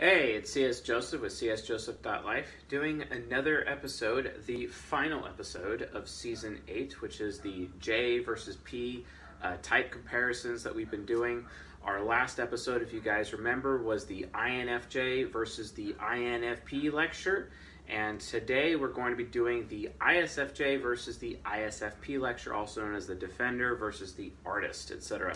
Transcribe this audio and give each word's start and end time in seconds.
Hey, 0.00 0.34
it's 0.34 0.52
CS 0.52 0.78
Joseph 0.78 1.22
with 1.22 1.32
csjoseph.life 1.32 2.46
doing 2.68 3.02
another 3.10 3.68
episode, 3.68 4.32
the 4.46 4.68
final 4.68 5.26
episode 5.26 5.90
of 5.92 6.08
season 6.08 6.60
8, 6.68 7.02
which 7.02 7.20
is 7.20 7.40
the 7.40 7.68
J 7.80 8.20
versus 8.20 8.58
P 8.62 9.04
uh, 9.42 9.56
type 9.60 9.90
comparisons 9.90 10.62
that 10.62 10.72
we've 10.72 10.88
been 10.88 11.04
doing. 11.04 11.44
Our 11.82 12.00
last 12.00 12.38
episode, 12.38 12.80
if 12.80 12.92
you 12.92 13.00
guys 13.00 13.32
remember, 13.32 13.82
was 13.82 14.04
the 14.04 14.26
INFJ 14.32 15.32
versus 15.32 15.72
the 15.72 15.94
INFP 15.94 16.92
lecture. 16.92 17.50
And 17.88 18.20
today 18.20 18.76
we're 18.76 18.92
going 18.92 19.10
to 19.10 19.16
be 19.16 19.24
doing 19.24 19.66
the 19.66 19.90
ISFJ 20.00 20.80
versus 20.80 21.18
the 21.18 21.38
ISFP 21.44 22.20
lecture, 22.20 22.54
also 22.54 22.84
known 22.84 22.94
as 22.94 23.08
the 23.08 23.16
Defender 23.16 23.74
versus 23.74 24.12
the 24.12 24.30
Artist, 24.46 24.92
etc. 24.92 25.34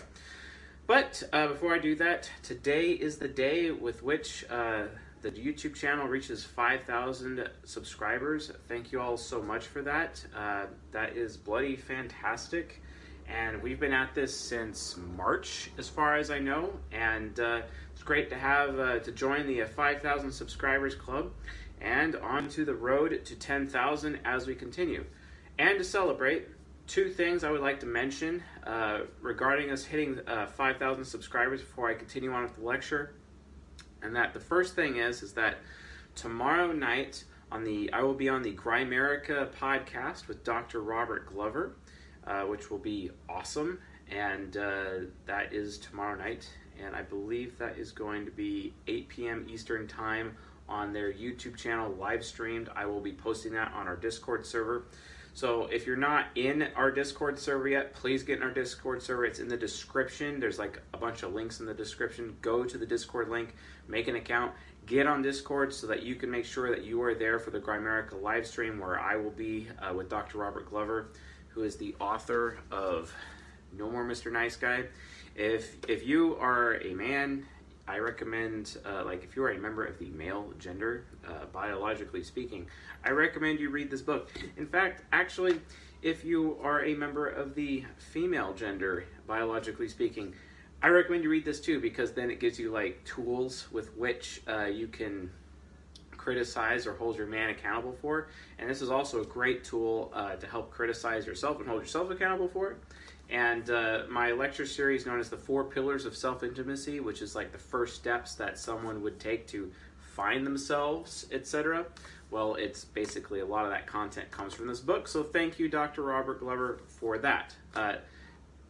But 0.87 1.23
uh, 1.33 1.49
before 1.49 1.75
I 1.75 1.79
do 1.79 1.95
that, 1.97 2.29
today 2.43 2.91
is 2.91 3.17
the 3.17 3.29
day 3.29 3.71
with 3.71 4.03
which 4.03 4.45
uh, 4.51 4.85
the 5.23 5.31
YouTube 5.31 5.75
channel 5.75 6.09
reaches 6.09 6.45
5,000 6.45 7.49
subscribers. 7.65 8.51
Thank 8.67 8.91
you 8.91 9.01
all 9.01 9.17
so 9.17 9.41
much 9.41 9.67
for 9.67 9.83
that. 9.83 10.25
Uh, 10.37 10.67
that 10.91 11.17
is 11.17 11.37
bloody 11.37 11.77
fantastic. 11.77 12.83
And 13.29 13.63
we've 13.63 13.79
been 13.79 13.93
at 13.93 14.15
this 14.15 14.37
since 14.37 14.97
March, 15.17 15.71
as 15.79 15.89
far 15.89 16.17
as 16.17 16.33
I 16.33 16.41
know. 16.41 16.73
And 16.91 17.39
uh, 17.39 17.63
it's 17.93 18.03
great 18.03 18.29
to 18.31 18.37
have 18.37 18.79
uh, 18.81 18.99
to 18.99 19.13
join 19.13 19.47
the 19.47 19.63
uh, 19.63 19.69
5,000 19.69 20.33
subscribers 20.33 20.97
club 20.97 21.31
and 21.81 22.17
on 22.17 22.49
to 22.49 22.65
the 22.65 22.75
road 22.75 23.25
to 23.25 23.37
10,000 23.37 24.19
as 24.25 24.49
we 24.49 24.57
continue. 24.57 25.05
And 25.59 25.79
to 25.79 25.85
celebrate, 25.85 26.49
two 26.93 27.09
things 27.09 27.43
I 27.43 27.51
would 27.51 27.63
like 27.63 27.81
to 27.81 27.87
mention 27.87 28.43
uh, 28.67 28.99
regarding 29.23 29.71
us 29.71 29.83
hitting 29.83 30.21
uh, 30.27 30.45
5,000 30.45 31.03
subscribers 31.07 31.63
before 31.63 31.89
I 31.89 31.95
continue 31.95 32.31
on 32.35 32.43
with 32.43 32.57
the 32.57 32.61
lecture. 32.61 33.15
And 34.03 34.15
that 34.15 34.35
the 34.35 34.41
first 34.41 34.75
thing 34.75 34.97
is 34.97 35.23
is 35.23 35.33
that 35.33 35.57
tomorrow 36.15 36.71
night 36.71 37.25
on 37.51 37.65
the 37.65 37.91
I 37.95 38.03
will 38.03 38.13
be 38.13 38.29
on 38.29 38.43
the 38.43 38.53
Grimerica 38.53 39.49
podcast 39.53 40.29
with 40.29 40.45
Dr. 40.45 40.83
Robert 40.83 41.27
Glover, 41.27 41.77
uh, 42.27 42.43
which 42.43 42.71
will 42.71 42.77
be 42.77 43.11
awesome. 43.27 43.79
And 44.11 44.55
uh, 44.59 45.07
that 45.25 45.55
is 45.55 45.79
tomorrow 45.79 46.19
night, 46.19 46.47
and 46.79 46.95
I 46.95 47.01
believe 47.01 47.57
that 47.57 47.79
is 47.79 47.91
going 47.91 48.27
to 48.27 48.31
be 48.31 48.75
8 48.87 49.09
p.m. 49.09 49.47
Eastern 49.49 49.89
time 49.89 50.37
on 50.69 50.93
their 50.93 51.11
YouTube 51.11 51.57
channel, 51.57 51.91
live 51.99 52.23
streamed. 52.23 52.69
I 52.77 52.85
will 52.85 53.01
be 53.01 53.13
posting 53.13 53.53
that 53.53 53.73
on 53.73 53.89
our 53.89 53.97
Discord 53.97 54.45
server. 54.45 54.85
So 55.35 55.65
if 55.67 55.87
you're 55.87 55.97
not 55.97 56.27
in 56.35 56.69
our 56.77 56.91
Discord 56.91 57.39
server 57.39 57.69
yet, 57.69 57.95
please 57.95 58.23
get 58.23 58.37
in 58.39 58.43
our 58.43 58.51
Discord 58.51 59.03
server. 59.03 59.25
It's 59.25 59.39
in 59.39 59.49
the 59.49 59.57
description. 59.57 60.39
There's 60.39 60.59
like 60.59 60.81
a 60.93 60.99
bunch 60.99 61.23
of 61.23 61.33
links 61.33 61.61
in 61.61 61.67
the 61.67 61.75
description. 61.75 62.37
Go 62.43 62.65
to 62.65 62.77
the 62.77 62.85
Discord 62.85 63.31
link, 63.31 63.55
make 63.89 64.09
an 64.09 64.17
account, 64.17 64.53
get 64.85 65.07
on 65.07 65.23
Discord 65.23 65.73
so 65.73 65.87
that 65.87 66.03
you 66.03 66.17
can 66.17 66.31
make 66.31 66.45
sure 66.45 66.71
that 66.71 66.85
you 66.85 67.03
are 67.03 67.15
there 67.15 67.39
for 67.39 67.51
the 67.51 67.61
Grimerica 67.61 68.21
live 68.21 68.47
stream 68.47 68.79
where 68.79 69.01
I 69.01 69.17
will 69.17 69.31
be 69.31 69.69
uh, 69.81 69.95
with 69.95 70.11
Dr. 70.11 70.39
Robert 70.39 70.69
Glover, 70.69 71.09
who 71.49 71.63
is 71.63 71.77
the 71.77 71.95
author 71.99 72.59
of 72.71 73.15
No 73.77 73.91
More 73.91 74.05
Mr. 74.05 74.31
Nice 74.31 74.57
Guy. 74.57 74.85
If 75.35 75.77
if 75.89 76.07
you 76.07 76.37
are 76.37 76.75
a 76.83 76.93
man 76.93 77.47
I 77.89 77.99
recommend, 77.99 78.79
uh, 78.87 79.05
like, 79.05 79.25
if 79.25 79.35
you 79.35 79.43
are 79.43 79.51
a 79.51 79.59
member 79.59 79.85
of 79.85 79.99
the 79.99 80.09
male 80.11 80.53
gender, 80.59 81.05
uh, 81.27 81.47
biologically 81.53 82.23
speaking, 82.23 82.67
I 83.05 83.11
recommend 83.11 83.59
you 83.59 83.71
read 83.71 83.91
this 83.91 84.03
book. 84.03 84.31
In 84.57 84.67
fact, 84.67 85.03
actually, 85.13 85.61
if 86.01 86.25
you 86.25 86.59
are 86.63 86.85
a 86.85 86.95
member 86.95 87.27
of 87.27 87.55
the 87.55 87.85
female 87.99 88.55
gender, 88.55 89.05
biologically 89.27 89.89
speaking, 89.89 90.35
I 90.83 90.89
recommend 90.89 91.23
you 91.25 91.31
read 91.31 91.45
this 91.45 91.61
too 91.61 91.81
because 91.81 92.13
then 92.13 92.31
it 92.31 92.41
gives 92.41 92.59
you 92.59 92.73
like 92.73 93.05
tools 93.05 93.71
with 93.71 93.97
which 93.97 94.43
uh, 94.49 94.65
you 94.65 94.89
can 94.89 95.31
criticize 96.17 96.87
or 96.87 96.95
hold 96.95 97.17
your 97.17 97.27
man 97.27 97.51
accountable 97.51 97.97
for. 98.01 98.29
And 98.59 98.71
this 98.71 98.81
is 98.81 98.91
also 98.91 99.23
a 99.23 99.25
great 99.25 99.65
tool 99.65 100.13
uh, 100.15 100.37
to 100.37 100.47
help 100.47 100.71
criticize 100.71 101.27
yourself 101.27 101.59
and 101.59 101.69
hold 101.69 101.83
yourself 101.83 102.11
accountable 102.11 102.49
for 102.49 102.73
it. 102.73 102.77
And 103.31 103.71
uh, 103.71 104.03
my 104.11 104.33
lecture 104.33 104.67
series 104.67 105.07
known 105.07 105.19
as 105.19 105.31
the 105.31 105.37
Four 105.37 105.65
Pillars 105.65 106.05
of 106.05 106.17
Self 106.17 106.43
Intimacy, 106.43 107.01
which 107.01 107.23
is 107.23 107.35
like 107.35 107.53
the 107.53 107.59
first 107.59 107.97
steps 107.97 108.35
that 108.35 108.59
someone 108.59 109.03
would 109.03 109.19
take 109.19 109.47
to 109.49 109.73
find 110.15 110.47
themselves, 110.47 111.27
etc. 111.33 111.87
Well, 112.31 112.55
it's 112.55 112.85
basically 112.85 113.41
a 113.41 113.47
lot 113.47 113.65
of 113.65 113.71
that 113.71 113.87
content 113.87 114.31
comes 114.31 114.55
from 114.55 114.67
this 114.67 114.81
book. 114.81 115.09
So 115.09 115.23
thank 115.23 115.59
you, 115.59 115.69
Dr. 115.69 116.03
Robert 116.03 116.41
Glover, 116.41 116.81
for 116.87 117.19
that. 117.19 117.55
Uh, 117.75 117.97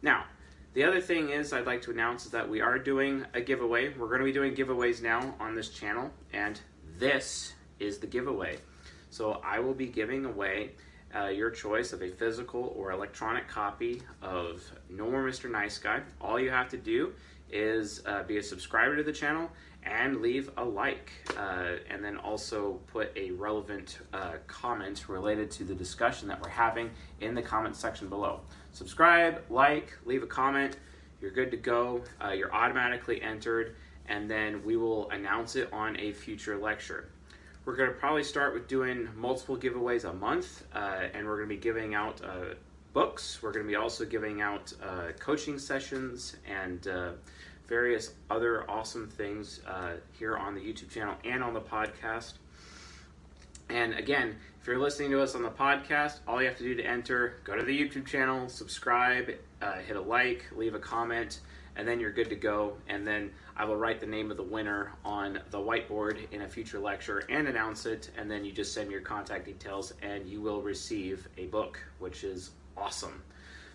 now, 0.01 0.25
the 0.73 0.83
other 0.83 1.01
thing 1.01 1.29
is 1.29 1.53
I'd 1.53 1.65
like 1.65 1.81
to 1.83 1.91
announce 1.91 2.25
is 2.25 2.31
that 2.31 2.49
we 2.49 2.61
are 2.61 2.79
doing 2.79 3.25
a 3.33 3.41
giveaway. 3.41 3.89
We're 3.89 4.07
going 4.07 4.19
to 4.19 4.25
be 4.25 4.33
doing 4.33 4.55
giveaways 4.55 5.01
now 5.01 5.35
on 5.39 5.55
this 5.55 5.69
channel, 5.69 6.11
and 6.33 6.59
this 6.97 7.53
is 7.79 7.99
the 7.99 8.07
giveaway. 8.07 8.57
So 9.09 9.39
I 9.43 9.59
will 9.59 9.75
be 9.75 9.87
giving 9.87 10.25
away 10.25 10.71
uh, 11.15 11.27
your 11.27 11.49
choice 11.49 11.93
of 11.93 12.01
a 12.01 12.09
physical 12.09 12.73
or 12.75 12.91
electronic 12.91 13.47
copy 13.47 14.01
of 14.21 14.63
No 14.89 15.09
More 15.09 15.23
Mr. 15.23 15.49
Nice 15.49 15.77
Guy. 15.77 16.01
All 16.19 16.39
you 16.39 16.49
have 16.49 16.69
to 16.69 16.77
do 16.77 17.13
is 17.51 18.01
uh, 18.05 18.23
be 18.23 18.37
a 18.37 18.43
subscriber 18.43 18.95
to 18.95 19.03
the 19.03 19.11
channel 19.11 19.49
and 19.85 20.21
leave 20.21 20.49
a 20.57 20.63
like 20.63 21.11
uh, 21.37 21.73
and 21.89 22.03
then 22.03 22.17
also 22.17 22.79
put 22.87 23.11
a 23.15 23.31
relevant 23.31 23.99
uh, 24.13 24.33
comment 24.47 25.07
related 25.07 25.51
to 25.51 25.63
the 25.63 25.75
discussion 25.75 26.27
that 26.27 26.41
we're 26.41 26.49
having 26.49 26.89
in 27.21 27.35
the 27.35 27.41
comment 27.41 27.75
section 27.75 28.07
below. 28.09 28.39
Subscribe, 28.71 29.43
like, 29.49 29.97
leave 30.05 30.23
a 30.23 30.27
comment, 30.27 30.77
you're 31.21 31.31
good 31.31 31.51
to 31.51 31.57
go, 31.57 32.01
uh, 32.23 32.31
you're 32.31 32.53
automatically 32.53 33.21
entered, 33.21 33.75
and 34.07 34.29
then 34.29 34.63
we 34.63 34.77
will 34.77 35.09
announce 35.11 35.55
it 35.55 35.71
on 35.71 35.97
a 35.99 36.11
future 36.11 36.57
lecture. 36.57 37.09
We're 37.65 37.77
going 37.77 37.89
to 37.89 37.95
probably 37.95 38.25
start 38.25 38.53
with 38.53 38.67
doing 38.67 39.07
multiple 39.15 39.55
giveaways 39.55 40.03
a 40.03 40.11
month, 40.11 40.65
uh, 40.75 41.03
and 41.13 41.25
we're 41.25 41.37
going 41.37 41.47
to 41.47 41.55
be 41.55 41.61
giving 41.61 41.95
out 41.95 42.21
uh, 42.21 42.55
books. 42.91 43.41
We're 43.41 43.53
going 43.53 43.65
to 43.65 43.69
be 43.69 43.77
also 43.77 44.03
giving 44.03 44.41
out 44.41 44.73
uh, 44.83 45.13
coaching 45.17 45.57
sessions 45.57 46.35
and 46.45 46.85
uh, 46.89 47.11
various 47.69 48.15
other 48.29 48.69
awesome 48.69 49.07
things 49.07 49.61
uh, 49.65 49.93
here 50.11 50.35
on 50.35 50.55
the 50.55 50.59
YouTube 50.59 50.89
channel 50.89 51.15
and 51.23 51.41
on 51.41 51.53
the 51.53 51.61
podcast. 51.61 52.33
And 53.69 53.93
again, 53.93 54.35
if 54.59 54.67
you're 54.67 54.77
listening 54.77 55.11
to 55.11 55.21
us 55.21 55.33
on 55.33 55.41
the 55.41 55.49
podcast, 55.49 56.19
all 56.27 56.41
you 56.41 56.49
have 56.49 56.57
to 56.57 56.63
do 56.63 56.75
to 56.75 56.83
enter, 56.83 57.35
go 57.45 57.55
to 57.55 57.63
the 57.63 57.79
YouTube 57.79 58.05
channel, 58.05 58.49
subscribe, 58.49 59.35
uh, 59.61 59.75
hit 59.75 59.95
a 59.95 60.01
like, 60.01 60.45
leave 60.53 60.75
a 60.75 60.79
comment, 60.79 61.39
and 61.75 61.87
then 61.87 61.99
you're 61.99 62.11
good 62.11 62.29
to 62.29 62.35
go. 62.35 62.77
And 62.87 63.05
then 63.05 63.31
I 63.55 63.65
will 63.65 63.75
write 63.75 63.99
the 63.99 64.07
name 64.07 64.31
of 64.31 64.37
the 64.37 64.43
winner 64.43 64.91
on 65.03 65.39
the 65.51 65.59
whiteboard 65.59 66.31
in 66.31 66.41
a 66.41 66.47
future 66.47 66.79
lecture 66.79 67.23
and 67.29 67.47
announce 67.47 67.85
it. 67.85 68.09
And 68.17 68.29
then 68.29 68.45
you 68.45 68.51
just 68.51 68.73
send 68.73 68.87
me 68.87 68.93
your 68.93 69.01
contact 69.01 69.45
details 69.45 69.93
and 70.01 70.27
you 70.27 70.41
will 70.41 70.61
receive 70.61 71.27
a 71.37 71.45
book, 71.47 71.79
which 71.99 72.23
is 72.23 72.51
awesome. 72.77 73.21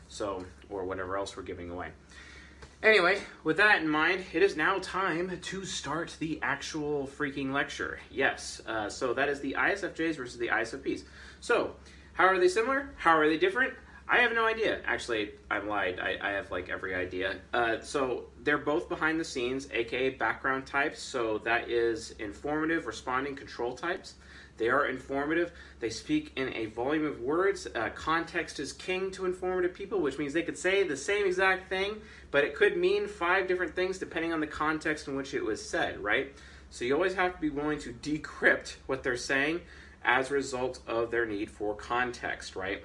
So, 0.09 0.45
or 0.71 0.85
whatever 0.85 1.17
else 1.17 1.37
we're 1.37 1.43
giving 1.43 1.71
away. 1.71 1.89
Anyway, 2.83 3.21
with 3.43 3.57
that 3.57 3.83
in 3.83 3.89
mind, 3.89 4.25
it 4.33 4.41
is 4.43 4.57
now 4.57 4.79
time 4.79 5.37
to 5.41 5.65
start 5.65 6.17
the 6.21 6.39
actual 6.43 7.09
freaking 7.09 7.53
lecture. 7.53 7.99
Yes, 8.09 8.63
uh, 8.69 8.89
so 8.89 9.13
that 9.15 9.29
is 9.29 9.41
the 9.41 9.57
ISFJs 9.59 10.17
versus 10.17 10.39
the 10.39 10.47
ISFPs. 10.47 11.03
So, 11.41 11.75
how 12.13 12.27
are 12.27 12.39
they 12.39 12.47
similar? 12.47 12.91
How 12.97 13.19
are 13.19 13.29
they 13.29 13.37
different? 13.37 13.75
I 14.11 14.19
have 14.21 14.33
no 14.33 14.47
idea. 14.47 14.81
Actually, 14.87 15.33
I 15.51 15.59
lied. 15.59 16.01
I, 16.01 16.17
I 16.23 16.31
have 16.31 16.51
like 16.51 16.71
every 16.71 16.95
idea. 16.95 17.37
Uh, 17.53 17.81
so 17.81 18.25
they're 18.43 18.57
both 18.57 18.89
behind 18.89 19.21
the 19.21 19.25
scenes, 19.25 19.69
aka 19.71 20.11
background 20.11 20.67
types. 20.67 21.03
So 21.03 21.39
that 21.45 21.69
is 21.69 22.13
informative, 22.13 22.87
responding, 22.87 23.37
control 23.37 23.75
types. 23.75 24.15
They 24.57 24.71
are 24.71 24.87
informative. 24.87 25.53
They 25.79 25.91
speak 25.91 26.33
in 26.37 26.53
a 26.55 26.67
volume 26.67 27.05
of 27.05 27.21
words. 27.21 27.69
Uh, 27.75 27.91
context 27.91 28.59
is 28.59 28.73
king 28.73 29.11
to 29.13 29.27
informative 29.27 29.75
people, 29.75 30.01
which 30.01 30.19
means 30.19 30.33
they 30.33 30.43
could 30.43 30.59
say 30.59 30.83
the 30.83 30.97
same 30.97 31.27
exact 31.27 31.69
thing, 31.69 32.01
but 32.31 32.45
it 32.45 32.57
could 32.57 32.77
mean 32.77 33.07
five 33.07 33.47
different 33.47 33.77
things 33.77 33.99
depending 33.99 34.33
on 34.33 34.41
the 34.41 34.47
context 34.47 35.07
in 35.07 35.17
which 35.17 35.35
it 35.35 35.45
was 35.45 35.67
said, 35.67 36.03
right? 36.03 36.35
So 36.71 36.85
you 36.85 36.94
always 36.94 37.15
have 37.15 37.35
to 37.35 37.41
be 37.41 37.50
willing 37.50 37.79
to 37.81 37.93
decrypt 37.93 38.77
what 38.87 39.03
they're 39.03 39.17
saying 39.17 39.61
as 40.03 40.31
a 40.31 40.35
result 40.35 40.81
of 40.87 41.11
their 41.11 41.25
need 41.25 41.50
for 41.50 41.75
context, 41.75 42.56
right? 42.56 42.82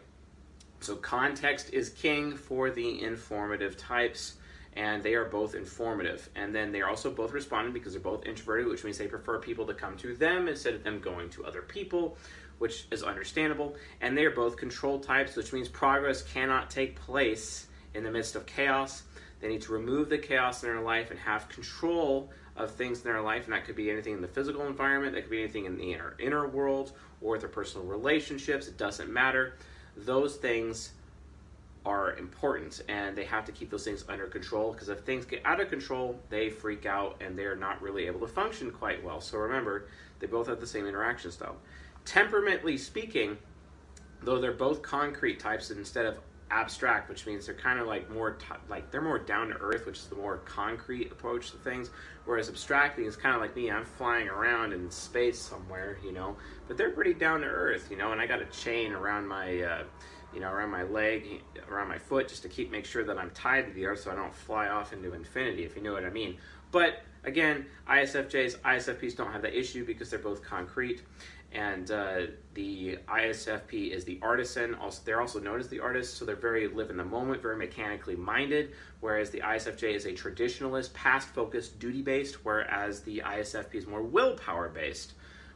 So 0.83 0.97
context 0.97 1.69
is 1.71 1.91
king 1.91 2.35
for 2.35 2.69
the 2.69 3.01
informative 3.01 3.77
types, 3.77 4.35
and 4.73 5.01
they 5.01 5.13
are 5.13 5.23
both 5.23 5.55
informative. 5.55 6.29
And 6.35 6.53
then 6.53 6.73
they 6.73 6.81
are 6.81 6.89
also 6.89 7.09
both 7.09 7.31
responding 7.31 7.71
because 7.71 7.93
they're 7.93 8.01
both 8.01 8.25
introverted, 8.25 8.67
which 8.67 8.83
means 8.83 8.97
they 8.97 9.07
prefer 9.07 9.39
people 9.39 9.65
to 9.67 9.73
come 9.73 9.95
to 9.99 10.13
them 10.13 10.49
instead 10.49 10.73
of 10.73 10.83
them 10.83 10.99
going 10.99 11.29
to 11.29 11.45
other 11.45 11.61
people, 11.61 12.17
which 12.57 12.85
is 12.91 13.01
understandable. 13.01 13.77
And 14.01 14.17
they 14.17 14.25
are 14.25 14.31
both 14.31 14.57
control 14.57 14.99
types, 14.99 15.37
which 15.37 15.53
means 15.53 15.69
progress 15.69 16.21
cannot 16.21 16.69
take 16.69 16.97
place 16.99 17.67
in 17.93 18.03
the 18.03 18.11
midst 18.11 18.35
of 18.35 18.45
chaos. 18.45 19.03
They 19.39 19.47
need 19.47 19.61
to 19.61 19.71
remove 19.71 20.09
the 20.09 20.17
chaos 20.17 20.63
in 20.63 20.69
their 20.69 20.81
life 20.81 21.11
and 21.11 21.19
have 21.21 21.47
control 21.47 22.29
of 22.57 22.71
things 22.71 22.97
in 22.97 23.05
their 23.05 23.21
life, 23.21 23.45
and 23.45 23.53
that 23.53 23.63
could 23.63 23.77
be 23.77 23.89
anything 23.89 24.15
in 24.15 24.21
the 24.21 24.27
physical 24.27 24.67
environment, 24.67 25.15
that 25.15 25.21
could 25.21 25.31
be 25.31 25.43
anything 25.43 25.63
in 25.63 25.77
the 25.77 25.93
inner, 25.93 26.17
inner 26.19 26.45
world, 26.45 26.91
or 27.21 27.37
their 27.37 27.47
personal 27.47 27.87
relationships, 27.87 28.67
it 28.67 28.77
doesn't 28.77 29.09
matter 29.09 29.55
those 29.95 30.35
things 30.35 30.93
are 31.85 32.15
important 32.15 32.81
and 32.87 33.15
they 33.15 33.25
have 33.25 33.45
to 33.45 33.51
keep 33.51 33.69
those 33.69 33.83
things 33.83 34.05
under 34.07 34.25
control 34.25 34.71
because 34.71 34.89
if 34.89 34.99
things 34.99 35.25
get 35.25 35.41
out 35.45 35.59
of 35.59 35.69
control, 35.69 36.17
they 36.29 36.49
freak 36.49 36.85
out 36.85 37.17
and 37.21 37.37
they're 37.37 37.55
not 37.55 37.81
really 37.81 38.07
able 38.07 38.21
to 38.21 38.27
function 38.27 38.71
quite 38.71 39.03
well. 39.03 39.19
So 39.19 39.37
remember, 39.37 39.87
they 40.19 40.27
both 40.27 40.47
have 40.47 40.59
the 40.59 40.67
same 40.67 40.85
interaction 40.85 41.31
style. 41.31 41.57
Temperamentally 42.05 42.77
speaking, 42.77 43.37
though 44.21 44.39
they're 44.39 44.53
both 44.53 44.81
concrete 44.81 45.39
types 45.39 45.71
instead 45.71 46.05
of 46.05 46.17
abstract, 46.53 47.09
which 47.09 47.25
means 47.25 47.45
they're 47.45 47.55
kind 47.55 47.79
of 47.79 47.87
like 47.87 48.09
more 48.11 48.37
like 48.69 48.91
they're 48.91 49.01
more 49.01 49.19
down 49.19 49.49
to 49.49 49.55
earth, 49.55 49.85
which 49.85 49.97
is 49.97 50.05
the 50.05 50.15
more 50.15 50.37
concrete 50.37 51.11
approach 51.11 51.51
to 51.51 51.57
things. 51.57 51.89
Whereas 52.25 52.47
abstracting 52.49 53.05
is 53.05 53.15
kind 53.15 53.35
of 53.35 53.41
like 53.41 53.55
me, 53.55 53.71
I'm 53.71 53.85
flying 53.85 54.29
around 54.29 54.71
in 54.71 54.89
space 54.91 55.39
somewhere, 55.39 55.97
you 56.03 56.11
know, 56.11 56.37
but 56.67 56.77
they're 56.77 56.91
pretty 56.91 57.13
down 57.13 57.41
to 57.41 57.47
earth, 57.47 57.87
you 57.89 57.97
know, 57.97 58.11
and 58.11 58.21
I 58.21 58.27
got 58.27 58.41
a 58.41 58.45
chain 58.45 58.93
around 58.93 59.27
my. 59.27 59.61
Uh, 59.61 59.83
you 60.33 60.39
know, 60.39 60.49
around 60.49 60.71
my 60.71 60.81
leg, 60.81 61.43
around 61.69 61.89
my 61.89 61.99
foot, 61.99 62.27
just 62.27 62.41
to 62.41 62.49
keep 62.49 62.71
make 62.71 62.85
sure 62.85 63.03
that 63.03 63.19
I'm 63.19 63.29
tied 63.35 63.67
to 63.67 63.71
the 63.73 63.85
earth 63.85 63.99
so 63.99 64.11
I 64.11 64.15
don't 64.15 64.33
fly 64.33 64.67
off 64.67 64.91
into 64.91 65.13
infinity, 65.13 65.63
if 65.63 65.75
you 65.75 65.83
know 65.83 65.93
what 65.93 66.03
I 66.03 66.09
mean. 66.09 66.37
But 66.71 67.03
again, 67.23 67.67
ISFJs, 67.87 68.57
ISFPs 68.61 69.15
don't 69.15 69.31
have 69.31 69.43
that 69.43 69.55
issue 69.55 69.85
because 69.85 70.09
they're 70.09 70.17
both 70.17 70.43
concrete. 70.43 71.03
And 71.53 71.89
uh, 71.91 72.21
the 72.55 72.97
ISFP 73.07 73.91
is 73.91 74.05
the 74.05 74.19
artisan. 74.21 74.73
Also, 74.75 75.01
they're 75.05 75.21
also 75.21 75.39
known 75.39 75.59
as 75.59 75.67
the 75.67 75.79
artist, 75.79 76.17
so 76.17 76.25
they're 76.25 76.35
very 76.35 76.67
live 76.67 76.89
in 76.89 76.97
the 76.97 77.05
moment, 77.05 77.41
very 77.41 77.57
mechanically 77.57 78.15
minded. 78.15 78.71
Whereas 79.01 79.29
the 79.29 79.39
ISFJ 79.39 79.93
is 79.93 80.05
a 80.05 80.13
traditionalist, 80.13 80.93
past 80.93 81.27
focused, 81.27 81.79
duty 81.79 82.01
based, 82.01 82.43
whereas 82.43 83.01
the 83.01 83.21
ISFP 83.25 83.75
is 83.75 83.87
more 83.87 84.01
willpower 84.01 84.69
based 84.69 85.13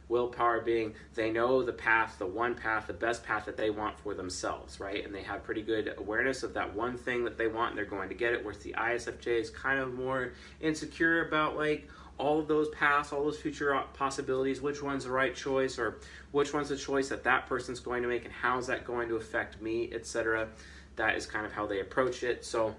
willpower 0.08 0.60
being 0.60 0.94
they 1.14 1.30
know 1.30 1.62
the 1.62 1.72
path, 1.72 2.16
the 2.18 2.26
one 2.26 2.54
path, 2.54 2.86
the 2.86 2.92
best 2.92 3.24
path 3.24 3.44
that 3.46 3.56
they 3.56 3.70
want 3.70 3.98
for 3.98 4.14
themselves, 4.14 4.80
right? 4.80 5.04
And 5.04 5.14
they 5.14 5.22
have 5.22 5.44
pretty 5.44 5.62
good 5.62 5.94
awareness 5.98 6.42
of 6.42 6.54
that 6.54 6.74
one 6.74 6.96
thing 6.96 7.24
that 7.24 7.36
they 7.36 7.46
want 7.46 7.70
and 7.70 7.78
they're 7.78 7.84
going 7.84 8.08
to 8.08 8.14
get 8.14 8.32
it. 8.32 8.44
Whereas 8.44 8.58
the 8.58 8.72
ISFJ 8.72 9.40
is 9.40 9.50
kind 9.50 9.78
of 9.78 9.94
more 9.94 10.32
insecure 10.60 11.26
about 11.26 11.56
like 11.56 11.88
all 12.18 12.38
of 12.38 12.48
those 12.48 12.68
paths, 12.70 13.12
all 13.12 13.24
those 13.24 13.38
future 13.38 13.80
possibilities, 13.94 14.60
which 14.60 14.82
one's 14.82 15.04
the 15.04 15.10
right 15.10 15.34
choice 15.34 15.78
or 15.78 15.98
which 16.32 16.52
one's 16.52 16.68
the 16.68 16.76
choice 16.76 17.08
that 17.08 17.24
that 17.24 17.46
person's 17.46 17.80
going 17.80 18.02
to 18.02 18.08
make 18.08 18.24
and 18.24 18.34
how's 18.34 18.66
that 18.66 18.84
going 18.84 19.08
to 19.08 19.16
affect 19.16 19.62
me, 19.62 19.90
etc. 19.92 20.48
That 20.96 21.16
is 21.16 21.26
kind 21.26 21.46
of 21.46 21.52
how 21.52 21.66
they 21.66 21.80
approach 21.80 22.22
it. 22.22 22.44
So, 22.44 22.74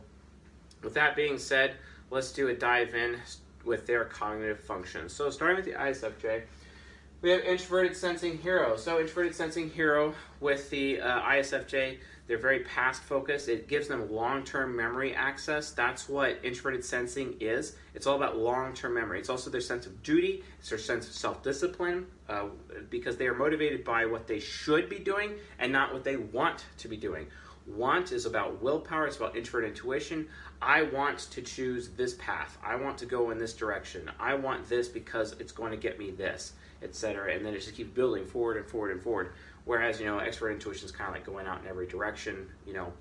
with 0.83 0.93
that 0.93 1.15
being 1.15 1.37
said, 1.37 1.75
let's 2.11 2.31
do 2.31 2.49
a 2.49 2.53
dive 2.53 2.93
in 2.93 3.17
with 3.65 3.85
their 3.85 4.05
cognitive 4.05 4.59
functions. 4.59 5.13
So, 5.13 5.29
starting 5.29 5.57
with 5.57 5.65
the 5.65 5.73
ISFJ, 5.73 6.43
we 7.21 7.31
have 7.31 7.41
introverted 7.41 7.95
sensing 7.95 8.37
hero. 8.37 8.77
So 8.77 8.99
introverted 8.99 9.35
sensing 9.35 9.69
hero 9.69 10.13
with 10.39 10.69
the 10.69 11.01
uh, 11.01 11.21
ISFJ, 11.21 11.97
they're 12.29 12.37
very 12.37 12.59
past 12.59 13.01
focused. 13.01 13.49
It 13.49 13.67
gives 13.67 13.87
them 13.87 14.13
long-term 14.13 14.75
memory 14.75 15.15
access. 15.15 15.71
That's 15.71 16.07
what 16.07 16.37
introverted 16.43 16.85
sensing 16.85 17.35
is. 17.39 17.75
It's 17.95 18.05
all 18.05 18.17
about 18.17 18.37
long-term 18.37 18.93
memory. 18.93 19.17
It's 19.17 19.31
also 19.31 19.49
their 19.49 19.59
sense 19.61 19.87
of 19.87 20.03
duty. 20.03 20.43
It's 20.59 20.69
their 20.69 20.77
sense 20.77 21.07
of 21.07 21.13
self-discipline 21.13 22.05
uh, 22.29 22.49
because 22.91 23.17
they 23.17 23.25
are 23.25 23.33
motivated 23.33 23.83
by 23.83 24.05
what 24.05 24.27
they 24.27 24.39
should 24.39 24.89
be 24.89 24.99
doing 24.99 25.39
and 25.57 25.71
not 25.71 25.91
what 25.91 26.03
they 26.03 26.17
want 26.17 26.65
to 26.77 26.87
be 26.87 26.97
doing. 26.97 27.25
Want 27.65 28.11
is 28.11 28.27
about 28.27 28.61
willpower. 28.61 29.07
It's 29.07 29.17
about 29.17 29.35
introverted 29.35 29.71
intuition. 29.71 30.27
I 30.61 30.83
want 30.83 31.17
to 31.31 31.41
choose 31.41 31.89
this 31.89 32.13
path. 32.19 32.59
I 32.63 32.75
want 32.75 32.99
to 32.99 33.07
go 33.07 33.31
in 33.31 33.39
this 33.39 33.53
direction. 33.53 34.11
I 34.19 34.35
want 34.35 34.69
this 34.69 34.87
because 34.87 35.35
it's 35.39 35.51
going 35.51 35.71
to 35.71 35.77
get 35.77 35.97
me 35.97 36.11
this 36.11 36.53
etc. 36.81 37.33
And 37.33 37.45
then 37.45 37.53
it 37.53 37.59
just 37.59 37.75
keeps 37.75 37.89
building 37.89 38.25
forward 38.25 38.57
and 38.57 38.65
forward 38.65 38.91
and 38.91 39.01
forward. 39.01 39.33
Whereas, 39.65 39.99
you 39.99 40.05
know, 40.05 40.19
expert 40.19 40.51
intuition 40.51 40.85
is 40.85 40.91
kind 40.91 41.09
of 41.09 41.15
like 41.15 41.25
going 41.25 41.47
out 41.47 41.61
in 41.61 41.67
every 41.67 41.87
direction, 41.87 42.47
you 42.65 42.73
know, 42.73 42.91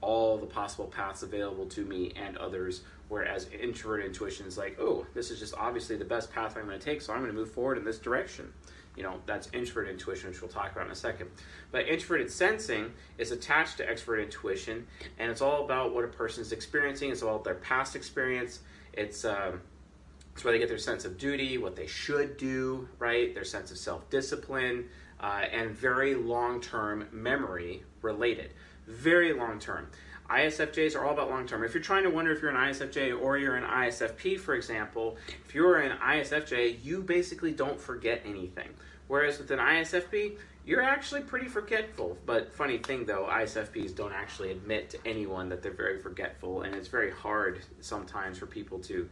all 0.00 0.36
the 0.36 0.46
possible 0.46 0.86
paths 0.86 1.22
available 1.22 1.66
to 1.66 1.84
me 1.84 2.12
and 2.16 2.36
others. 2.36 2.82
Whereas 3.08 3.48
introvert 3.60 4.04
intuition 4.04 4.46
is 4.46 4.56
like, 4.56 4.78
oh, 4.80 5.06
this 5.14 5.30
is 5.30 5.38
just 5.38 5.54
obviously 5.56 5.96
the 5.96 6.04
best 6.04 6.32
path 6.32 6.56
I'm 6.56 6.66
going 6.66 6.78
to 6.78 6.84
take, 6.84 7.02
so 7.02 7.12
I'm 7.12 7.20
going 7.20 7.30
to 7.30 7.36
move 7.36 7.52
forward 7.52 7.78
in 7.78 7.84
this 7.84 7.98
direction. 7.98 8.52
You 8.96 9.02
know, 9.02 9.20
that's 9.26 9.48
introvert 9.52 9.88
intuition, 9.88 10.28
which 10.28 10.42
we'll 10.42 10.50
talk 10.50 10.72
about 10.72 10.86
in 10.86 10.92
a 10.92 10.96
second. 10.96 11.30
But 11.70 11.88
introverted 11.88 12.30
sensing 12.30 12.92
is 13.16 13.30
attached 13.30 13.78
to 13.78 13.86
extrovert 13.86 14.22
intuition, 14.22 14.86
and 15.18 15.30
it's 15.30 15.40
all 15.40 15.64
about 15.64 15.94
what 15.94 16.04
a 16.04 16.08
person 16.08 16.42
is 16.42 16.52
experiencing. 16.52 17.10
It's 17.10 17.22
all 17.22 17.36
about 17.36 17.44
their 17.44 17.54
past 17.54 17.96
experience. 17.96 18.60
It's 18.92 19.24
um, 19.24 19.60
it's 20.34 20.44
where 20.44 20.52
they 20.52 20.58
get 20.58 20.68
their 20.68 20.78
sense 20.78 21.04
of 21.04 21.18
duty, 21.18 21.58
what 21.58 21.76
they 21.76 21.86
should 21.86 22.36
do, 22.36 22.88
right? 22.98 23.34
Their 23.34 23.44
sense 23.44 23.70
of 23.70 23.78
self 23.78 24.08
discipline, 24.10 24.88
uh, 25.22 25.42
and 25.52 25.70
very 25.70 26.14
long 26.14 26.60
term 26.60 27.06
memory 27.12 27.84
related. 28.02 28.52
Very 28.86 29.32
long 29.32 29.58
term. 29.58 29.88
ISFJs 30.28 30.96
are 30.96 31.04
all 31.04 31.12
about 31.12 31.30
long 31.30 31.46
term. 31.46 31.62
If 31.62 31.74
you're 31.74 31.82
trying 31.82 32.04
to 32.04 32.10
wonder 32.10 32.32
if 32.32 32.40
you're 32.40 32.50
an 32.50 32.56
ISFJ 32.56 33.20
or 33.20 33.36
you're 33.36 33.56
an 33.56 33.64
ISFP, 33.64 34.40
for 34.40 34.54
example, 34.54 35.16
if 35.44 35.54
you're 35.54 35.78
an 35.78 35.98
ISFJ, 35.98 36.82
you 36.82 37.02
basically 37.02 37.52
don't 37.52 37.80
forget 37.80 38.22
anything. 38.24 38.70
Whereas 39.08 39.38
with 39.38 39.50
an 39.50 39.58
ISFP, 39.58 40.38
you're 40.64 40.82
actually 40.82 41.20
pretty 41.22 41.48
forgetful. 41.48 42.16
But 42.24 42.54
funny 42.54 42.78
thing 42.78 43.04
though, 43.04 43.28
ISFPs 43.30 43.94
don't 43.94 44.12
actually 44.12 44.52
admit 44.52 44.90
to 44.90 44.98
anyone 45.04 45.48
that 45.50 45.62
they're 45.62 45.72
very 45.72 46.00
forgetful, 46.00 46.62
and 46.62 46.74
it's 46.74 46.88
very 46.88 47.10
hard 47.10 47.60
sometimes 47.80 48.38
for 48.38 48.46
people 48.46 48.78
to 48.80 49.08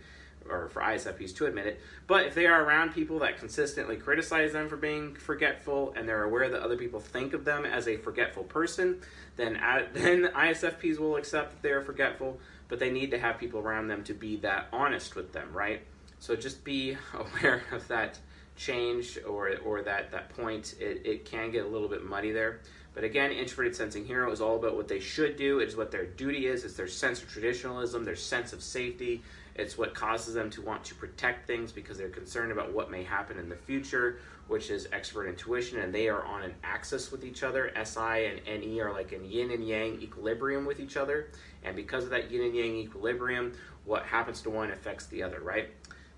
or 0.50 0.68
for 0.68 0.82
ISFPs 0.82 1.34
to 1.36 1.46
admit 1.46 1.66
it. 1.66 1.80
But 2.06 2.26
if 2.26 2.34
they 2.34 2.46
are 2.46 2.64
around 2.64 2.92
people 2.92 3.18
that 3.20 3.38
consistently 3.38 3.96
criticize 3.96 4.52
them 4.52 4.68
for 4.68 4.76
being 4.76 5.14
forgetful 5.14 5.94
and 5.96 6.08
they're 6.08 6.24
aware 6.24 6.48
that 6.48 6.62
other 6.62 6.76
people 6.76 7.00
think 7.00 7.32
of 7.32 7.44
them 7.44 7.64
as 7.64 7.88
a 7.88 7.96
forgetful 7.96 8.44
person, 8.44 9.00
then 9.36 9.54
then 9.92 10.24
ISFPs 10.34 10.98
will 10.98 11.16
accept 11.16 11.52
that 11.52 11.62
they 11.62 11.70
are 11.70 11.82
forgetful, 11.82 12.38
but 12.68 12.78
they 12.78 12.90
need 12.90 13.10
to 13.12 13.18
have 13.18 13.38
people 13.38 13.60
around 13.60 13.88
them 13.88 14.04
to 14.04 14.14
be 14.14 14.36
that 14.36 14.68
honest 14.72 15.16
with 15.16 15.32
them, 15.32 15.52
right? 15.52 15.82
So 16.18 16.36
just 16.36 16.64
be 16.64 16.96
aware 17.14 17.62
of 17.72 17.86
that 17.88 18.18
change 18.56 19.18
or 19.26 19.56
or 19.64 19.82
that 19.82 20.10
that 20.10 20.28
point. 20.30 20.74
It, 20.80 21.02
it 21.04 21.24
can 21.24 21.50
get 21.50 21.64
a 21.64 21.68
little 21.68 21.88
bit 21.88 22.04
muddy 22.04 22.32
there. 22.32 22.60
But 22.92 23.04
again, 23.04 23.30
introverted 23.30 23.76
sensing 23.76 24.04
hero 24.04 24.30
is 24.32 24.40
all 24.40 24.56
about 24.56 24.76
what 24.76 24.88
they 24.88 25.00
should 25.00 25.36
do. 25.36 25.60
It 25.60 25.68
is 25.68 25.76
what 25.76 25.90
their 25.90 26.06
duty 26.06 26.46
is. 26.46 26.64
It's 26.64 26.74
their 26.74 26.88
sense 26.88 27.22
of 27.22 27.30
traditionalism, 27.30 28.04
their 28.04 28.16
sense 28.16 28.52
of 28.52 28.62
safety, 28.62 29.22
it's 29.60 29.76
what 29.76 29.94
causes 29.94 30.34
them 30.34 30.50
to 30.50 30.62
want 30.62 30.82
to 30.84 30.94
protect 30.94 31.46
things 31.46 31.70
because 31.70 31.98
they're 31.98 32.08
concerned 32.08 32.50
about 32.50 32.72
what 32.72 32.90
may 32.90 33.02
happen 33.02 33.38
in 33.38 33.48
the 33.48 33.56
future, 33.56 34.18
which 34.48 34.70
is 34.70 34.88
expert 34.92 35.28
intuition, 35.28 35.78
and 35.80 35.94
they 35.94 36.08
are 36.08 36.24
on 36.24 36.42
an 36.42 36.54
axis 36.64 37.12
with 37.12 37.24
each 37.24 37.42
other. 37.42 37.70
SI 37.84 38.26
and 38.26 38.40
NE 38.46 38.80
are 38.80 38.92
like 38.92 39.12
in 39.12 39.24
yin 39.24 39.50
and 39.50 39.66
yang 39.66 40.00
equilibrium 40.00 40.64
with 40.64 40.80
each 40.80 40.96
other, 40.96 41.30
and 41.62 41.76
because 41.76 42.04
of 42.04 42.10
that 42.10 42.30
yin 42.30 42.42
and 42.42 42.56
yang 42.56 42.76
equilibrium, 42.76 43.52
what 43.84 44.04
happens 44.04 44.40
to 44.42 44.50
one 44.50 44.70
affects 44.70 45.06
the 45.06 45.22
other, 45.22 45.40
right? 45.40 45.68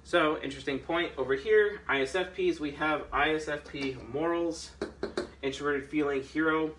So, 0.05 0.39
interesting 0.43 0.79
point 0.79 1.13
over 1.17 1.35
here 1.35 1.81
ISFPs, 1.89 2.59
we 2.59 2.73
have 2.73 3.11
ISFP 3.11 4.13
morals, 4.13 4.73
introverted 5.43 5.89
feeling, 5.89 6.23
hero. 6.23 6.73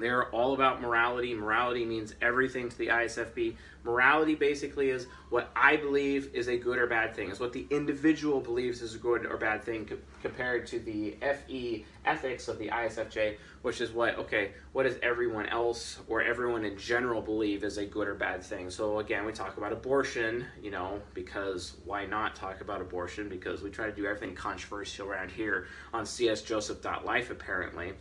They're 0.00 0.30
all 0.30 0.54
about 0.54 0.80
morality. 0.80 1.34
Morality 1.34 1.84
means 1.84 2.14
everything 2.20 2.68
to 2.68 2.78
the 2.78 2.88
ISFP. 2.88 3.56
Morality 3.84 4.34
basically 4.34 4.90
is 4.90 5.06
what 5.30 5.50
I 5.54 5.76
believe 5.76 6.30
is 6.34 6.48
a 6.48 6.56
good 6.56 6.78
or 6.78 6.86
bad 6.86 7.14
thing. 7.14 7.30
It's 7.30 7.38
what 7.38 7.52
the 7.52 7.66
individual 7.70 8.40
believes 8.40 8.82
is 8.82 8.94
a 8.94 8.98
good 8.98 9.24
or 9.26 9.36
bad 9.36 9.62
thing 9.62 9.86
co- 9.86 9.98
compared 10.22 10.66
to 10.68 10.80
the 10.80 11.16
FE 11.20 11.84
ethics 12.04 12.48
of 12.48 12.58
the 12.58 12.68
ISFJ, 12.68 13.36
which 13.62 13.80
is 13.80 13.92
what, 13.92 14.18
okay, 14.18 14.52
what 14.72 14.82
does 14.82 14.96
everyone 15.02 15.46
else 15.46 16.00
or 16.08 16.20
everyone 16.20 16.64
in 16.64 16.76
general 16.76 17.22
believe 17.22 17.62
is 17.62 17.78
a 17.78 17.86
good 17.86 18.08
or 18.08 18.14
bad 18.14 18.42
thing? 18.42 18.70
So 18.70 18.98
again, 18.98 19.24
we 19.24 19.32
talk 19.32 19.56
about 19.56 19.72
abortion, 19.72 20.44
you 20.60 20.72
know, 20.72 21.00
because 21.14 21.76
why 21.84 22.06
not 22.06 22.34
talk 22.34 22.60
about 22.60 22.80
abortion? 22.80 23.28
Because 23.28 23.62
we 23.62 23.70
try 23.70 23.86
to 23.86 23.92
do 23.92 24.04
everything 24.04 24.34
controversial 24.34 25.08
around 25.08 25.30
here 25.30 25.68
on 25.94 26.04
csjoseph.life 26.04 27.30
apparently. 27.30 27.92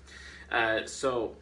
Uh, 0.52 0.86
so, 0.86 1.36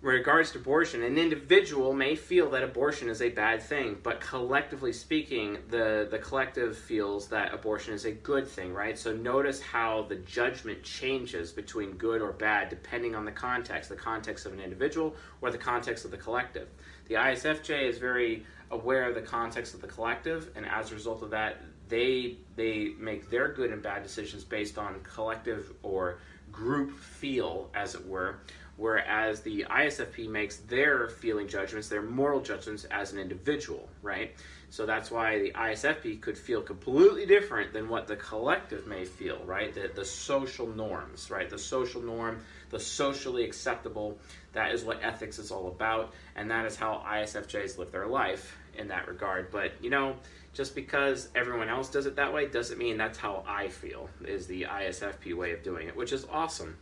regards 0.00 0.52
to 0.52 0.58
abortion, 0.58 1.02
an 1.02 1.18
individual 1.18 1.92
may 1.92 2.14
feel 2.14 2.50
that 2.50 2.62
abortion 2.62 3.08
is 3.08 3.20
a 3.20 3.30
bad 3.30 3.60
thing, 3.60 3.98
but 4.02 4.20
collectively 4.20 4.92
speaking, 4.92 5.58
the, 5.70 6.06
the 6.08 6.18
collective 6.18 6.78
feels 6.78 7.26
that 7.28 7.52
abortion 7.52 7.92
is 7.94 8.04
a 8.04 8.12
good 8.12 8.46
thing, 8.46 8.72
right? 8.72 8.96
So 8.96 9.12
notice 9.12 9.60
how 9.60 10.02
the 10.02 10.14
judgment 10.16 10.84
changes 10.84 11.50
between 11.50 11.92
good 11.92 12.22
or 12.22 12.32
bad 12.32 12.68
depending 12.68 13.16
on 13.16 13.24
the 13.24 13.32
context, 13.32 13.88
the 13.88 13.96
context 13.96 14.46
of 14.46 14.52
an 14.52 14.60
individual 14.60 15.16
or 15.40 15.50
the 15.50 15.58
context 15.58 16.04
of 16.04 16.12
the 16.12 16.16
collective. 16.16 16.68
The 17.08 17.16
ISFJ 17.16 17.88
is 17.88 17.98
very 17.98 18.44
aware 18.70 19.08
of 19.08 19.16
the 19.16 19.22
context 19.22 19.74
of 19.74 19.80
the 19.80 19.88
collective, 19.88 20.50
and 20.54 20.64
as 20.66 20.92
a 20.92 20.94
result 20.94 21.22
of 21.22 21.30
that, 21.30 21.62
they 21.88 22.36
they 22.54 22.92
make 22.98 23.30
their 23.30 23.48
good 23.48 23.72
and 23.72 23.82
bad 23.82 24.02
decisions 24.02 24.44
based 24.44 24.76
on 24.76 25.00
collective 25.02 25.72
or 25.82 26.18
group 26.52 26.98
feel, 26.98 27.70
as 27.74 27.94
it 27.94 28.06
were, 28.06 28.40
whereas 28.78 29.40
the 29.40 29.66
ISFP 29.68 30.28
makes 30.30 30.56
their 30.56 31.08
feeling 31.08 31.48
judgments, 31.48 31.88
their 31.88 32.00
moral 32.00 32.40
judgments 32.40 32.84
as 32.84 33.12
an 33.12 33.18
individual, 33.18 33.88
right? 34.02 34.34
So 34.70 34.86
that's 34.86 35.10
why 35.10 35.40
the 35.40 35.50
ISFP 35.50 36.20
could 36.20 36.38
feel 36.38 36.62
completely 36.62 37.26
different 37.26 37.72
than 37.72 37.88
what 37.88 38.06
the 38.06 38.16
collective 38.16 38.86
may 38.86 39.04
feel, 39.04 39.42
right? 39.44 39.74
The, 39.74 39.90
the 39.92 40.04
social 40.04 40.68
norms, 40.68 41.30
right? 41.30 41.50
The 41.50 41.58
social 41.58 42.00
norm, 42.00 42.40
the 42.70 42.78
socially 42.78 43.44
acceptable, 43.44 44.16
that 44.52 44.72
is 44.72 44.84
what 44.84 45.02
ethics 45.02 45.38
is 45.40 45.50
all 45.50 45.66
about, 45.66 46.12
and 46.36 46.50
that 46.50 46.64
is 46.64 46.76
how 46.76 47.02
ISFJs 47.04 47.78
live 47.78 47.90
their 47.90 48.06
life 48.06 48.56
in 48.76 48.88
that 48.88 49.08
regard. 49.08 49.50
But, 49.50 49.72
you 49.82 49.90
know, 49.90 50.16
just 50.52 50.76
because 50.76 51.28
everyone 51.34 51.68
else 51.68 51.90
does 51.90 52.06
it 52.06 52.14
that 52.16 52.32
way 52.32 52.46
doesn't 52.46 52.78
mean 52.78 52.96
that's 52.96 53.18
how 53.18 53.42
I 53.48 53.68
feel, 53.68 54.08
is 54.24 54.46
the 54.46 54.66
ISFP 54.70 55.34
way 55.34 55.52
of 55.52 55.64
doing 55.64 55.88
it, 55.88 55.96
which 55.96 56.12
is 56.12 56.26
awesome. 56.30 56.76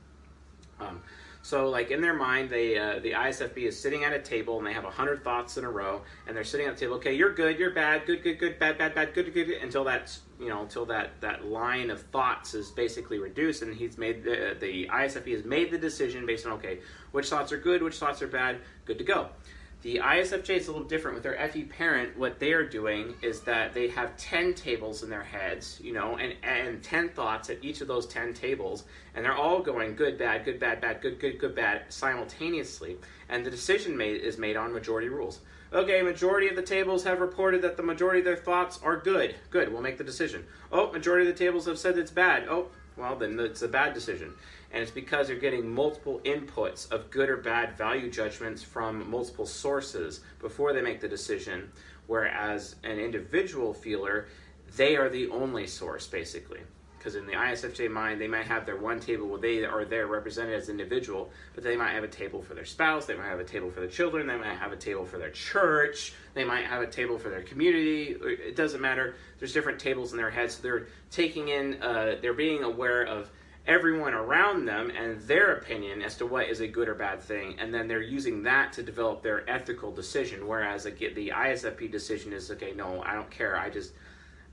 Um, 0.79 1.01
so, 1.47 1.71
like 1.71 1.93
in 1.93 2.01
their 2.01 2.13
mind, 2.13 2.51
they 2.51 2.77
uh, 2.77 2.99
the 2.99 3.13
ISFP 3.13 3.59
is 3.69 3.79
sitting 3.79 4.03
at 4.03 4.13
a 4.13 4.19
table 4.19 4.59
and 4.59 4.67
they 4.67 4.73
have 4.73 4.85
a 4.85 4.91
hundred 4.91 5.23
thoughts 5.23 5.57
in 5.57 5.65
a 5.65 5.71
row, 5.71 6.03
and 6.27 6.37
they're 6.37 6.43
sitting 6.43 6.67
at 6.67 6.75
the 6.75 6.81
table. 6.81 6.97
Okay, 6.97 7.15
you're 7.15 7.33
good, 7.33 7.57
you're 7.57 7.71
bad, 7.71 8.05
good, 8.05 8.25
good, 8.25 8.41
good, 8.41 8.59
bad, 8.59 8.79
bad, 8.79 8.97
bad, 8.97 9.15
good, 9.15 9.33
good, 9.33 9.47
good 9.47 9.63
until 9.63 9.85
that's 9.85 10.23
you 10.41 10.49
know 10.49 10.63
until 10.63 10.85
that 10.87 11.21
that 11.21 11.47
line 11.47 11.91
of 11.91 12.03
thoughts 12.03 12.55
is 12.55 12.73
basically 12.73 13.21
reduced, 13.21 13.63
and 13.63 13.73
he's 13.73 13.97
made 13.97 14.25
the 14.25 14.57
the 14.59 14.89
ISFP 14.89 15.37
has 15.37 15.45
made 15.45 15.71
the 15.71 15.79
decision 15.79 16.27
based 16.27 16.47
on 16.47 16.53
okay, 16.55 16.81
which 17.13 17.29
thoughts 17.29 17.53
are 17.53 17.59
good, 17.59 17.81
which 17.81 17.99
thoughts 17.99 18.21
are 18.23 18.27
bad, 18.27 18.59
good 18.85 18.99
to 18.99 19.05
go. 19.05 19.29
The 19.83 20.01
ISFJ 20.03 20.57
is 20.57 20.69
a 20.69 20.73
little 20.73 20.89
different 20.89 21.17
with 21.17 21.23
their 21.23 21.49
FE 21.49 21.65
parent. 21.65 22.17
What 22.17 22.41
they 22.41 22.53
are 22.53 22.67
doing 22.67 23.15
is 23.23 23.43
that 23.43 23.75
they 23.75 23.89
have 23.89 24.17
10 24.17 24.55
tables 24.55 25.03
in 25.03 25.11
their 25.11 25.23
heads, 25.23 25.79
you 25.83 25.93
know, 25.93 26.17
and, 26.17 26.35
and 26.43 26.83
10 26.83 27.11
thoughts 27.11 27.51
at 27.51 27.63
each 27.63 27.83
of 27.83 27.89
those 27.89 28.07
10 28.07 28.33
tables, 28.33 28.85
and 29.15 29.25
they're 29.25 29.37
all 29.37 29.61
going 29.61 29.95
good, 29.95 30.17
bad, 30.19 30.45
good, 30.45 30.59
bad, 30.59 30.81
bad, 30.81 31.03
good, 31.03 31.21
good, 31.21 31.39
good, 31.39 31.55
bad 31.55 31.83
simultaneously. 31.91 32.97
And 33.29 33.45
the 33.45 33.51
decision 33.51 33.97
made 33.97 34.23
is 34.23 34.39
made 34.39 34.57
on 34.57 34.73
majority 34.73 35.09
rules. 35.09 35.41
Okay, 35.73 36.01
majority 36.01 36.49
of 36.49 36.57
the 36.57 36.63
tables 36.63 37.05
have 37.05 37.21
reported 37.21 37.61
that 37.63 37.77
the 37.77 37.83
majority 37.83 38.21
of 38.21 38.25
their 38.25 38.37
thoughts 38.37 38.81
are 38.83 38.97
good. 38.97 39.35
Good, 39.51 39.71
we'll 39.71 39.83
make 39.83 39.99
the 39.99 40.05
decision. 40.05 40.47
Oh, 40.73 40.91
majority 40.91 41.29
of 41.29 41.37
the 41.37 41.45
tables 41.45 41.67
have 41.67 41.79
said 41.79 41.99
it's 41.99 42.11
bad. 42.11 42.47
Oh, 42.49 42.69
well, 42.97 43.15
then 43.15 43.39
it's 43.39 43.63
a 43.63 43.69
bad 43.69 43.93
decision 43.93 44.33
and 44.73 44.83
it's 44.83 44.91
because 44.91 45.29
they're 45.29 45.37
getting 45.37 45.73
multiple 45.73 46.21
inputs 46.25 46.91
of 46.91 47.11
good 47.11 47.29
or 47.29 47.37
bad 47.37 47.77
value 47.77 48.11
judgments 48.11 48.63
from 48.63 49.09
multiple 49.09 49.47
sources 49.47 50.21
before 50.41 50.73
they 50.73 50.83
make 50.83 51.01
the 51.01 51.09
decision. 51.09 51.71
Whereas 52.07 52.77
an 52.85 52.99
individual 52.99 53.73
feeler, 53.73 54.27
they 54.77 54.97
are 54.97 55.09
the 55.09 55.29
only 55.31 55.67
source 55.67 56.07
basically. 56.07 56.61
Because 56.99 57.15
in 57.15 57.27
the 57.27 57.35
ISFJ 57.35 57.89
mind, 57.89 58.21
they 58.21 58.27
might 58.27 58.47
have 58.47 58.67
their 58.67 58.79
one 58.79 58.99
table 58.99 59.29
where 59.29 59.39
they 59.39 59.65
are 59.65 59.85
there 59.85 60.09
represented 60.09 60.55
as 60.55 60.69
individual, 60.69 61.31
but 61.55 61.63
they 61.63 61.77
might 61.77 61.93
have 61.93 62.03
a 62.03 62.09
table 62.09 62.43
for 62.43 62.55
their 62.55 62.65
spouse, 62.65 63.07
they 63.07 63.15
might 63.15 63.29
have 63.29 63.39
a 63.39 63.45
table 63.45 63.71
for 63.71 63.79
their 63.79 63.89
children, 63.89 64.27
they 64.27 64.37
might 64.37 64.57
have 64.57 64.73
a 64.73 64.77
table 64.77 65.05
for 65.05 65.17
their 65.17 65.31
church, 65.31 66.15
they 66.35 66.43
might 66.43 66.65
have 66.65 66.83
a 66.83 66.87
table 66.89 67.17
for 67.17 67.29
their 67.29 67.43
community. 67.43 68.17
It 68.21 68.57
doesn't 68.57 68.81
matter. 68.81 69.15
There's 69.39 69.53
different 69.53 69.79
tables 69.79 70.11
in 70.11 70.17
their 70.17 70.31
heads. 70.31 70.57
So 70.57 70.63
they're 70.63 70.87
taking 71.13 71.49
in, 71.51 71.81
uh, 71.81 72.17
they're 72.21 72.35
being 72.35 72.65
aware 72.65 73.05
of 73.05 73.31
everyone 73.67 74.15
around 74.15 74.65
them 74.65 74.91
and 74.91 75.21
their 75.23 75.55
opinion 75.55 76.01
as 76.01 76.17
to 76.17 76.27
what 76.27 76.49
is 76.49 76.61
a 76.61 76.69
good 76.69 76.89
or 76.89 76.95
bad 76.95 77.21
thing, 77.21 77.57
and 77.59 77.75
then 77.75 77.89
they're 77.89 78.01
using 78.01 78.45
that 78.45 78.73
to 78.75 78.83
develop 78.83 79.23
their 79.23 79.49
ethical 79.51 79.91
decision. 79.91 80.47
Whereas 80.47 80.85
the 80.85 80.93
ISFP 81.35 81.91
decision 81.91 82.33
is 82.33 82.51
okay, 82.51 82.73
no, 82.73 83.03
I 83.03 83.15
don't 83.15 83.31
care. 83.31 83.59
I 83.59 83.71
just, 83.71 83.93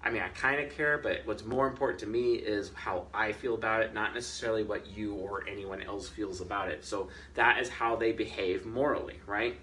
I 0.03 0.09
mean, 0.09 0.23
I 0.23 0.29
kind 0.29 0.65
of 0.65 0.75
care, 0.75 0.97
but 0.97 1.21
what's 1.25 1.45
more 1.45 1.67
important 1.67 1.99
to 1.99 2.07
me 2.07 2.33
is 2.33 2.71
how 2.73 3.05
I 3.13 3.33
feel 3.33 3.53
about 3.53 3.83
it, 3.83 3.93
not 3.93 4.15
necessarily 4.15 4.63
what 4.63 4.87
you 4.87 5.13
or 5.13 5.47
anyone 5.47 5.83
else 5.83 6.09
feels 6.09 6.41
about 6.41 6.69
it. 6.69 6.83
So 6.83 7.09
that 7.35 7.59
is 7.59 7.69
how 7.69 7.95
they 7.95 8.13
behave 8.13 8.65
morally, 8.65 9.19
right? 9.27 9.57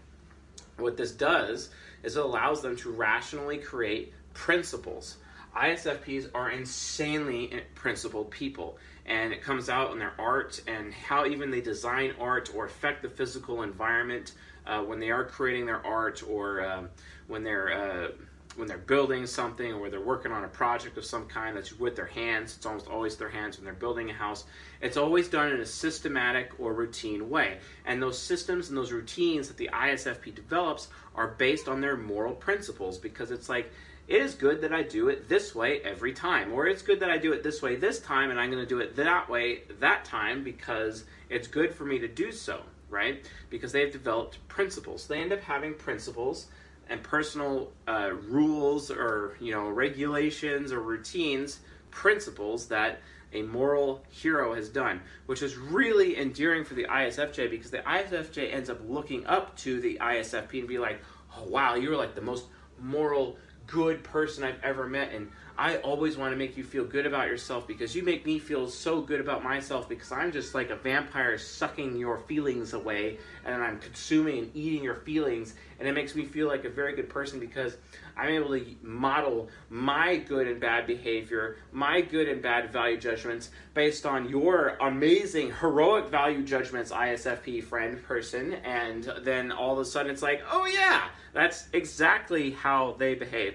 What 0.79 0.97
this 0.97 1.11
does 1.11 1.71
is 2.05 2.17
it 2.17 2.25
allows 2.25 2.63
them 2.63 2.77
to 2.77 2.91
rationally 2.91 3.59
create 3.59 4.15
principles. 4.33 5.17
ISFPs 5.57 6.31
are 6.33 6.51
insanely 6.51 7.63
principled 7.75 8.31
people 8.31 8.79
and 9.11 9.33
it 9.33 9.43
comes 9.43 9.69
out 9.69 9.91
in 9.91 9.99
their 9.99 10.15
art 10.19 10.63
and 10.69 10.95
how 10.95 11.27
even 11.27 11.51
they 11.51 11.61
design 11.61 12.15
art 12.19 12.51
or 12.55 12.65
affect 12.65 13.03
the 13.03 13.09
physical 13.09 13.63
environment 13.63 14.33
uh, 14.67 14.81
when 14.81 15.01
they 15.01 15.11
are 15.11 15.25
creating 15.25 15.67
their 15.67 15.85
art 15.85 16.23
or 16.29 16.65
um, 16.65 16.89
when 17.27 17.43
they're 17.43 17.73
uh, 17.73 18.09
when 18.57 18.67
they're 18.67 18.79
building 18.79 19.27
something 19.27 19.73
or 19.75 19.91
they're 19.91 20.01
working 20.01 20.33
on 20.33 20.45
a 20.45 20.49
project 20.49 20.97
of 20.97 21.05
some 21.05 21.27
kind 21.27 21.57
that's 21.57 21.79
with 21.79 21.95
their 21.95 22.07
hands 22.07 22.57
it's 22.57 22.67
almost 22.67 22.89
always 22.89 23.17
their 23.17 23.29
hands 23.29 23.57
when 23.57 23.65
they're 23.65 23.75
building 23.75 24.11
a 24.11 24.13
house 24.13 24.45
it's 24.81 24.97
always 24.97 25.29
done 25.29 25.53
in 25.53 25.61
a 25.61 25.67
systematic 25.67 26.53
or 26.59 26.73
routine 26.73 27.29
way. 27.29 27.59
And 27.85 28.03
those 28.03 28.19
systems 28.19 28.69
and 28.69 28.79
those 28.79 28.93
routines 28.93 29.49
that 29.49 29.57
the 29.57 29.69
isfp 29.73 30.35
develops 30.35 30.89
are 31.15 31.29
based 31.29 31.69
on 31.69 31.81
their 31.81 31.97
moral 31.97 32.35
principles 32.35 32.99
because 32.99 33.31
it's 33.31 33.49
like 33.49 33.71
it 34.09 34.23
is 34.23 34.35
good 34.35 34.63
that 34.63 34.73
I 34.73 34.83
do 34.83 35.09
it 35.09 35.29
this 35.29 35.55
way 35.55 35.81
every 35.85 36.13
time, 36.13 36.53
or 36.53 36.67
it's 36.67 36.83
good 36.83 37.01
that 37.01 37.11
I 37.11 37.17
do 37.17 37.33
it 37.33 37.45
this 37.45 37.63
way 37.63 37.77
this 37.77 38.01
time, 38.01 38.31
and 38.31 38.41
I'm 38.41 38.51
going 38.51 38.63
to 38.63 38.69
do 38.69 38.81
it 38.81 38.97
that 38.97 39.31
way 39.31 39.63
that 39.79 40.05
time 40.05 40.43
because 40.43 41.05
it's 41.29 41.47
good 41.47 41.73
for 41.75 41.85
me 41.85 42.01
to 42.01 42.09
do 42.09 42.33
so, 42.33 42.63
right? 42.89 43.25
Because 43.51 43.71
they've 43.71 43.93
developed 43.93 44.39
principles. 44.49 45.07
They 45.07 45.21
end 45.21 45.33
up 45.33 45.43
having 45.43 45.75
principles 45.75 46.49
and 46.89 47.01
personal 47.05 47.71
uh, 47.87 48.11
rules 48.29 48.91
or 48.91 49.37
you 49.41 49.53
know 49.53 49.69
regulations 49.69 50.73
or 50.73 50.81
routines, 50.81 51.61
principles 51.93 52.67
that 52.67 53.01
a 53.33 53.43
moral 53.43 54.05
hero 54.09 54.55
has 54.55 54.69
done, 54.69 55.01
which 55.27 55.43
is 55.43 55.57
really 55.57 56.19
endearing 56.19 56.65
for 56.65 56.75
the 56.75 56.85
ISFJ 56.85 57.51
because 57.51 57.71
the 57.71 57.79
ISFJ 57.79 58.53
ends 58.53 58.71
up 58.71 58.81
looking 58.87 59.27
up 59.27 59.57
to 59.59 59.81
the 59.81 59.99
ISFP 60.01 60.61
and 60.61 60.69
be 60.69 60.79
like, 60.79 61.01
"Oh 61.37 61.45
wow, 61.45 61.75
you're 61.75 61.97
like 61.97 62.15
the 62.15 62.21
most 62.21 62.47
moral." 62.79 63.37
good 63.71 64.03
person 64.03 64.43
I've 64.43 64.63
ever 64.63 64.87
met. 64.87 65.13
And 65.13 65.31
I 65.57 65.77
always 65.79 66.17
want 66.17 66.33
to 66.33 66.37
make 66.37 66.57
you 66.57 66.65
feel 66.65 66.85
good 66.85 67.07
about 67.07 67.29
yourself 67.29 67.67
because 67.67 67.95
you 67.95 68.03
make 68.03 68.27
me 68.27 68.39
feel 68.39 68.69
so 68.69 69.01
good 69.01 69.21
about 69.21 69.45
myself 69.45 69.89
because 69.89 70.11
I'm 70.11 70.33
just 70.33 70.55
like 70.55 70.71
a 70.71 70.77
vampire 70.77 71.39
sucking 71.39 71.97
your 71.97 72.19
feelings 72.19 72.73
away 72.73 73.19
and 73.45 73.63
I'm 73.63 73.79
consuming 73.79 74.39
and 74.39 74.57
eating 74.57 74.83
your 74.83 74.97
feelings. 74.97 75.55
And 75.79 75.89
it 75.89 75.93
makes 75.93 76.15
me 76.15 76.25
feel 76.25 76.49
like 76.49 76.65
a 76.65 76.71
very 76.71 76.95
good 76.97 77.09
person 77.09 77.39
because 77.39 77.77
I'm 78.21 78.29
able 78.29 78.51
to 78.51 78.77
model 78.83 79.49
my 79.71 80.17
good 80.19 80.47
and 80.47 80.61
bad 80.61 80.87
behavior, 80.87 81.57
my 81.73 82.03
good 82.03 82.29
and 82.29 82.43
bad 82.43 82.71
value 82.71 82.99
judgments 82.99 83.49
based 83.73 84.05
on 84.05 84.29
your 84.29 84.77
amazing 84.83 85.53
heroic 85.53 86.11
value 86.11 86.43
judgments, 86.43 86.93
ISFP 86.93 87.65
friend 87.65 88.03
person. 88.05 88.53
And 88.53 89.11
then 89.23 89.51
all 89.51 89.73
of 89.73 89.79
a 89.79 89.87
sudden 89.87 90.13
it's 90.13 90.21
like, 90.21 90.43
oh 90.51 90.67
yeah, 90.67 91.09
that's 91.33 91.69
exactly 91.73 92.51
how 92.51 92.95
they 92.99 93.15
behave. 93.15 93.55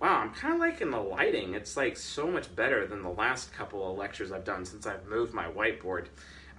Wow, 0.00 0.18
I'm 0.18 0.34
kind 0.34 0.54
of 0.54 0.60
liking 0.60 0.90
the 0.90 0.98
lighting. 0.98 1.54
It's 1.54 1.76
like 1.76 1.96
so 1.96 2.26
much 2.26 2.54
better 2.56 2.88
than 2.88 3.02
the 3.02 3.10
last 3.10 3.52
couple 3.52 3.92
of 3.92 3.96
lectures 3.96 4.32
I've 4.32 4.44
done 4.44 4.64
since 4.64 4.88
I've 4.88 5.06
moved 5.06 5.32
my 5.32 5.44
whiteboard. 5.44 6.06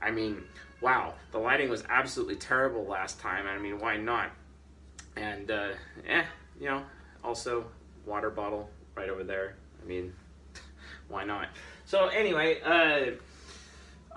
I 0.02 0.12
mean, 0.12 0.44
wow, 0.80 1.16
the 1.32 1.40
lighting 1.40 1.70
was 1.70 1.84
absolutely 1.90 2.38
terrible 2.38 2.86
last 2.86 3.20
time. 3.20 3.46
I 3.46 3.58
mean, 3.58 3.78
why 3.78 3.98
not? 3.98 4.32
And, 5.18 5.52
uh, 5.52 5.70
eh, 6.08 6.24
you 6.58 6.68
know, 6.68 6.84
also 7.24 7.66
water 8.06 8.30
bottle 8.30 8.70
right 8.96 9.10
over 9.10 9.24
there. 9.24 9.56
I 9.82 9.88
mean, 9.88 10.14
why 11.08 11.24
not? 11.24 11.50
So 11.86 12.08
anyway, 12.08 12.62
uh, 12.62 13.12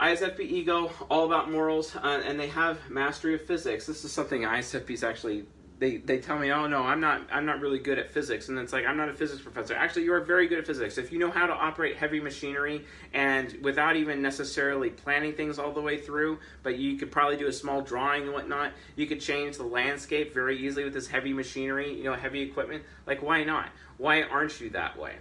ISFP 0.01 0.41
ego, 0.41 0.91
all 1.11 1.27
about 1.27 1.51
morals, 1.51 1.95
uh, 1.97 2.23
and 2.25 2.39
they 2.39 2.49
have 2.49 2.79
mastery 2.91 3.35
of 3.35 3.43
physics. 3.43 3.87
This 3.87 4.05
is 4.05 4.13
something 4.13 4.43
ISFPs 4.43 5.03
actually 5.03 5.45
they, 5.85 5.99
they 5.99 6.19
tell 6.19 6.39
me, 6.39 6.51
oh 6.51 6.67
no, 6.67 6.83
I'm 6.83 7.01
not 7.01 7.29
I'm 7.31 7.45
not 7.45 7.61
really 7.61 7.79
good 7.79 7.99
at 7.99 8.11
physics, 8.11 8.49
and 8.49 8.59
it's 8.59 8.73
like 8.73 8.87
I'm 8.87 8.97
not 8.97 9.11
a 9.11 9.13
physics 9.13 9.43
professor. 9.43 9.75
Actually, 9.75 10.05
you 10.05 10.15
are 10.15 10.21
very 10.21 10.47
good 10.47 10.59
at 10.59 10.67
physics. 10.67 10.97
If 10.97 11.13
you 11.13 11.19
know 11.19 11.31
how 11.31 11.47
to 11.47 11.53
operate 11.53 11.97
heavy 11.97 12.21
machinery 12.21 12.87
and 13.13 13.55
without 13.63 13.95
even 13.95 14.23
necessarily 14.23 14.89
planning 14.89 15.35
things 15.35 15.59
all 15.59 15.73
the 15.73 15.83
way 15.83 15.99
through, 15.99 16.39
but 16.63 16.79
you 16.79 16.97
could 16.97 17.13
probably 17.13 17.37
do 17.37 17.49
a 17.49 17.53
small 17.53 17.83
drawing 17.83 18.23
and 18.23 18.33
whatnot. 18.33 18.73
You 18.97 19.07
could 19.07 19.21
change 19.21 19.59
the 19.59 19.65
landscape 19.65 20.33
very 20.33 20.59
easily 20.59 20.85
with 20.85 20.95
this 20.95 21.07
heavy 21.07 21.35
machinery, 21.35 21.95
you 21.95 22.05
know, 22.05 22.15
heavy 22.15 22.41
equipment. 22.41 22.83
Like, 23.07 23.23
why 23.23 23.45
not? 23.45 23.69
Why 23.99 24.23
aren't 24.23 24.59
you 24.63 24.71
that 24.71 24.99
way? 24.99 25.17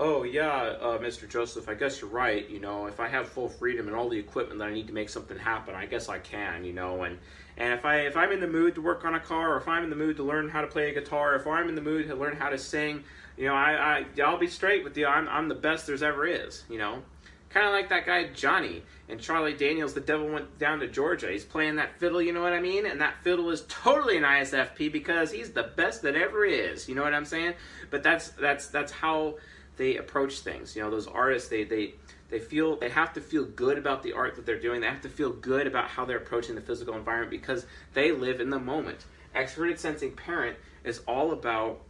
oh 0.00 0.22
yeah, 0.22 0.76
uh, 0.80 0.98
Mr. 0.98 1.28
Joseph, 1.28 1.68
I 1.68 1.74
guess 1.74 2.00
you're 2.00 2.10
right. 2.10 2.48
You 2.48 2.58
know, 2.58 2.86
if 2.86 2.98
I 2.98 3.06
have 3.06 3.28
full 3.28 3.50
freedom 3.50 3.86
and 3.86 3.94
all 3.94 4.08
the 4.08 4.18
equipment 4.18 4.58
that 4.58 4.68
I 4.68 4.72
need 4.72 4.86
to 4.86 4.94
make 4.94 5.10
something 5.10 5.38
happen, 5.38 5.74
I 5.74 5.86
guess 5.86 6.08
I 6.08 6.18
can. 6.18 6.64
You 6.64 6.72
know, 6.72 7.02
and 7.02 7.18
and 7.60 7.74
if 7.74 7.84
I 7.84 7.98
if 7.98 8.16
I'm 8.16 8.32
in 8.32 8.40
the 8.40 8.48
mood 8.48 8.74
to 8.76 8.80
work 8.80 9.04
on 9.04 9.14
a 9.14 9.20
car, 9.20 9.52
or 9.52 9.58
if 9.58 9.68
I'm 9.68 9.84
in 9.84 9.90
the 9.90 9.96
mood 9.96 10.16
to 10.16 10.22
learn 10.22 10.48
how 10.48 10.62
to 10.62 10.66
play 10.66 10.88
a 10.88 10.94
guitar, 10.94 11.34
if 11.34 11.46
I'm 11.46 11.68
in 11.68 11.74
the 11.74 11.82
mood 11.82 12.08
to 12.08 12.14
learn 12.14 12.34
how 12.34 12.48
to 12.48 12.56
sing, 12.56 13.04
you 13.36 13.46
know, 13.46 13.54
I, 13.54 13.98
I 13.98 14.22
I'll 14.24 14.38
be 14.38 14.46
straight 14.46 14.82
with 14.82 14.96
you. 14.96 15.06
I'm 15.06 15.28
I'm 15.28 15.48
the 15.48 15.54
best 15.54 15.86
there's 15.86 16.02
ever 16.02 16.26
is. 16.26 16.64
You 16.70 16.78
know, 16.78 17.02
kind 17.50 17.66
of 17.66 17.72
like 17.72 17.90
that 17.90 18.06
guy 18.06 18.28
Johnny 18.32 18.82
and 19.10 19.20
Charlie 19.20 19.52
Daniels. 19.52 19.92
The 19.92 20.00
devil 20.00 20.26
went 20.26 20.58
down 20.58 20.80
to 20.80 20.88
Georgia. 20.88 21.30
He's 21.30 21.44
playing 21.44 21.76
that 21.76 22.00
fiddle. 22.00 22.22
You 22.22 22.32
know 22.32 22.40
what 22.40 22.54
I 22.54 22.60
mean? 22.60 22.86
And 22.86 23.02
that 23.02 23.22
fiddle 23.22 23.50
is 23.50 23.66
totally 23.68 24.16
an 24.16 24.22
ISFP 24.22 24.90
because 24.90 25.30
he's 25.30 25.50
the 25.50 25.64
best 25.64 26.00
that 26.02 26.16
ever 26.16 26.46
is. 26.46 26.88
You 26.88 26.94
know 26.94 27.02
what 27.02 27.12
I'm 27.12 27.26
saying? 27.26 27.54
But 27.90 28.02
that's 28.02 28.28
that's 28.30 28.68
that's 28.68 28.90
how 28.90 29.34
they 29.76 29.98
approach 29.98 30.40
things. 30.40 30.74
You 30.74 30.82
know, 30.82 30.90
those 30.90 31.06
artists 31.06 31.50
they 31.50 31.64
they 31.64 31.92
they 32.30 32.38
feel 32.38 32.76
they 32.76 32.88
have 32.88 33.12
to 33.14 33.20
feel 33.20 33.44
good 33.44 33.76
about 33.78 34.02
the 34.02 34.12
art 34.12 34.36
that 34.36 34.46
they're 34.46 34.60
doing. 34.60 34.80
They 34.80 34.86
have 34.86 35.02
to 35.02 35.08
feel 35.08 35.30
good 35.30 35.66
about 35.66 35.88
how 35.88 36.04
they're 36.04 36.18
approaching 36.18 36.54
the 36.54 36.60
physical 36.60 36.94
environment 36.94 37.30
because 37.30 37.66
they 37.94 38.12
live 38.12 38.40
in 38.40 38.50
the 38.50 38.58
moment. 38.58 39.04
Extroverted 39.34 39.78
sensing 39.78 40.12
parent 40.12 40.56
is 40.84 41.00
all 41.06 41.32
about 41.32 41.80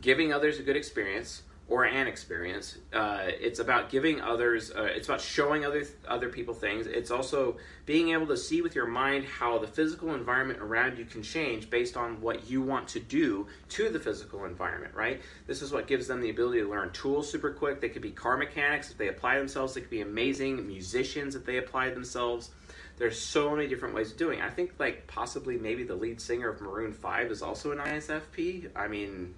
giving 0.00 0.32
others 0.32 0.58
a 0.58 0.62
good 0.62 0.76
experience 0.76 1.42
or 1.72 1.84
an 1.86 2.06
experience. 2.06 2.76
Uh, 2.92 3.20
it's 3.24 3.58
about 3.58 3.88
giving 3.88 4.20
others. 4.20 4.70
Uh, 4.70 4.82
it's 4.82 5.08
about 5.08 5.22
showing 5.22 5.64
other 5.64 5.86
other 6.06 6.28
people 6.28 6.52
things. 6.52 6.86
It's 6.86 7.10
also 7.10 7.56
being 7.86 8.10
able 8.10 8.26
to 8.26 8.36
see 8.36 8.60
with 8.60 8.74
your 8.74 8.86
mind 8.86 9.24
how 9.24 9.58
the 9.58 9.66
physical 9.66 10.14
environment 10.14 10.60
around 10.60 10.98
you 10.98 11.06
can 11.06 11.22
change 11.22 11.70
based 11.70 11.96
on 11.96 12.20
what 12.20 12.50
you 12.50 12.60
want 12.60 12.88
to 12.88 13.00
do 13.00 13.46
to 13.70 13.88
the 13.88 13.98
physical 13.98 14.44
environment. 14.44 14.94
Right. 14.94 15.22
This 15.46 15.62
is 15.62 15.72
what 15.72 15.86
gives 15.86 16.06
them 16.06 16.20
the 16.20 16.28
ability 16.28 16.60
to 16.60 16.68
learn 16.68 16.92
tools 16.92 17.30
super 17.30 17.50
quick. 17.50 17.80
They 17.80 17.88
could 17.88 18.02
be 18.02 18.10
car 18.10 18.36
mechanics 18.36 18.90
if 18.90 18.98
they 18.98 19.08
apply 19.08 19.38
themselves. 19.38 19.72
They 19.72 19.80
could 19.80 19.88
be 19.88 20.02
amazing 20.02 20.66
musicians 20.66 21.34
if 21.36 21.46
they 21.46 21.56
apply 21.56 21.88
themselves. 21.88 22.50
There's 22.98 23.18
so 23.18 23.56
many 23.56 23.66
different 23.66 23.94
ways 23.94 24.12
of 24.12 24.18
doing. 24.18 24.40
It. 24.40 24.44
I 24.44 24.50
think 24.50 24.72
like 24.78 25.06
possibly 25.06 25.56
maybe 25.56 25.84
the 25.84 25.94
lead 25.94 26.20
singer 26.20 26.50
of 26.50 26.60
Maroon 26.60 26.92
Five 26.92 27.30
is 27.30 27.40
also 27.40 27.72
an 27.72 27.78
ISFP. 27.78 28.68
I 28.76 28.88
mean, 28.88 29.34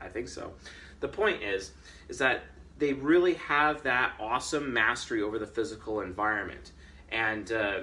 I 0.00 0.08
think 0.08 0.28
so. 0.28 0.52
The 1.00 1.08
point 1.08 1.42
is, 1.42 1.72
is 2.08 2.18
that 2.18 2.42
they 2.78 2.92
really 2.94 3.34
have 3.34 3.82
that 3.82 4.12
awesome 4.18 4.72
mastery 4.72 5.22
over 5.22 5.38
the 5.38 5.46
physical 5.46 6.00
environment, 6.00 6.72
and 7.10 7.50
uh, 7.52 7.80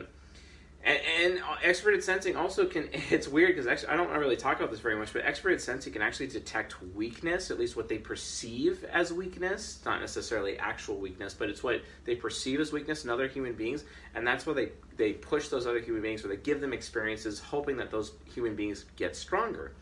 and, 0.83 0.99
and 1.21 1.39
experted 1.63 2.03
sensing 2.03 2.35
also 2.35 2.65
can. 2.65 2.89
It's 3.09 3.27
weird 3.27 3.55
because 3.55 3.85
I 3.85 3.95
don't 3.95 4.09
really 4.09 4.35
talk 4.35 4.57
about 4.57 4.71
this 4.71 4.79
very 4.79 4.95
much, 4.95 5.13
but 5.13 5.23
experted 5.23 5.61
sensing 5.61 5.93
can 5.93 6.01
actually 6.01 6.27
detect 6.27 6.81
weakness, 6.95 7.51
at 7.51 7.59
least 7.59 7.75
what 7.75 7.89
they 7.89 7.97
perceive 7.97 8.83
as 8.85 9.13
weakness, 9.13 9.79
not 9.85 10.01
necessarily 10.01 10.57
actual 10.57 10.97
weakness, 10.97 11.33
but 11.33 11.49
it's 11.49 11.63
what 11.63 11.81
they 12.05 12.15
perceive 12.15 12.59
as 12.59 12.71
weakness 12.71 13.03
in 13.03 13.09
other 13.09 13.27
human 13.27 13.53
beings, 13.53 13.83
and 14.15 14.25
that's 14.25 14.45
why 14.45 14.53
they 14.53 14.71
they 14.97 15.13
push 15.13 15.49
those 15.49 15.67
other 15.67 15.79
human 15.79 16.01
beings, 16.01 16.23
or 16.25 16.27
they 16.27 16.37
give 16.37 16.61
them 16.61 16.73
experiences, 16.73 17.39
hoping 17.39 17.77
that 17.77 17.91
those 17.91 18.13
human 18.33 18.55
beings 18.55 18.85
get 18.95 19.15
stronger. 19.15 19.73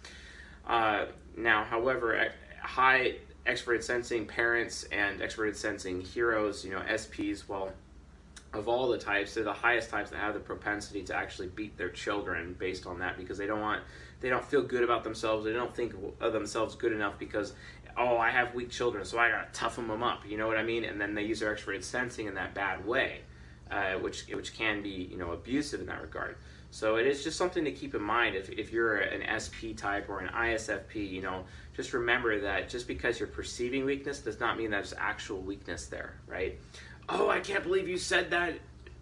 Uh, 0.67 1.05
now, 1.37 1.63
however, 1.63 2.31
high 2.65 3.15
experted 3.45 3.83
sensing 3.83 4.25
parents 4.25 4.83
and 4.91 5.21
experted 5.21 5.55
sensing 5.55 6.01
heroes, 6.01 6.65
you 6.65 6.71
know, 6.71 6.81
SPs, 6.81 7.47
well, 7.47 7.71
of 8.53 8.67
all 8.67 8.87
the 8.87 8.97
types, 8.97 9.33
they're 9.33 9.43
the 9.43 9.53
highest 9.53 9.89
types 9.89 10.09
that 10.09 10.17
have 10.17 10.33
the 10.33 10.39
propensity 10.39 11.03
to 11.03 11.15
actually 11.15 11.47
beat 11.47 11.77
their 11.77 11.89
children 11.89 12.55
based 12.57 12.87
on 12.87 12.99
that 12.99 13.17
because 13.17 13.37
they 13.37 13.45
don't 13.45 13.61
want, 13.61 13.83
they 14.21 14.29
don't 14.29 14.43
feel 14.43 14.61
good 14.61 14.83
about 14.83 15.03
themselves. 15.03 15.45
They 15.45 15.53
don't 15.53 15.75
think 15.75 15.93
of 16.21 16.33
themselves 16.33 16.75
good 16.75 16.93
enough 16.93 17.19
because, 17.19 17.53
oh, 17.97 18.17
I 18.17 18.29
have 18.29 18.55
weak 18.55 18.69
children, 18.69 19.03
so 19.05 19.19
I 19.19 19.29
gotta 19.29 19.47
toughen 19.51 19.87
them 19.87 20.03
up. 20.03 20.21
You 20.27 20.37
know 20.37 20.47
what 20.47 20.57
I 20.57 20.63
mean? 20.63 20.85
And 20.85 20.99
then 20.99 21.13
they 21.13 21.23
use 21.23 21.41
their 21.41 21.51
experted 21.51 21.83
sensing 21.83 22.27
in 22.27 22.35
that 22.35 22.53
bad 22.53 22.85
way, 22.85 23.21
uh, 23.69 23.93
which 23.95 24.25
which 24.27 24.57
can 24.57 24.81
be 24.81 25.09
you 25.11 25.17
know 25.17 25.31
abusive 25.31 25.81
in 25.81 25.87
that 25.87 26.01
regard. 26.01 26.37
So 26.75 26.97
it 26.97 27.07
is 27.07 27.23
just 27.23 27.37
something 27.37 27.63
to 27.63 27.71
keep 27.71 27.95
in 27.95 28.01
mind 28.01 28.35
if, 28.35 28.49
if 28.49 28.73
you're 28.73 28.97
an 28.97 29.23
SP 29.39 29.71
type 29.77 30.09
or 30.09 30.19
an 30.19 30.27
ISFP, 30.27 31.09
you 31.09 31.21
know, 31.21 31.45
just 31.75 31.93
remember 31.93 32.39
that 32.41 32.69
just 32.69 32.87
because 32.87 33.19
you're 33.19 33.27
perceiving 33.27 33.85
weakness 33.85 34.19
does 34.19 34.39
not 34.39 34.57
mean 34.57 34.71
there's 34.71 34.93
actual 34.97 35.41
weakness 35.41 35.87
there, 35.87 36.15
right? 36.27 36.59
Oh, 37.09 37.29
I 37.29 37.39
can't 37.39 37.63
believe 37.63 37.87
you 37.87 37.97
said 37.97 38.31
that, 38.31 38.55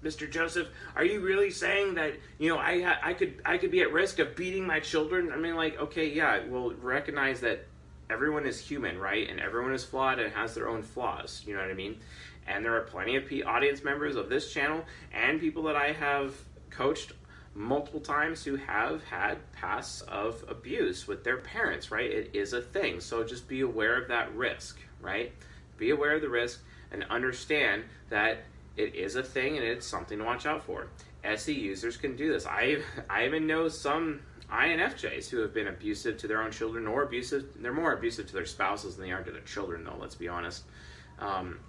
Mr. 0.03 0.29
Joseph. 0.29 0.67
Are 0.95 1.05
you 1.05 1.21
really 1.21 1.51
saying 1.51 1.95
that, 1.95 2.13
you 2.39 2.49
know, 2.49 2.57
I 2.57 2.97
I 3.01 3.13
could 3.13 3.41
I 3.45 3.57
could 3.57 3.71
be 3.71 3.81
at 3.81 3.93
risk 3.93 4.19
of 4.19 4.35
beating 4.35 4.65
my 4.65 4.79
children? 4.79 5.31
I 5.31 5.37
mean 5.37 5.55
like, 5.55 5.79
okay, 5.79 6.09
yeah, 6.09 6.45
well 6.47 6.73
recognize 6.81 7.39
that 7.41 7.67
everyone 8.09 8.45
is 8.45 8.59
human, 8.59 8.97
right? 8.97 9.29
And 9.29 9.39
everyone 9.39 9.73
is 9.73 9.83
flawed 9.83 10.19
and 10.19 10.33
has 10.33 10.53
their 10.55 10.67
own 10.67 10.83
flaws, 10.83 11.43
you 11.45 11.53
know 11.53 11.61
what 11.61 11.69
I 11.69 11.75
mean? 11.75 11.99
And 12.47 12.65
there 12.65 12.75
are 12.75 12.81
plenty 12.81 13.15
of 13.15 13.31
audience 13.45 13.83
members 13.83 14.15
of 14.15 14.29
this 14.29 14.51
channel 14.51 14.83
and 15.13 15.39
people 15.39 15.63
that 15.63 15.75
I 15.75 15.93
have 15.93 16.33
coached 16.69 17.13
multiple 17.55 17.99
times 17.99 18.43
who 18.43 18.55
have 18.55 19.03
had 19.03 19.37
pasts 19.53 20.01
of 20.01 20.43
abuse 20.47 21.07
with 21.07 21.23
their 21.23 21.37
parents, 21.37 21.91
right? 21.91 22.09
It 22.09 22.31
is 22.33 22.53
a 22.53 22.61
thing. 22.61 22.99
So 22.99 23.23
just 23.23 23.47
be 23.47 23.61
aware 23.61 24.01
of 24.01 24.07
that 24.07 24.33
risk, 24.35 24.79
right? 25.01 25.31
Be 25.77 25.91
aware 25.91 26.15
of 26.15 26.21
the 26.21 26.29
risk 26.29 26.61
and 26.91 27.03
understand 27.09 27.83
that 28.09 28.39
it 28.75 28.95
is 28.95 29.15
a 29.15 29.23
thing 29.23 29.57
and 29.57 29.65
it's 29.65 29.85
something 29.85 30.17
to 30.17 30.23
watch 30.23 30.45
out 30.45 30.63
for. 30.63 30.87
SE 31.23 31.53
users 31.53 31.95
can 31.95 32.15
do 32.15 32.31
this. 32.31 32.45
I 32.45 32.79
I 33.09 33.25
even 33.25 33.47
know 33.47 33.69
some 33.69 34.21
INFJs 34.51 35.29
who 35.29 35.39
have 35.39 35.53
been 35.53 35.67
abusive 35.67 36.17
to 36.17 36.27
their 36.27 36.41
own 36.41 36.51
children 36.51 36.85
or 36.87 37.03
abusive. 37.03 37.45
They're 37.59 37.73
more 37.73 37.93
abusive 37.93 38.27
to 38.27 38.33
their 38.33 38.45
spouses 38.45 38.95
than 38.95 39.05
they 39.05 39.11
are 39.11 39.23
to 39.23 39.31
their 39.31 39.41
children, 39.41 39.83
though. 39.83 39.97
Let's 39.99 40.15
be 40.15 40.27
honest. 40.27 40.63
Um, 41.19 41.59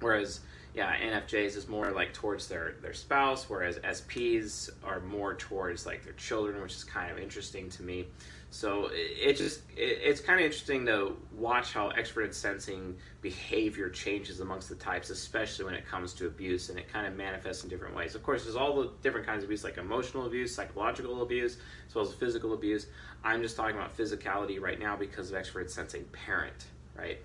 whereas 0.00 0.40
yeah, 0.74 0.92
NFJs 0.96 1.56
is 1.56 1.68
more 1.68 1.92
like 1.92 2.12
towards 2.12 2.48
their 2.48 2.74
their 2.82 2.94
spouse, 2.94 3.48
whereas 3.48 3.78
SPs 3.78 4.70
are 4.82 5.00
more 5.00 5.34
towards 5.34 5.86
like 5.86 6.02
their 6.02 6.14
children, 6.14 6.60
which 6.60 6.74
is 6.74 6.82
kind 6.82 7.12
of 7.12 7.18
interesting 7.18 7.70
to 7.70 7.82
me. 7.84 8.06
So 8.50 8.86
it, 8.86 9.30
it 9.30 9.36
just 9.36 9.60
it, 9.76 10.00
it's 10.02 10.20
kind 10.20 10.40
of 10.40 10.44
interesting 10.44 10.84
to 10.86 11.16
watch 11.32 11.72
how 11.72 11.90
expert 11.90 12.34
sensing 12.34 12.96
behavior 13.20 13.88
changes 13.88 14.40
amongst 14.40 14.68
the 14.68 14.74
types, 14.74 15.10
especially 15.10 15.64
when 15.64 15.74
it 15.74 15.86
comes 15.86 16.12
to 16.14 16.26
abuse, 16.26 16.70
and 16.70 16.78
it 16.78 16.92
kind 16.92 17.06
of 17.06 17.14
manifests 17.14 17.62
in 17.62 17.70
different 17.70 17.94
ways. 17.94 18.16
Of 18.16 18.24
course, 18.24 18.42
there's 18.42 18.56
all 18.56 18.74
the 18.82 18.90
different 19.00 19.28
kinds 19.28 19.44
of 19.44 19.48
abuse, 19.48 19.62
like 19.62 19.78
emotional 19.78 20.26
abuse, 20.26 20.52
psychological 20.52 21.22
abuse, 21.22 21.58
as 21.86 21.94
well 21.94 22.04
as 22.04 22.12
physical 22.14 22.52
abuse. 22.52 22.88
I'm 23.22 23.42
just 23.42 23.56
talking 23.56 23.76
about 23.76 23.96
physicality 23.96 24.60
right 24.60 24.80
now 24.80 24.96
because 24.96 25.30
of 25.30 25.36
expert 25.36 25.70
sensing 25.70 26.04
parent, 26.06 26.66
right? 26.98 27.18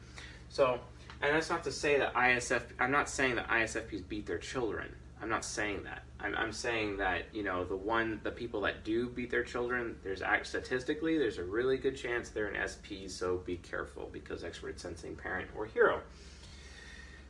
So 0.50 0.80
and 1.22 1.36
that's 1.36 1.50
not 1.50 1.64
to 1.66 1.72
say 1.72 1.98
that 2.00 2.14
ISF. 2.14 2.64
I'm 2.80 2.92
not 2.92 3.10
saying 3.10 3.36
that 3.36 3.48
ISFPs 3.50 4.08
beat 4.08 4.26
their 4.26 4.38
children. 4.38 4.96
I'm 5.22 5.30
not 5.30 5.44
saying 5.44 5.84
that. 5.84 6.04
I'm, 6.22 6.34
I'm 6.36 6.54
saying 6.54 6.98
that 6.98 7.26
you 7.34 7.44
know 7.44 7.66
the 7.66 7.76
one 7.76 8.22
the 8.24 8.32
people 8.32 8.62
that 8.62 8.84
do 8.84 9.10
beat 9.10 9.30
their 9.30 9.44
children. 9.44 9.98
There's 10.04 10.22
statistically 10.44 11.18
there's 11.18 11.38
a 11.38 11.44
really 11.44 11.78
good 11.78 11.98
chance 11.98 12.30
they're 12.30 12.48
an 12.48 12.68
SP. 12.68 13.08
So 13.08 13.38
be 13.38 13.58
careful 13.58 14.10
because 14.12 14.44
expert 14.44 14.80
sensing 14.80 15.16
parent 15.16 15.50
or 15.56 15.66
hero. 15.66 16.02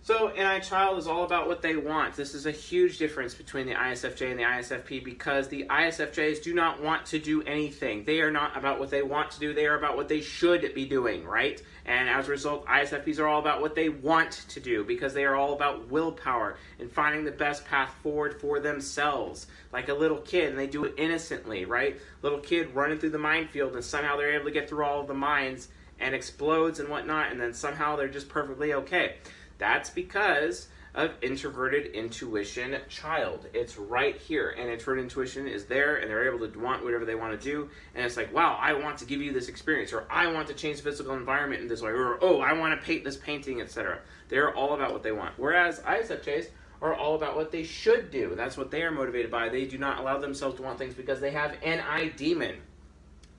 So, 0.01 0.29
NI 0.29 0.61
Child 0.61 0.97
is 0.97 1.07
all 1.07 1.25
about 1.25 1.47
what 1.47 1.61
they 1.61 1.75
want. 1.75 2.15
This 2.15 2.33
is 2.33 2.45
a 2.45 2.51
huge 2.51 2.97
difference 2.97 3.35
between 3.35 3.67
the 3.67 3.73
ISFJ 3.73 4.31
and 4.31 4.39
the 4.39 4.43
ISFP 4.43 5.03
because 5.03 5.49
the 5.49 5.65
ISFJs 5.69 6.41
do 6.41 6.53
not 6.53 6.81
want 6.81 7.05
to 7.07 7.19
do 7.19 7.43
anything. 7.43 8.05
They 8.05 8.21
are 8.21 8.31
not 8.31 8.57
about 8.57 8.79
what 8.79 8.89
they 8.89 9.01
want 9.01 9.31
to 9.31 9.39
do, 9.39 9.53
they 9.53 9.65
are 9.67 9.77
about 9.77 9.97
what 9.97 10.07
they 10.07 10.21
should 10.21 10.73
be 10.73 10.85
doing, 10.85 11.25
right? 11.25 11.61
And 11.85 12.07
as 12.07 12.29
a 12.29 12.31
result, 12.31 12.65
ISFPs 12.65 13.19
are 13.19 13.27
all 13.27 13.41
about 13.41 13.61
what 13.61 13.75
they 13.75 13.89
want 13.89 14.45
to 14.47 14.61
do 14.61 14.85
because 14.85 15.13
they 15.13 15.25
are 15.25 15.35
all 15.35 15.51
about 15.53 15.91
willpower 15.91 16.57
and 16.79 16.89
finding 16.89 17.25
the 17.25 17.31
best 17.31 17.65
path 17.65 17.93
forward 18.01 18.39
for 18.39 18.61
themselves. 18.61 19.47
Like 19.73 19.89
a 19.89 19.93
little 19.93 20.19
kid, 20.19 20.49
and 20.49 20.57
they 20.57 20.67
do 20.67 20.85
it 20.85 20.93
innocently, 20.97 21.65
right? 21.65 21.99
Little 22.21 22.39
kid 22.39 22.73
running 22.73 22.99
through 22.99 23.09
the 23.09 23.19
minefield, 23.19 23.75
and 23.75 23.83
somehow 23.83 24.15
they're 24.15 24.35
able 24.35 24.45
to 24.45 24.51
get 24.51 24.69
through 24.69 24.85
all 24.85 25.01
of 25.01 25.07
the 25.07 25.13
mines 25.13 25.67
and 25.99 26.15
explodes 26.15 26.79
and 26.79 26.87
whatnot, 26.87 27.31
and 27.31 27.39
then 27.39 27.53
somehow 27.53 27.97
they're 27.97 28.07
just 28.07 28.29
perfectly 28.29 28.73
okay. 28.73 29.15
That's 29.59 29.91
because 29.91 30.69
of 30.95 31.11
introverted 31.21 31.87
intuition 31.93 32.77
child. 32.89 33.45
It's 33.53 33.77
right 33.77 34.17
here. 34.17 34.55
And 34.57 34.69
introverted 34.69 35.03
intuition 35.03 35.47
is 35.47 35.65
there 35.65 35.97
and 35.97 36.09
they're 36.09 36.27
able 36.33 36.49
to 36.49 36.59
want 36.59 36.83
whatever 36.83 37.05
they 37.05 37.15
want 37.15 37.39
to 37.39 37.43
do. 37.43 37.69
And 37.93 38.03
it's 38.03 38.17
like, 38.17 38.33
wow, 38.33 38.57
I 38.59 38.73
want 38.73 38.97
to 38.97 39.05
give 39.05 39.21
you 39.21 39.31
this 39.31 39.49
experience, 39.49 39.93
or 39.93 40.07
I 40.09 40.27
want 40.31 40.47
to 40.47 40.53
change 40.53 40.77
the 40.77 40.83
physical 40.83 41.15
environment 41.15 41.61
in 41.61 41.67
this 41.67 41.81
way, 41.81 41.91
or 41.91 42.17
oh, 42.23 42.41
I 42.41 42.53
want 42.53 42.79
to 42.79 42.85
paint 42.85 43.03
this 43.03 43.17
painting, 43.17 43.61
etc. 43.61 43.99
They're 44.29 44.53
all 44.55 44.73
about 44.73 44.91
what 44.91 45.03
they 45.03 45.11
want. 45.11 45.33
Whereas 45.37 45.79
ISFJs 45.81 46.47
are 46.81 46.95
all 46.95 47.15
about 47.15 47.35
what 47.35 47.51
they 47.51 47.63
should 47.63 48.09
do. 48.09 48.33
That's 48.35 48.57
what 48.57 48.71
they 48.71 48.81
are 48.83 48.91
motivated 48.91 49.29
by. 49.29 49.49
They 49.49 49.65
do 49.65 49.77
not 49.77 49.99
allow 49.99 50.17
themselves 50.17 50.55
to 50.57 50.63
want 50.63 50.79
things 50.79 50.93
because 50.93 51.19
they 51.19 51.31
have 51.31 51.55
an 51.63 51.81
I 51.81 52.07
demon. 52.09 52.55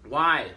Why? 0.06 0.50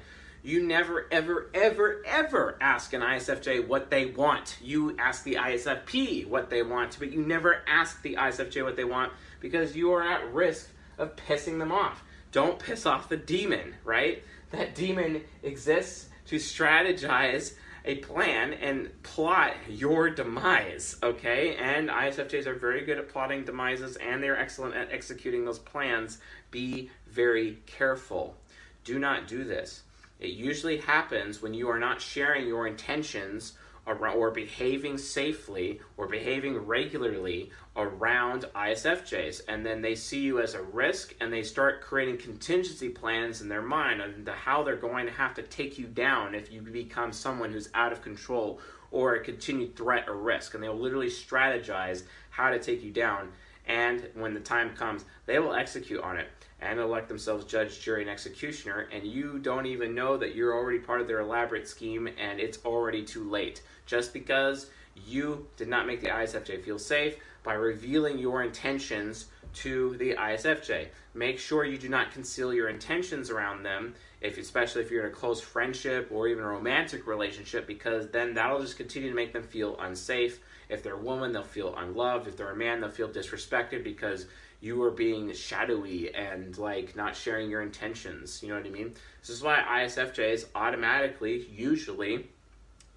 You 0.46 0.62
never, 0.62 1.08
ever, 1.10 1.50
ever, 1.54 2.04
ever 2.06 2.58
ask 2.60 2.92
an 2.92 3.00
ISFJ 3.00 3.66
what 3.66 3.90
they 3.90 4.08
want. 4.08 4.58
You 4.62 4.94
ask 5.00 5.24
the 5.24 5.36
ISFP 5.36 6.28
what 6.28 6.50
they 6.50 6.62
want, 6.62 7.00
but 7.00 7.14
you 7.14 7.22
never 7.22 7.64
ask 7.66 8.02
the 8.02 8.16
ISFJ 8.16 8.62
what 8.62 8.76
they 8.76 8.84
want 8.84 9.14
because 9.40 9.74
you 9.74 9.94
are 9.94 10.04
at 10.04 10.34
risk 10.34 10.70
of 10.98 11.16
pissing 11.16 11.60
them 11.60 11.72
off. 11.72 12.04
Don't 12.34 12.60
piss 12.60 12.86
off 12.86 13.08
the 13.08 13.16
demon, 13.16 13.76
right? 13.86 14.22
That 14.52 14.76
demon 14.76 15.22
exists 15.44 16.10
to 16.26 16.36
strategize 16.36 17.54
a 17.86 17.96
plan 17.96 18.52
and 18.54 18.90
plot 19.02 19.54
your 19.70 20.10
demise, 20.10 20.98
okay? 21.02 21.56
And 21.56 21.88
ISFJs 21.88 22.48
are 22.48 22.56
very 22.56 22.84
good 22.84 22.98
at 22.98 23.08
plotting 23.08 23.46
demises 23.46 23.96
and 23.96 24.22
they're 24.22 24.38
excellent 24.38 24.76
at 24.76 24.92
executing 24.92 25.46
those 25.46 25.60
plans. 25.60 26.18
Be 26.52 26.90
very 27.08 27.60
careful. 27.66 28.36
Do 28.84 29.00
not 29.00 29.30
do 29.30 29.46
this. 29.46 29.84
It 30.20 30.32
usually 30.32 30.78
happens 30.78 31.42
when 31.42 31.54
you 31.54 31.70
are 31.70 31.80
not 31.80 32.02
sharing 32.02 32.48
your 32.48 32.68
intentions 32.68 33.54
or 33.86 34.32
behaving 34.32 34.98
safely 34.98 35.82
or 35.98 36.08
behaving 36.08 36.58
regularly 36.58 37.52
around 37.76 38.46
ISFJs. 38.56 39.42
And 39.48 39.66
then 39.66 39.82
they 39.82 39.96
see 39.96 40.22
you 40.22 40.40
as 40.40 40.54
a 40.54 40.62
risk 40.62 41.14
and 41.20 41.34
they 41.34 41.44
start 41.44 41.82
creating 41.82 42.18
contingency 42.18 42.90
plans 42.90 43.42
in 43.42 43.50
their 43.50 43.62
mind 43.62 44.02
on 44.02 44.26
how 44.34 44.64
they're 44.64 44.78
going 44.78 45.06
to 45.06 45.12
have 45.12 45.34
to 45.34 45.44
take 45.44 45.78
you 45.78 45.88
down 45.88 46.34
if 46.34 46.52
you 46.52 46.62
become 46.62 47.12
someone 47.12 47.52
who's 47.52 47.70
out 47.74 47.92
of 47.92 48.02
control 48.02 48.62
or 48.92 49.16
a 49.16 49.24
continued 49.24 49.76
threat 49.76 50.08
or 50.08 50.16
risk. 50.16 50.54
And 50.54 50.64
they'll 50.64 50.74
literally 50.74 51.10
strategize 51.10 52.04
how 52.30 52.52
to 52.52 52.60
take 52.60 52.84
you 52.84 52.92
down. 52.92 53.32
And 53.66 54.08
when 54.14 54.34
the 54.34 54.40
time 54.40 54.76
comes, 54.76 55.04
they 55.26 55.40
will 55.40 55.54
execute 55.54 56.02
on 56.02 56.18
it. 56.18 56.28
And 56.64 56.80
elect 56.80 57.08
themselves 57.08 57.46
judge, 57.46 57.82
jury, 57.82 58.02
and 58.02 58.10
executioner, 58.10 58.88
and 58.92 59.06
you 59.06 59.40
don't 59.40 59.66
even 59.66 59.94
know 59.94 60.18
that 60.18 60.36
you're 60.36 60.54
already 60.54 60.80
part 60.80 61.02
of 61.02 61.08
their 61.08 61.20
elaborate 61.20 61.68
scheme 61.68 62.08
and 62.18 62.40
it's 62.40 62.60
already 62.66 63.04
too 63.04 63.30
late. 63.30 63.62
Just 63.86 64.14
because 64.14 64.70
you 64.96 65.48
did 65.58 65.68
not 65.68 65.88
make 65.88 66.02
the 66.02 66.08
ISFJ 66.08 66.64
feel 66.64 66.80
safe 66.80 67.18
by 67.44 67.54
revealing 67.54 68.18
your 68.18 68.44
intentions 68.44 69.28
to 69.54 69.96
the 69.98 70.14
ISFJ. 70.16 70.88
Make 71.14 71.38
sure 71.38 71.66
you 71.66 71.78
do 71.78 71.90
not 71.90 72.12
conceal 72.12 72.54
your 72.54 72.70
intentions 72.70 73.30
around 73.30 73.64
them, 73.64 73.94
if 74.22 74.38
especially 74.38 74.82
if 74.82 74.90
you're 74.90 75.06
in 75.06 75.12
a 75.12 75.16
close 75.16 75.42
friendship 75.42 76.10
or 76.12 76.28
even 76.28 76.44
a 76.44 76.48
romantic 76.48 77.06
relationship, 77.06 77.68
because 77.68 78.10
then 78.10 78.34
that'll 78.34 78.62
just 78.62 78.78
continue 78.78 79.10
to 79.10 79.16
make 79.16 79.34
them 79.34 79.44
feel 79.44 79.78
unsafe. 79.80 80.40
If 80.70 80.82
they're 80.82 80.96
a 80.96 81.02
woman, 81.02 81.34
they'll 81.34 81.44
feel 81.44 81.76
unloved. 81.76 82.28
If 82.28 82.38
they're 82.38 82.52
a 82.52 82.56
man, 82.56 82.82
they'll 82.82 82.90
feel 82.90 83.10
disrespected 83.10 83.84
because 83.84 84.26
you 84.64 84.82
are 84.82 84.92
being 84.92 85.34
shadowy 85.34 86.16
and 86.16 86.58
like 86.58 86.96
not 86.96 87.18
sharing 87.18 87.50
your 87.50 87.62
intentions. 87.62 88.42
You 88.42 88.48
know 88.48 88.56
what 88.56 88.66
I 88.66 88.70
mean? 88.70 88.94
This 89.20 89.30
is 89.30 89.44
why 89.44 89.58
ISFJs 89.58 90.46
automatically, 90.56 91.46
usually, 91.52 92.30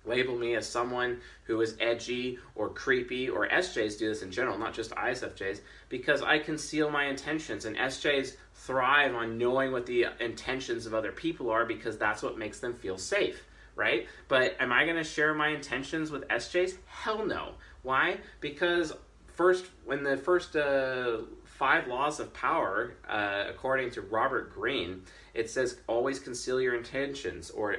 label 0.05 0.39
me 0.39 0.55
as 0.55 0.69
someone 0.69 1.21
who 1.43 1.61
is 1.61 1.77
edgy 1.81 2.39
or 2.55 2.69
creepy, 2.69 3.29
or 3.29 3.49
SJs 3.49 3.99
do 3.99 4.09
this 4.09 4.23
in 4.23 4.31
general, 4.31 4.57
not 4.57 4.75
just 4.75 4.93
ISFJs, 4.93 5.59
because 5.89 6.23
I 6.23 6.39
conceal 6.39 6.89
my 6.89 7.07
intentions. 7.07 7.65
And 7.65 7.77
SJs 7.77 8.37
thrive 8.55 9.17
on 9.17 9.37
knowing 9.37 9.73
what 9.73 9.87
the 9.87 10.07
intentions 10.21 10.87
of 10.87 10.95
other 10.95 11.11
people 11.11 11.51
are 11.51 11.65
because 11.65 11.99
that's 11.99 12.23
what 12.23 12.39
makes 12.39 12.61
them 12.61 12.75
feel 12.75 12.97
safe, 12.97 13.45
right? 13.75 14.07
But 14.29 14.55
am 14.61 14.71
I 14.71 14.85
going 14.85 14.99
to 14.99 15.05
share 15.05 15.35
my 15.35 15.49
intentions 15.49 16.13
with 16.13 16.29
SJs? 16.29 16.77
Hell 16.87 17.27
no. 17.27 17.55
Why? 17.83 18.19
Because 18.41 18.93
first, 19.33 19.67
when 19.85 20.05
the 20.05 20.17
first 20.17 20.55
uh, 20.55 21.19
five 21.59 21.87
laws 21.87 22.21
of 22.21 22.33
power, 22.35 22.95
uh, 23.09 23.45
according 23.49 23.91
to 23.93 24.03
Robert 24.03 24.53
Greene, 24.55 25.03
it 25.35 25.51
says 25.51 25.79
always 25.87 26.19
conceal 26.19 26.61
your 26.61 26.75
intentions 26.75 27.51
or 27.51 27.77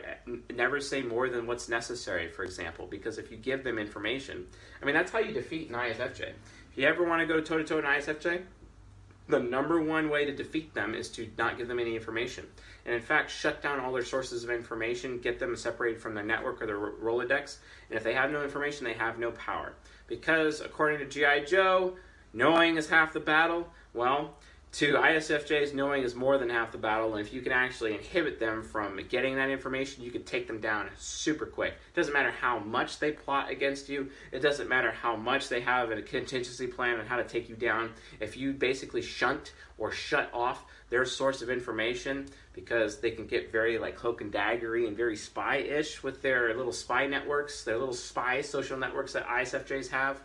never 0.54 0.80
say 0.80 1.02
more 1.02 1.30
than 1.30 1.46
what's 1.48 1.70
necessary, 1.70 2.28
for 2.28 2.44
example, 2.44 2.88
because 2.88 3.18
if 3.18 3.32
you 3.32 3.38
give 3.38 3.64
them 3.64 3.78
information, 3.78 4.48
I 4.82 4.86
mean, 4.86 4.96
that's 4.96 5.12
how 5.12 5.20
you 5.20 5.32
defeat 5.32 5.70
an 5.70 5.76
ISFJ. 5.76 6.30
If 6.72 6.78
you 6.78 6.86
ever 6.86 7.04
want 7.04 7.22
to 7.22 7.28
go 7.28 7.40
toe 7.40 7.58
to 7.58 7.64
toe 7.64 7.78
an 7.80 7.86
ISFJ, 7.86 8.42
the 9.28 9.40
number 9.40 9.82
one 9.82 10.10
way 10.10 10.26
to 10.26 10.34
defeat 10.34 10.74
them 10.74 10.96
is 10.96 11.10
to 11.10 11.28
not 11.38 11.58
give 11.58 11.68
them 11.68 11.80
any 11.80 11.96
information. 11.96 12.46
And 12.86 12.96
in 12.96 13.02
fact, 13.02 13.30
shut 13.30 13.62
down 13.62 13.80
all 13.80 13.92
their 13.92 14.06
sources 14.06 14.44
of 14.44 14.50
information, 14.50 15.20
get 15.20 15.38
them 15.38 15.56
separated 15.56 16.02
from 16.02 16.16
their 16.16 16.24
network 16.24 16.62
or 16.62 16.66
their 16.66 16.78
Rolodex. 16.78 17.58
And 17.90 17.98
if 17.98 18.04
they 18.04 18.14
have 18.14 18.32
no 18.32 18.44
information, 18.44 18.86
they 18.86 18.94
have 18.94 19.20
no 19.20 19.32
power. 19.32 19.74
Because 20.08 20.62
according 20.62 21.00
to 21.00 21.06
G.I. 21.06 21.44
Joe, 21.44 21.98
knowing 22.34 22.78
is 22.78 22.90
half 22.90 23.14
the 23.14 23.20
battle. 23.20 23.68
Well, 23.94 24.36
to 24.74 24.94
ISFJs, 24.94 25.74
knowing 25.74 26.04
is 26.04 26.14
more 26.14 26.38
than 26.38 26.50
half 26.50 26.72
the 26.72 26.78
battle, 26.78 27.16
and 27.16 27.26
if 27.26 27.34
you 27.34 27.42
can 27.42 27.52
actually 27.52 27.96
inhibit 27.96 28.40
them 28.40 28.64
from 28.64 29.00
getting 29.10 29.36
that 29.36 29.50
information, 29.50 30.04
you 30.04 30.12
can 30.12 30.24
take 30.24 30.46
them 30.46 30.60
down 30.60 30.90
super 30.98 31.46
quick. 31.46 31.74
It 31.74 31.96
doesn't 31.96 32.14
matter 32.14 32.32
how 32.32 32.60
much 32.60 33.00
they 33.00 33.12
plot 33.12 33.50
against 33.50 33.90
you, 33.90 34.10
it 34.32 34.42
doesn't 34.42 34.68
matter 34.68 34.92
how 34.92 35.16
much 35.16 35.50
they 35.50 35.62
have 35.62 35.90
a 35.90 36.02
contingency 36.02 36.68
plan 36.68 37.00
on 37.00 37.08
how 37.08 37.16
to 37.16 37.24
take 37.24 37.50
you 37.50 37.56
down. 37.56 37.92
If 38.20 38.36
you 38.38 38.54
basically 38.54 39.02
shunt 39.02 39.54
or 39.78 39.92
shut 39.92 40.30
off 40.34 40.66
their 40.90 41.06
source 41.06 41.42
of 41.42 41.50
information 41.50 42.28
because 42.54 43.00
they 43.00 43.12
can 43.12 43.26
get 43.26 43.52
very 43.52 43.80
like 43.80 43.96
cloak 43.96 44.22
and 44.22 44.32
daggery 44.32 44.88
and 44.88 44.96
very 44.96 45.16
spy-ish 45.16 46.04
with 46.04 46.22
their 46.22 46.56
little 46.56 46.72
spy 46.72 47.08
networks, 47.08 47.64
their 47.64 47.78
little 47.78 47.94
spy 47.94 48.42
social 48.42 48.78
networks 48.78 49.14
that 49.14 49.28
ISFJs 49.28 49.90
have 49.90 50.22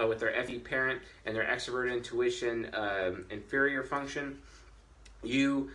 uh, 0.00 0.06
with 0.06 0.20
their 0.20 0.32
FE 0.44 0.58
parent 0.60 1.00
and 1.24 1.34
their 1.34 1.44
extrovert 1.44 1.92
intuition 1.92 2.70
um, 2.74 3.24
inferior 3.30 3.82
function, 3.82 4.38
you 5.22 5.70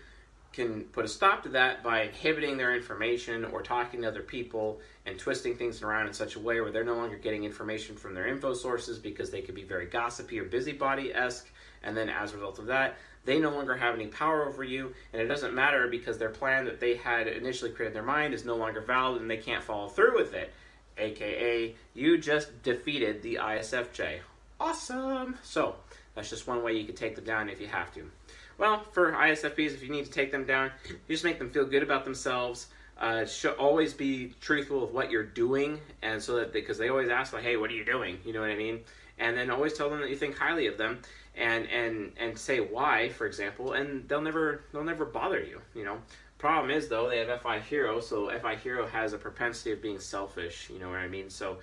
can 0.53 0.83
put 0.85 1.05
a 1.05 1.07
stop 1.07 1.43
to 1.43 1.49
that 1.49 1.81
by 1.81 2.03
inhibiting 2.03 2.57
their 2.57 2.75
information 2.75 3.45
or 3.45 3.61
talking 3.61 4.01
to 4.01 4.07
other 4.07 4.21
people 4.21 4.81
and 5.05 5.17
twisting 5.17 5.55
things 5.55 5.81
around 5.81 6.07
in 6.07 6.13
such 6.13 6.35
a 6.35 6.39
way 6.39 6.59
where 6.59 6.71
they're 6.71 6.83
no 6.83 6.95
longer 6.95 7.17
getting 7.17 7.45
information 7.45 7.95
from 7.95 8.13
their 8.13 8.27
info 8.27 8.53
sources 8.53 8.99
because 8.99 9.31
they 9.31 9.41
could 9.41 9.55
be 9.55 9.63
very 9.63 9.85
gossipy 9.85 10.39
or 10.39 10.43
busybody-esque. 10.43 11.47
And 11.83 11.95
then 11.95 12.09
as 12.09 12.33
a 12.33 12.35
result 12.35 12.59
of 12.59 12.65
that 12.67 12.97
they 13.23 13.39
no 13.39 13.51
longer 13.51 13.75
have 13.75 13.95
any 13.95 14.07
power 14.07 14.47
over 14.47 14.63
you. 14.63 14.93
And 15.13 15.21
it 15.21 15.27
doesn't 15.27 15.53
matter 15.53 15.87
because 15.87 16.17
their 16.17 16.29
plan 16.29 16.65
that 16.65 16.79
they 16.79 16.95
had 16.95 17.27
initially 17.27 17.71
created 17.71 17.91
in 17.91 17.93
their 17.93 18.03
mind 18.03 18.33
is 18.33 18.45
no 18.45 18.55
longer 18.55 18.81
valid 18.81 19.21
and 19.21 19.29
they 19.29 19.37
can't 19.37 19.63
follow 19.63 19.87
through 19.87 20.15
with 20.15 20.33
it 20.33 20.51
aka 20.97 21.75
you 21.93 22.17
just 22.17 22.63
defeated 22.63 23.21
the 23.21 23.35
ISFJ. 23.35 24.19
Awesome! 24.59 25.37
So, 25.43 25.75
that's 26.15 26.29
just 26.29 26.47
one 26.47 26.63
way 26.63 26.73
you 26.73 26.85
could 26.85 26.97
take 26.97 27.15
them 27.15 27.25
down 27.25 27.49
if 27.49 27.59
you 27.59 27.67
have 27.67 27.93
to. 27.95 28.09
Well, 28.57 28.83
for 28.91 29.11
ISFPs, 29.13 29.73
if 29.73 29.81
you 29.81 29.89
need 29.89 30.05
to 30.05 30.11
take 30.11 30.31
them 30.31 30.45
down, 30.45 30.71
you 30.87 30.95
just 31.09 31.23
make 31.23 31.39
them 31.39 31.49
feel 31.49 31.65
good 31.65 31.83
about 31.83 32.03
themselves. 32.05 32.67
Uh, 32.99 33.25
should 33.25 33.55
always 33.55 33.93
be 33.93 34.35
truthful 34.39 34.81
with 34.81 34.91
what 34.91 35.09
you're 35.09 35.23
doing, 35.23 35.79
and 36.03 36.21
so 36.21 36.35
that 36.35 36.53
because 36.53 36.77
they, 36.77 36.85
they 36.85 36.89
always 36.89 37.09
ask 37.09 37.33
like, 37.33 37.41
"Hey, 37.41 37.57
what 37.57 37.71
are 37.71 37.73
you 37.73 37.83
doing?" 37.83 38.19
You 38.23 38.33
know 38.33 38.41
what 38.41 38.51
I 38.51 38.55
mean? 38.55 38.81
And 39.17 39.35
then 39.35 39.49
always 39.49 39.73
tell 39.73 39.89
them 39.89 40.01
that 40.01 40.09
you 40.11 40.15
think 40.15 40.37
highly 40.37 40.67
of 40.67 40.77
them, 40.77 40.99
and 41.35 41.67
and 41.69 42.11
and 42.17 42.37
say 42.37 42.59
why, 42.59 43.09
for 43.09 43.25
example, 43.25 43.73
and 43.73 44.07
they'll 44.07 44.21
never 44.21 44.61
they'll 44.71 44.83
never 44.83 45.05
bother 45.05 45.41
you. 45.41 45.59
You 45.73 45.85
know, 45.85 45.97
Problem 46.41 46.71
is, 46.71 46.87
though, 46.87 47.07
they 47.07 47.19
have 47.19 47.41
FI 47.43 47.59
Hero, 47.59 47.99
so 47.99 48.31
FI 48.39 48.55
Hero 48.55 48.87
has 48.87 49.13
a 49.13 49.17
propensity 49.19 49.73
of 49.73 49.79
being 49.79 49.99
selfish, 49.99 50.71
you 50.71 50.79
know 50.79 50.89
what 50.89 50.97
I 50.97 51.07
mean? 51.07 51.29
So 51.29 51.59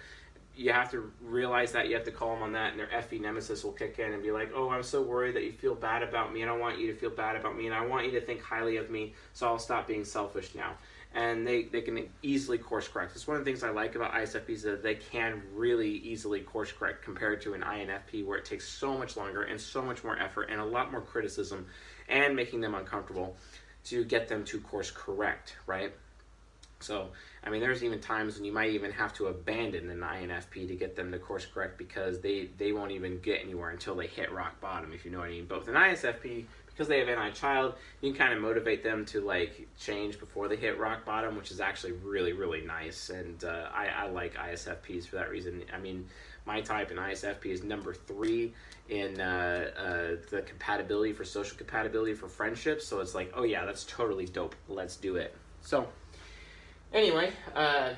you 0.55 0.73
have 0.73 0.89
to 0.93 1.11
realize 1.21 1.73
that, 1.73 1.89
you 1.89 1.97
have 1.97 2.05
to 2.05 2.13
call 2.13 2.33
them 2.33 2.45
on 2.45 2.53
that, 2.53 2.71
and 2.71 2.79
their 2.79 3.03
FE 3.03 3.19
nemesis 3.19 3.65
will 3.65 3.73
kick 3.73 3.99
in 3.99 4.13
and 4.13 4.23
be 4.23 4.31
like, 4.31 4.53
oh, 4.55 4.71
I'm 4.71 4.85
so 4.85 5.03
worried 5.03 5.35
that 5.35 5.43
you 5.43 5.51
feel 5.51 5.75
bad 5.75 6.05
about 6.05 6.33
me, 6.33 6.43
and 6.43 6.51
I 6.51 6.57
want 6.57 6.79
you 6.79 6.87
to 6.93 6.95
feel 6.97 7.11
bad 7.11 7.35
about 7.35 7.57
me, 7.57 7.67
and 7.67 7.75
I 7.75 7.85
want 7.85 8.07
you 8.07 8.13
to 8.13 8.21
think 8.21 8.41
highly 8.41 8.77
of 8.77 8.89
me, 8.89 9.15
so 9.33 9.49
I'll 9.49 9.59
stop 9.59 9.89
being 9.89 10.05
selfish 10.05 10.55
now. 10.55 10.75
And 11.13 11.45
they, 11.45 11.65
they 11.65 11.81
can 11.81 12.09
easily 12.23 12.59
course 12.59 12.87
correct. 12.87 13.17
It's 13.17 13.27
one 13.27 13.37
of 13.37 13.45
the 13.45 13.51
things 13.51 13.65
I 13.65 13.71
like 13.71 13.97
about 13.97 14.13
ISFPs 14.13 14.63
that 14.63 14.85
they 14.85 14.95
can 14.95 15.43
really 15.55 15.91
easily 15.91 16.39
course 16.39 16.71
correct 16.71 17.03
compared 17.03 17.41
to 17.41 17.55
an 17.55 17.63
INFP 17.63 18.25
where 18.25 18.39
it 18.39 18.45
takes 18.45 18.69
so 18.69 18.97
much 18.97 19.17
longer 19.17 19.43
and 19.43 19.61
so 19.61 19.83
much 19.83 20.05
more 20.05 20.17
effort 20.21 20.51
and 20.53 20.61
a 20.61 20.65
lot 20.65 20.93
more 20.93 21.01
criticism 21.01 21.67
and 22.09 22.37
making 22.37 22.61
them 22.61 22.77
uncomfortable 22.77 23.37
to 23.91 24.05
get 24.05 24.29
them 24.29 24.45
to 24.47 24.61
course 24.61 24.91
correct, 24.91 25.57
right? 25.67 25.93
So, 26.81 27.09
I 27.45 27.51
mean, 27.51 27.61
there's 27.61 27.83
even 27.83 28.01
times 28.01 28.37
when 28.37 28.45
you 28.45 28.53
might 28.53 28.71
even 28.71 28.93
have 28.93 29.13
to 29.15 29.27
abandon 29.27 29.91
an 29.91 30.01
INFP 30.01 30.69
to 30.69 30.77
get 30.77 30.95
them 30.95 31.11
to 31.11 31.19
course 31.19 31.45
correct 31.45 31.77
because 31.77 32.21
they, 32.21 32.51
they 32.57 32.73
won't 32.73 32.93
even 32.93 33.19
get 33.19 33.41
anywhere 33.43 33.71
until 33.71 33.97
they 33.97 34.07
hit 34.07 34.31
rock 34.33 34.61
bottom, 34.61 34.93
if 34.93 35.05
you 35.05 35.11
know 35.11 35.19
what 35.19 35.29
I 35.29 35.31
mean. 35.31 35.49
With 35.49 35.67
an 35.69 35.75
ISFP, 35.75 36.45
because 36.67 36.87
they 36.87 37.01
have 37.01 37.09
NI 37.09 37.33
child, 37.33 37.75
you 38.01 38.13
can 38.13 38.19
kind 38.19 38.33
of 38.33 38.41
motivate 38.41 38.85
them 38.85 39.05
to 39.07 39.21
like 39.21 39.67
change 39.81 40.21
before 40.21 40.47
they 40.47 40.55
hit 40.55 40.79
rock 40.79 41.05
bottom, 41.05 41.37
which 41.37 41.51
is 41.51 41.61
actually 41.61 41.93
really, 41.93 42.33
really 42.33 42.61
nice. 42.61 43.11
And 43.11 43.43
uh, 43.43 43.69
I, 43.75 43.89
I 43.89 44.09
like 44.09 44.37
ISFPs 44.37 45.09
for 45.09 45.17
that 45.17 45.29
reason. 45.29 45.65
I 45.75 45.79
mean, 45.79 46.07
my 46.47 46.61
type 46.61 46.93
in 46.93 46.97
ISFP 46.97 47.47
is 47.47 47.65
number 47.65 47.93
three 47.93 48.55
in 48.89 49.21
uh, 49.21 49.71
uh, 49.77 50.17
the 50.31 50.43
compatibility 50.43 51.13
for 51.13 51.25
social 51.25 51.57
compatibility 51.57 52.15
for 52.15 52.29
friendships. 52.29 52.87
So 52.87 53.01
it's 53.01 53.15
like, 53.15 53.33
oh 53.35 53.45
yeah, 53.45 53.65
that's 53.65 53.85
totally 53.85 54.27
dope. 54.27 54.55
Let's 54.69 54.97
do 54.97 55.17
it. 55.17 55.35
So 55.61 55.87
anyway, 56.93 57.33
uh, 57.55 57.95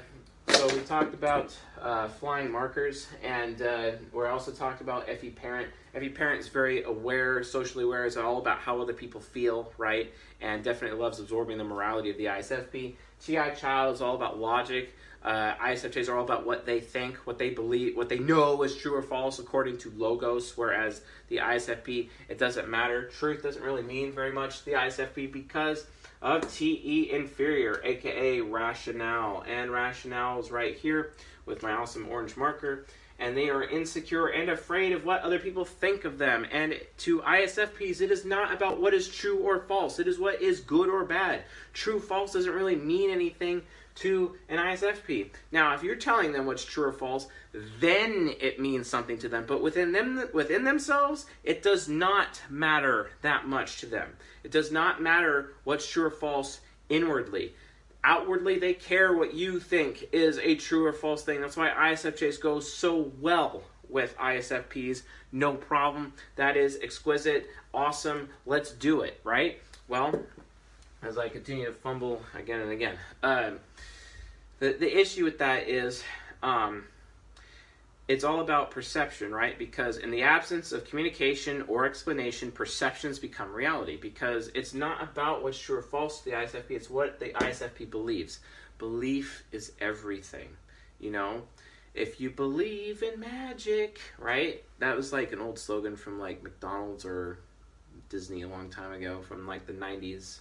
so 0.48 0.66
we 0.74 0.80
talked 0.80 1.14
about 1.14 1.56
uh, 1.80 2.08
flying 2.08 2.50
markers, 2.50 3.06
and 3.22 3.62
uh, 3.62 3.92
we 4.12 4.26
also 4.26 4.50
talked 4.50 4.80
about 4.80 5.06
FE 5.06 5.30
parent. 5.30 5.68
FE 5.94 6.08
parent 6.08 6.40
is 6.40 6.48
very 6.48 6.82
aware, 6.82 7.42
socially 7.42 7.84
aware. 7.84 8.04
It's 8.04 8.16
all 8.16 8.38
about 8.38 8.58
how 8.58 8.80
other 8.80 8.92
people 8.92 9.20
feel, 9.20 9.72
right? 9.78 10.12
And 10.40 10.62
definitely 10.64 10.98
loves 10.98 11.20
absorbing 11.20 11.58
the 11.58 11.64
morality 11.64 12.10
of 12.10 12.16
the 12.16 12.26
ISFP. 12.26 12.94
TI 13.20 13.54
child 13.56 13.94
is 13.94 14.02
all 14.02 14.16
about 14.16 14.38
logic. 14.38 14.94
Uh, 15.22 15.54
ISFJs 15.56 16.08
are 16.08 16.16
all 16.16 16.24
about 16.24 16.46
what 16.46 16.64
they 16.64 16.80
think, 16.80 17.16
what 17.26 17.38
they 17.38 17.50
believe, 17.50 17.94
what 17.96 18.08
they 18.08 18.18
know 18.18 18.62
is 18.62 18.74
true 18.74 18.94
or 18.94 19.02
false 19.02 19.38
according 19.38 19.76
to 19.76 19.92
logos, 19.96 20.56
whereas 20.56 21.02
the 21.28 21.36
ISFP, 21.36 22.08
it 22.28 22.38
doesn't 22.38 22.68
matter. 22.68 23.04
Truth 23.08 23.42
doesn't 23.42 23.62
really 23.62 23.82
mean 23.82 24.12
very 24.12 24.32
much 24.32 24.60
to 24.60 24.64
the 24.64 24.72
ISFP 24.72 25.30
because 25.30 25.86
of 26.22 26.50
TE 26.54 27.10
inferior, 27.12 27.80
aka 27.84 28.40
rationale. 28.40 29.44
And 29.46 29.70
rationale 29.70 30.40
is 30.40 30.50
right 30.50 30.76
here 30.76 31.12
with 31.44 31.62
my 31.62 31.72
awesome 31.72 32.08
orange 32.08 32.36
marker. 32.36 32.86
And 33.18 33.36
they 33.36 33.50
are 33.50 33.62
insecure 33.62 34.28
and 34.28 34.48
afraid 34.48 34.92
of 34.92 35.04
what 35.04 35.20
other 35.20 35.38
people 35.38 35.66
think 35.66 36.06
of 36.06 36.16
them. 36.16 36.46
And 36.50 36.80
to 36.98 37.20
ISFPs, 37.20 38.00
it 38.00 38.10
is 38.10 38.24
not 38.24 38.54
about 38.54 38.80
what 38.80 38.94
is 38.94 39.08
true 39.08 39.38
or 39.40 39.60
false. 39.60 39.98
It 39.98 40.08
is 40.08 40.18
what 40.18 40.40
is 40.40 40.60
good 40.60 40.88
or 40.88 41.04
bad. 41.04 41.42
True, 41.74 42.00
false 42.00 42.32
doesn't 42.32 42.50
really 42.50 42.76
mean 42.76 43.10
anything 43.10 43.60
to 43.96 44.36
an 44.48 44.58
ISFP. 44.58 45.30
Now, 45.52 45.74
if 45.74 45.82
you're 45.82 45.96
telling 45.96 46.32
them 46.32 46.46
what's 46.46 46.64
true 46.64 46.84
or 46.84 46.92
false, 46.92 47.28
then 47.80 48.34
it 48.40 48.60
means 48.60 48.88
something 48.88 49.18
to 49.18 49.28
them. 49.28 49.44
But 49.46 49.62
within 49.62 49.92
them, 49.92 50.24
within 50.32 50.64
themselves, 50.64 51.26
it 51.44 51.62
does 51.62 51.88
not 51.88 52.40
matter 52.48 53.10
that 53.22 53.46
much 53.46 53.80
to 53.80 53.86
them. 53.86 54.16
It 54.44 54.50
does 54.50 54.70
not 54.70 55.02
matter 55.02 55.54
what's 55.64 55.90
true 55.90 56.06
or 56.06 56.10
false 56.10 56.60
inwardly. 56.88 57.54
Outwardly, 58.02 58.58
they 58.58 58.72
care 58.72 59.14
what 59.14 59.34
you 59.34 59.60
think 59.60 60.06
is 60.12 60.38
a 60.38 60.54
true 60.54 60.86
or 60.86 60.92
false 60.92 61.22
thing. 61.22 61.40
That's 61.40 61.56
why 61.56 61.68
ISFJs 61.68 62.40
go 62.40 62.60
so 62.60 63.12
well 63.20 63.62
with 63.90 64.16
ISFPs, 64.16 65.02
no 65.32 65.54
problem. 65.54 66.12
That 66.36 66.56
is 66.56 66.78
exquisite, 66.82 67.48
awesome. 67.74 68.28
Let's 68.46 68.72
do 68.72 69.02
it, 69.02 69.20
right? 69.24 69.60
Well, 69.88 70.22
as 71.02 71.18
I 71.18 71.28
continue 71.28 71.66
to 71.66 71.72
fumble 71.72 72.22
again 72.34 72.60
and 72.60 72.70
again, 72.70 72.96
uh, 73.22 73.52
the 74.58 74.72
the 74.72 75.00
issue 75.00 75.24
with 75.24 75.38
that 75.38 75.68
is. 75.68 76.02
Um, 76.42 76.84
it's 78.10 78.24
all 78.24 78.40
about 78.40 78.72
perception, 78.72 79.32
right? 79.32 79.56
Because 79.56 79.96
in 79.96 80.10
the 80.10 80.22
absence 80.22 80.72
of 80.72 80.84
communication 80.84 81.62
or 81.68 81.86
explanation, 81.86 82.50
perceptions 82.50 83.20
become 83.20 83.52
reality. 83.52 83.96
Because 83.96 84.50
it's 84.52 84.74
not 84.74 85.00
about 85.00 85.44
what's 85.44 85.56
true 85.56 85.78
or 85.78 85.82
false 85.82 86.18
to 86.18 86.24
the 86.24 86.32
ISFP, 86.32 86.70
it's 86.70 86.90
what 86.90 87.20
the 87.20 87.26
ISFP 87.26 87.88
believes. 87.88 88.40
Belief 88.78 89.44
is 89.52 89.70
everything, 89.80 90.48
you 90.98 91.12
know? 91.12 91.42
If 91.94 92.20
you 92.20 92.30
believe 92.30 93.04
in 93.04 93.20
magic, 93.20 94.00
right? 94.18 94.64
That 94.80 94.96
was 94.96 95.12
like 95.12 95.32
an 95.32 95.38
old 95.38 95.60
slogan 95.60 95.94
from 95.94 96.18
like 96.18 96.42
McDonald's 96.42 97.04
or 97.04 97.38
Disney 98.08 98.42
a 98.42 98.48
long 98.48 98.70
time 98.70 98.90
ago 98.90 99.22
from 99.22 99.46
like 99.46 99.66
the 99.66 99.72
90s. 99.72 100.40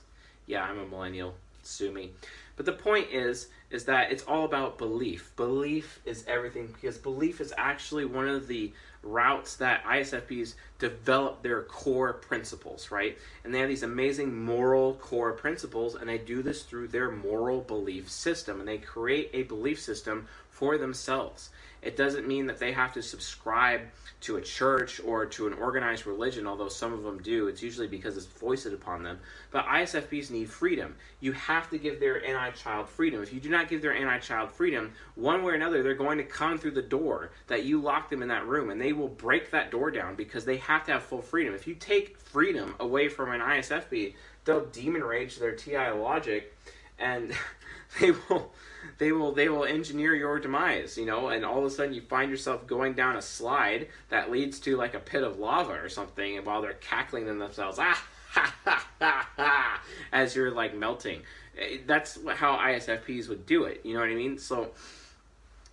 Yeah, 0.49 0.63
I'm 0.63 0.79
a 0.79 0.85
millennial. 0.87 1.35
Sue 1.61 1.91
me. 1.91 2.09
But 2.55 2.65
the 2.65 2.73
point 2.73 3.09
is, 3.11 3.49
is 3.69 3.85
that 3.85 4.11
it's 4.11 4.23
all 4.23 4.45
about 4.45 4.79
belief. 4.79 5.31
Belief 5.35 5.99
is 6.05 6.25
everything 6.27 6.73
because 6.73 6.97
belief 6.97 7.39
is 7.39 7.53
actually 7.55 8.05
one 8.05 8.27
of 8.27 8.47
the 8.47 8.73
routes 9.03 9.57
that 9.57 9.83
ISFPs 9.83 10.55
develop 10.79 11.43
their 11.43 11.61
core 11.61 12.13
principles, 12.13 12.89
right? 12.89 13.15
And 13.43 13.53
they 13.53 13.59
have 13.59 13.69
these 13.69 13.83
amazing 13.83 14.43
moral 14.43 14.95
core 14.95 15.33
principles, 15.33 15.93
and 15.93 16.09
they 16.09 16.17
do 16.17 16.41
this 16.41 16.63
through 16.63 16.87
their 16.87 17.11
moral 17.11 17.61
belief 17.61 18.09
system. 18.09 18.59
And 18.59 18.67
they 18.67 18.79
create 18.79 19.29
a 19.33 19.43
belief 19.43 19.79
system 19.79 20.27
for 20.49 20.79
themselves. 20.79 21.51
It 21.81 21.95
doesn't 21.95 22.27
mean 22.27 22.47
that 22.47 22.59
they 22.59 22.73
have 22.73 22.93
to 22.93 23.01
subscribe 23.01 23.81
to 24.21 24.35
a 24.35 24.41
church 24.41 24.99
or 24.99 25.25
to 25.25 25.47
an 25.47 25.53
organized 25.53 26.05
religion, 26.05 26.45
although 26.45 26.67
some 26.67 26.91
of 26.91 27.03
them 27.03 27.21
do. 27.21 27.47
It's 27.47 27.63
usually 27.63 27.87
because 27.87 28.17
it's 28.17 28.25
foisted 28.25 28.73
upon 28.73 29.01
them. 29.01 29.19
But 29.51 29.65
ISFPs 29.65 30.29
need 30.29 30.49
freedom. 30.49 30.95
You 31.21 31.31
have 31.31 31.69
to 31.69 31.77
give 31.77 32.01
their 32.01 32.19
NI 32.19 32.51
child 32.53 32.89
freedom. 32.89 33.23
If 33.23 33.33
you 33.33 33.39
do 33.39 33.49
not 33.49 33.69
give 33.69 33.81
their 33.81 33.93
NI 33.93 34.19
child 34.19 34.51
freedom, 34.51 34.91
one 35.15 35.43
way 35.43 35.53
or 35.53 35.55
another, 35.55 35.81
they're 35.81 35.93
going 35.93 36.17
to 36.17 36.25
come 36.25 36.57
through 36.57 36.71
the 36.71 36.81
door 36.81 37.31
that 37.47 37.63
you 37.63 37.81
lock 37.81 38.09
them 38.09 38.21
in 38.21 38.27
that 38.27 38.45
room, 38.45 38.69
and 38.69 38.81
they 38.81 38.91
will 38.91 39.07
break 39.07 39.51
that 39.51 39.71
door 39.71 39.89
down 39.89 40.15
because 40.15 40.43
they 40.43 40.57
have 40.57 40.85
to 40.85 40.91
have 40.93 41.03
full 41.03 41.21
freedom. 41.21 41.53
If 41.53 41.65
you 41.65 41.75
take 41.75 42.17
freedom 42.17 42.75
away 42.81 43.07
from 43.07 43.31
an 43.31 43.39
ISFP, 43.39 44.15
they'll 44.43 44.65
demon 44.65 45.03
rage 45.03 45.37
their 45.37 45.53
TI 45.53 45.91
logic, 45.91 46.53
and 46.97 47.31
they 48.01 48.11
will 48.11 48.51
they 48.99 49.13
will 49.13 49.31
they 49.31 49.49
will 49.49 49.63
engineer 49.63 50.13
your 50.13 50.39
demise, 50.39 50.97
you 50.97 51.05
know, 51.05 51.29
and 51.29 51.43
all 51.43 51.59
of 51.59 51.65
a 51.65 51.69
sudden 51.69 51.93
you 51.93 52.01
find 52.01 52.29
yourself 52.29 52.67
going 52.67 52.93
down 52.93 53.15
a 53.15 53.21
slide 53.21 53.87
that 54.09 54.29
leads 54.29 54.59
to 54.59 54.75
like 54.75 54.93
a 54.93 54.99
pit 54.99 55.23
of 55.23 55.39
lava 55.39 55.73
or 55.73 55.89
something, 55.89 56.37
and 56.37 56.45
while 56.45 56.61
they're 56.61 56.73
cackling 56.73 57.25
themselves, 57.25 57.79
ah, 57.79 58.05
ha, 58.29 58.55
ha, 58.65 58.87
ha, 58.99 59.29
ha, 59.37 59.81
as 60.11 60.35
you're 60.35 60.51
like 60.51 60.75
melting. 60.75 61.21
Eh, 61.57 61.77
that's 61.87 62.19
how 62.35 62.57
ISFPs 62.57 63.29
would 63.29 63.45
do 63.45 63.63
it. 63.63 63.81
You 63.83 63.93
know 63.93 64.01
what 64.01 64.09
I 64.09 64.15
mean? 64.15 64.37
So 64.37 64.71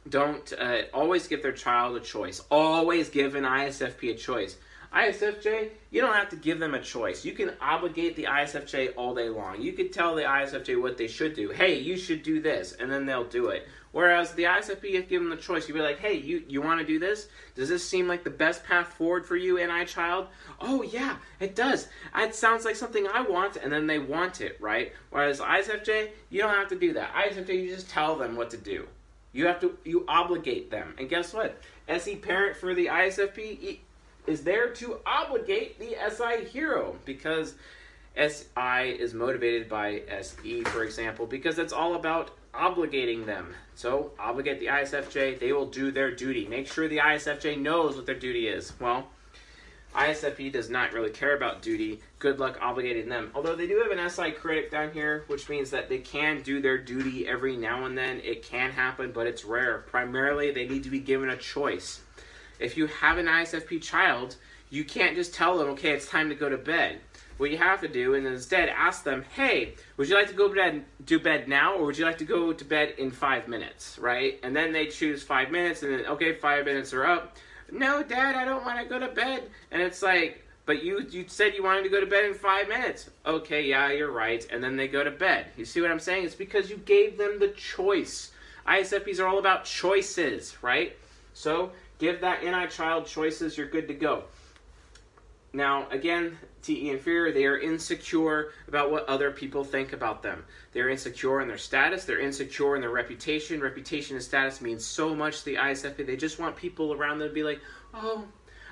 don't 0.08 0.52
uh, 0.58 0.82
always 0.94 1.26
give 1.26 1.42
their 1.42 1.52
child 1.52 1.96
a 1.96 2.00
choice. 2.00 2.40
Always 2.48 3.08
give 3.08 3.34
an 3.34 3.44
ISFP 3.44 4.12
a 4.12 4.14
choice. 4.14 4.56
ISFJ, 4.96 5.68
you 5.90 6.00
don't 6.00 6.14
have 6.14 6.30
to 6.30 6.36
give 6.36 6.58
them 6.58 6.72
a 6.72 6.80
choice. 6.80 7.22
You 7.22 7.32
can 7.32 7.52
obligate 7.60 8.16
the 8.16 8.24
ISFJ 8.24 8.94
all 8.96 9.14
day 9.14 9.28
long. 9.28 9.60
You 9.60 9.74
could 9.74 9.92
tell 9.92 10.14
the 10.14 10.22
ISFJ 10.22 10.80
what 10.80 10.96
they 10.96 11.06
should 11.06 11.34
do. 11.34 11.50
Hey, 11.50 11.78
you 11.78 11.98
should 11.98 12.22
do 12.22 12.40
this, 12.40 12.72
and 12.72 12.90
then 12.90 13.04
they'll 13.04 13.28
do 13.28 13.48
it. 13.48 13.68
Whereas 13.92 14.32
the 14.32 14.44
ISFP, 14.44 14.90
you 14.90 15.02
give 15.02 15.20
them 15.20 15.28
the 15.28 15.36
choice. 15.36 15.68
You'd 15.68 15.74
be 15.74 15.80
like, 15.80 15.98
hey, 15.98 16.14
you, 16.14 16.42
you 16.48 16.62
want 16.62 16.80
to 16.80 16.86
do 16.86 16.98
this? 16.98 17.28
Does 17.54 17.68
this 17.68 17.86
seem 17.86 18.08
like 18.08 18.24
the 18.24 18.30
best 18.30 18.64
path 18.64 18.88
forward 18.94 19.26
for 19.26 19.36
you, 19.36 19.56
NI 19.56 19.84
child? 19.84 20.28
Oh, 20.60 20.82
yeah, 20.82 21.16
it 21.40 21.54
does. 21.54 21.88
It 22.16 22.34
sounds 22.34 22.64
like 22.64 22.76
something 22.76 23.06
I 23.06 23.20
want, 23.20 23.56
and 23.56 23.70
then 23.70 23.86
they 23.86 23.98
want 23.98 24.40
it, 24.40 24.56
right? 24.60 24.94
Whereas 25.10 25.40
ISFJ, 25.40 26.10
you 26.30 26.40
don't 26.40 26.54
have 26.54 26.68
to 26.68 26.78
do 26.78 26.94
that. 26.94 27.12
ISFJ, 27.14 27.62
you 27.62 27.68
just 27.68 27.90
tell 27.90 28.16
them 28.16 28.34
what 28.34 28.48
to 28.50 28.56
do. 28.56 28.88
You 29.32 29.46
have 29.46 29.60
to, 29.60 29.76
you 29.84 30.06
obligate 30.08 30.70
them. 30.70 30.94
And 30.98 31.10
guess 31.10 31.34
what? 31.34 31.60
SE 31.88 32.16
parent 32.16 32.56
for 32.56 32.74
the 32.74 32.86
ISFP, 32.86 33.78
is 34.26 34.42
there 34.42 34.70
to 34.70 34.98
obligate 35.06 35.78
the 35.78 35.96
SI 36.10 36.44
hero 36.44 36.96
because 37.04 37.54
SI 38.16 38.96
is 38.98 39.14
motivated 39.14 39.68
by 39.68 40.02
SE, 40.08 40.62
for 40.64 40.82
example, 40.82 41.26
because 41.26 41.58
it's 41.58 41.72
all 41.72 41.94
about 41.94 42.30
obligating 42.54 43.26
them. 43.26 43.54
So, 43.74 44.12
obligate 44.18 44.58
the 44.58 44.66
ISFJ, 44.66 45.38
they 45.38 45.52
will 45.52 45.66
do 45.66 45.90
their 45.90 46.10
duty. 46.14 46.46
Make 46.46 46.66
sure 46.66 46.88
the 46.88 46.98
ISFJ 46.98 47.60
knows 47.60 47.94
what 47.94 48.06
their 48.06 48.18
duty 48.18 48.48
is. 48.48 48.72
Well, 48.80 49.08
ISFP 49.94 50.52
does 50.52 50.68
not 50.68 50.92
really 50.92 51.10
care 51.10 51.36
about 51.36 51.62
duty. 51.62 52.00
Good 52.18 52.38
luck 52.38 52.58
obligating 52.60 53.08
them. 53.08 53.30
Although 53.34 53.56
they 53.56 53.66
do 53.66 53.78
have 53.78 53.96
an 53.96 54.10
SI 54.10 54.30
critic 54.32 54.70
down 54.70 54.92
here, 54.92 55.24
which 55.26 55.48
means 55.48 55.70
that 55.70 55.88
they 55.88 55.98
can 55.98 56.42
do 56.42 56.60
their 56.60 56.78
duty 56.78 57.26
every 57.26 57.56
now 57.56 57.84
and 57.84 57.96
then. 57.96 58.20
It 58.22 58.42
can 58.42 58.70
happen, 58.70 59.12
but 59.12 59.26
it's 59.26 59.44
rare. 59.44 59.84
Primarily, 59.88 60.50
they 60.50 60.66
need 60.66 60.84
to 60.84 60.90
be 60.90 61.00
given 61.00 61.30
a 61.30 61.36
choice. 61.36 62.00
If 62.58 62.76
you 62.76 62.86
have 62.86 63.18
an 63.18 63.26
ISFP 63.26 63.82
child, 63.82 64.36
you 64.70 64.84
can't 64.84 65.16
just 65.16 65.34
tell 65.34 65.58
them, 65.58 65.68
okay, 65.68 65.90
it's 65.90 66.08
time 66.08 66.28
to 66.28 66.34
go 66.34 66.48
to 66.48 66.56
bed. 66.56 67.00
What 67.36 67.50
you 67.50 67.58
have 67.58 67.82
to 67.82 67.88
do, 67.88 68.14
and 68.14 68.26
instead 68.26 68.70
ask 68.70 69.04
them, 69.04 69.24
hey, 69.34 69.74
would 69.96 70.08
you 70.08 70.14
like 70.14 70.28
to 70.28 70.34
go 70.34 70.48
to 70.48 70.54
bed, 70.54 70.84
do 71.04 71.20
bed 71.20 71.48
now, 71.48 71.74
or 71.74 71.84
would 71.84 71.98
you 71.98 72.06
like 72.06 72.18
to 72.18 72.24
go 72.24 72.52
to 72.52 72.64
bed 72.64 72.94
in 72.96 73.10
five 73.10 73.46
minutes, 73.46 73.98
right? 73.98 74.40
And 74.42 74.56
then 74.56 74.72
they 74.72 74.86
choose 74.86 75.22
five 75.22 75.50
minutes, 75.50 75.82
and 75.82 75.92
then, 75.92 76.06
okay, 76.06 76.32
five 76.34 76.64
minutes 76.64 76.94
are 76.94 77.04
up. 77.04 77.36
No, 77.70 78.02
Dad, 78.02 78.36
I 78.36 78.44
don't 78.44 78.64
want 78.64 78.78
to 78.78 78.86
go 78.86 78.98
to 78.98 79.08
bed. 79.08 79.50
And 79.70 79.82
it's 79.82 80.02
like, 80.02 80.46
but 80.66 80.82
you 80.82 81.06
you 81.10 81.24
said 81.28 81.54
you 81.54 81.62
wanted 81.62 81.84
to 81.84 81.88
go 81.88 82.00
to 82.00 82.06
bed 82.06 82.24
in 82.24 82.34
five 82.34 82.68
minutes. 82.68 83.08
Okay, 83.24 83.62
yeah, 83.62 83.92
you're 83.92 84.10
right. 84.10 84.44
And 84.50 84.62
then 84.62 84.76
they 84.76 84.88
go 84.88 85.04
to 85.04 85.12
bed. 85.12 85.46
You 85.56 85.64
see 85.64 85.80
what 85.80 85.90
I'm 85.90 86.00
saying? 86.00 86.24
It's 86.24 86.34
because 86.34 86.68
you 86.68 86.76
gave 86.78 87.18
them 87.18 87.38
the 87.38 87.48
choice. 87.48 88.32
ISFPs 88.66 89.20
are 89.20 89.26
all 89.26 89.38
about 89.38 89.64
choices, 89.64 90.56
right? 90.62 90.96
So 91.34 91.70
Give 91.98 92.20
that 92.20 92.44
NI 92.44 92.68
child 92.68 93.06
choices, 93.06 93.56
you're 93.56 93.68
good 93.68 93.88
to 93.88 93.94
go. 93.94 94.24
Now, 95.52 95.88
again, 95.90 96.36
TE 96.60 96.96
fear, 96.98 97.32
they 97.32 97.46
are 97.46 97.58
insecure 97.58 98.52
about 98.68 98.90
what 98.90 99.08
other 99.08 99.30
people 99.30 99.64
think 99.64 99.94
about 99.94 100.22
them. 100.22 100.44
They're 100.72 100.90
insecure 100.90 101.40
in 101.40 101.48
their 101.48 101.56
status, 101.56 102.04
they're 102.04 102.20
insecure 102.20 102.74
in 102.74 102.82
their 102.82 102.90
reputation. 102.90 103.62
Reputation 103.62 104.16
and 104.16 104.24
status 104.24 104.60
means 104.60 104.84
so 104.84 105.14
much 105.14 105.38
to 105.38 105.44
the 105.46 105.54
ISFP. 105.54 106.04
They 106.04 106.16
just 106.16 106.38
want 106.38 106.56
people 106.56 106.92
around 106.92 107.18
them 107.18 107.28
to 107.28 107.34
be 107.34 107.42
like, 107.42 107.60
oh, 107.94 108.26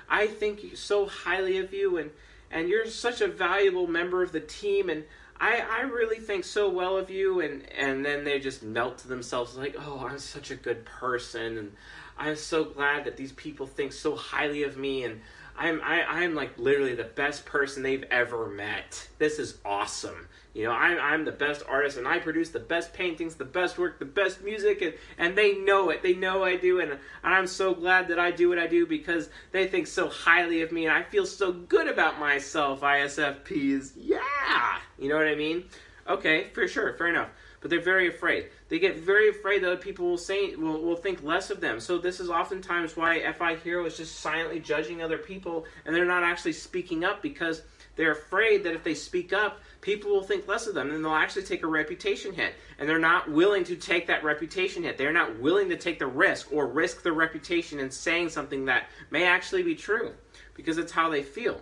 I 0.07 0.27
think 0.27 0.75
so 0.75 1.07
highly 1.07 1.57
of 1.57 1.73
you, 1.73 1.97
and, 1.97 2.11
and 2.51 2.69
you're 2.69 2.85
such 2.85 3.21
a 3.21 3.27
valuable 3.27 3.87
member 3.87 4.21
of 4.21 4.31
the 4.31 4.41
team, 4.41 4.89
and 4.89 5.03
I, 5.39 5.63
I 5.69 5.81
really 5.81 6.19
think 6.19 6.43
so 6.43 6.69
well 6.69 6.97
of 6.97 7.09
you, 7.09 7.41
and, 7.41 7.63
and 7.71 8.05
then 8.05 8.23
they 8.23 8.39
just 8.39 8.61
melt 8.61 8.99
to 8.99 9.07
themselves 9.07 9.57
like, 9.57 9.75
oh, 9.79 10.07
I'm 10.07 10.19
such 10.19 10.51
a 10.51 10.55
good 10.55 10.85
person, 10.85 11.57
and 11.57 11.71
I'm 12.17 12.35
so 12.35 12.63
glad 12.63 13.05
that 13.05 13.17
these 13.17 13.31
people 13.33 13.67
think 13.67 13.93
so 13.93 14.15
highly 14.15 14.63
of 14.63 14.77
me 14.77 15.03
and 15.03 15.21
I'm 15.57 15.81
I, 15.81 16.03
I'm 16.03 16.35
like 16.35 16.57
literally 16.57 16.95
the 16.95 17.03
best 17.03 17.45
person 17.45 17.83
they've 17.83 18.03
ever 18.03 18.49
met. 18.49 19.07
This 19.17 19.39
is 19.39 19.57
awesome. 19.63 20.27
You 20.53 20.65
know, 20.65 20.71
I'm 20.71 20.99
I'm 20.99 21.25
the 21.25 21.31
best 21.31 21.63
artist 21.67 21.97
and 21.97 22.07
I 22.07 22.19
produce 22.19 22.49
the 22.49 22.59
best 22.59 22.93
paintings, 22.93 23.35
the 23.35 23.45
best 23.45 23.77
work, 23.77 23.99
the 23.99 24.05
best 24.05 24.43
music 24.43 24.81
and, 24.81 24.93
and 25.17 25.37
they 25.37 25.55
know 25.55 25.89
it. 25.89 26.03
They 26.03 26.13
know 26.13 26.43
I 26.43 26.57
do 26.57 26.79
and, 26.79 26.91
and 26.91 26.99
I'm 27.23 27.47
so 27.47 27.73
glad 27.73 28.09
that 28.09 28.19
I 28.19 28.31
do 28.31 28.49
what 28.49 28.59
I 28.59 28.67
do 28.67 28.85
because 28.85 29.29
they 29.51 29.67
think 29.67 29.87
so 29.87 30.09
highly 30.09 30.61
of 30.61 30.71
me 30.71 30.85
and 30.85 30.93
I 30.93 31.03
feel 31.03 31.25
so 31.25 31.51
good 31.51 31.87
about 31.87 32.19
myself, 32.19 32.81
ISFPs. 32.81 33.93
Yeah. 33.95 34.77
You 34.99 35.09
know 35.09 35.17
what 35.17 35.27
I 35.27 35.35
mean? 35.35 35.65
Okay, 36.07 36.49
for 36.53 36.67
sure, 36.67 36.93
fair 36.97 37.07
enough 37.07 37.29
but 37.65 37.71
they're 37.71 37.81
very 37.81 38.07
afraid. 38.07 38.45
They 38.75 38.79
get 38.79 38.97
very 38.97 39.29
afraid 39.29 39.63
that 39.63 39.67
other 39.67 39.77
people 39.77 40.05
will 40.05 40.17
say 40.17 40.53
will, 40.53 40.81
will 40.81 40.97
think 40.97 41.23
less 41.23 41.49
of 41.49 41.61
them. 41.61 41.79
So 41.79 41.97
this 41.97 42.19
is 42.19 42.29
oftentimes 42.29 42.97
why 42.97 43.31
FI 43.31 43.55
Hero 43.55 43.85
is 43.85 43.95
just 43.95 44.19
silently 44.19 44.59
judging 44.59 45.01
other 45.01 45.17
people 45.17 45.63
and 45.85 45.95
they're 45.95 46.03
not 46.03 46.23
actually 46.23 46.51
speaking 46.51 47.05
up 47.05 47.21
because 47.21 47.61
they're 47.95 48.11
afraid 48.11 48.65
that 48.65 48.73
if 48.73 48.83
they 48.83 48.93
speak 48.93 49.31
up, 49.31 49.61
people 49.79 50.11
will 50.11 50.23
think 50.23 50.45
less 50.49 50.67
of 50.67 50.75
them 50.75 50.91
and 50.91 51.05
they'll 51.05 51.13
actually 51.13 51.43
take 51.43 51.63
a 51.63 51.67
reputation 51.67 52.33
hit. 52.33 52.53
And 52.77 52.89
they're 52.89 52.99
not 52.99 53.31
willing 53.31 53.63
to 53.63 53.77
take 53.77 54.07
that 54.07 54.25
reputation 54.25 54.83
hit. 54.83 54.97
They're 54.97 55.13
not 55.13 55.39
willing 55.39 55.69
to 55.69 55.77
take 55.77 55.97
the 55.97 56.07
risk 56.07 56.51
or 56.51 56.67
risk 56.67 57.01
their 57.01 57.13
reputation 57.13 57.79
in 57.79 57.89
saying 57.89 58.27
something 58.27 58.65
that 58.65 58.89
may 59.09 59.23
actually 59.23 59.63
be 59.63 59.75
true 59.75 60.11
because 60.53 60.77
it's 60.77 60.91
how 60.91 61.09
they 61.09 61.23
feel. 61.23 61.61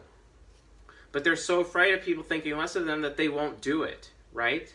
But 1.11 1.23
they're 1.23 1.35
so 1.35 1.59
afraid 1.59 1.93
of 1.93 2.01
people 2.01 2.23
thinking 2.23 2.57
less 2.57 2.75
of 2.75 2.87
them 2.87 3.03
that 3.03 3.17
they 3.17 3.29
won't 3.29 3.61
do 3.61 3.83
it, 3.83 4.09
right? 4.33 4.73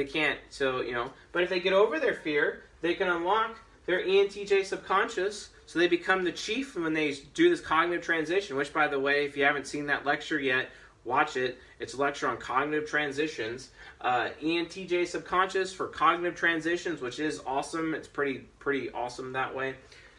They 0.00 0.06
can't, 0.06 0.38
so, 0.48 0.80
you 0.80 0.92
know, 0.92 1.10
but 1.30 1.42
if 1.42 1.50
they 1.50 1.60
get 1.60 1.74
over 1.74 2.00
their 2.00 2.14
fear, 2.14 2.62
they 2.80 2.94
can 2.94 3.06
unlock 3.06 3.58
their 3.84 4.02
ENTJ 4.02 4.64
subconscious 4.64 5.50
so 5.66 5.78
they 5.78 5.88
become 5.88 6.24
the 6.24 6.32
chief 6.32 6.74
when 6.74 6.94
they 6.94 7.18
do 7.34 7.50
this 7.50 7.60
cognitive 7.60 8.02
transition, 8.02 8.56
which, 8.56 8.72
by 8.72 8.88
the 8.88 8.98
way, 8.98 9.26
if 9.26 9.36
you 9.36 9.44
haven't 9.44 9.66
seen 9.66 9.84
that 9.88 10.06
lecture 10.06 10.40
yet, 10.40 10.70
watch 11.04 11.36
it. 11.36 11.58
It's 11.80 11.92
a 11.92 11.98
lecture 11.98 12.28
on 12.28 12.38
cognitive 12.38 12.88
transitions. 12.88 13.72
Uh, 14.00 14.30
ENTJ 14.42 15.06
subconscious 15.06 15.70
for 15.70 15.88
cognitive 15.88 16.34
transitions, 16.34 17.02
which 17.02 17.20
is 17.20 17.42
awesome. 17.46 17.92
It's 17.92 18.08
pretty, 18.08 18.46
pretty 18.58 18.90
awesome 18.92 19.34
that 19.34 19.54
way. 19.54 19.74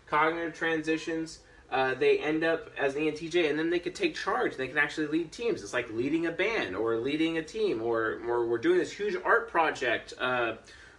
cognitive 0.06 0.54
transitions. 0.54 1.40
Uh, 1.72 1.94
they 1.94 2.20
end 2.20 2.44
up 2.44 2.70
as 2.78 2.96
an 2.96 3.04
ENTJ, 3.04 3.50
and 3.50 3.58
then 3.58 3.70
they 3.70 3.80
could 3.80 3.96
take 3.96 4.14
charge. 4.14 4.58
They 4.58 4.68
can 4.68 4.78
actually 4.78 5.08
lead 5.08 5.32
teams. 5.32 5.64
It's 5.64 5.74
like 5.74 5.90
leading 5.92 6.26
a 6.26 6.32
band 6.32 6.76
or 6.76 6.98
leading 6.98 7.38
a 7.38 7.42
team, 7.42 7.82
or, 7.82 8.20
or 8.28 8.46
we're 8.46 8.58
doing 8.58 8.78
this 8.78 8.92
huge 8.92 9.16
art 9.24 9.50
project. 9.50 10.14
Uh, 10.20 10.56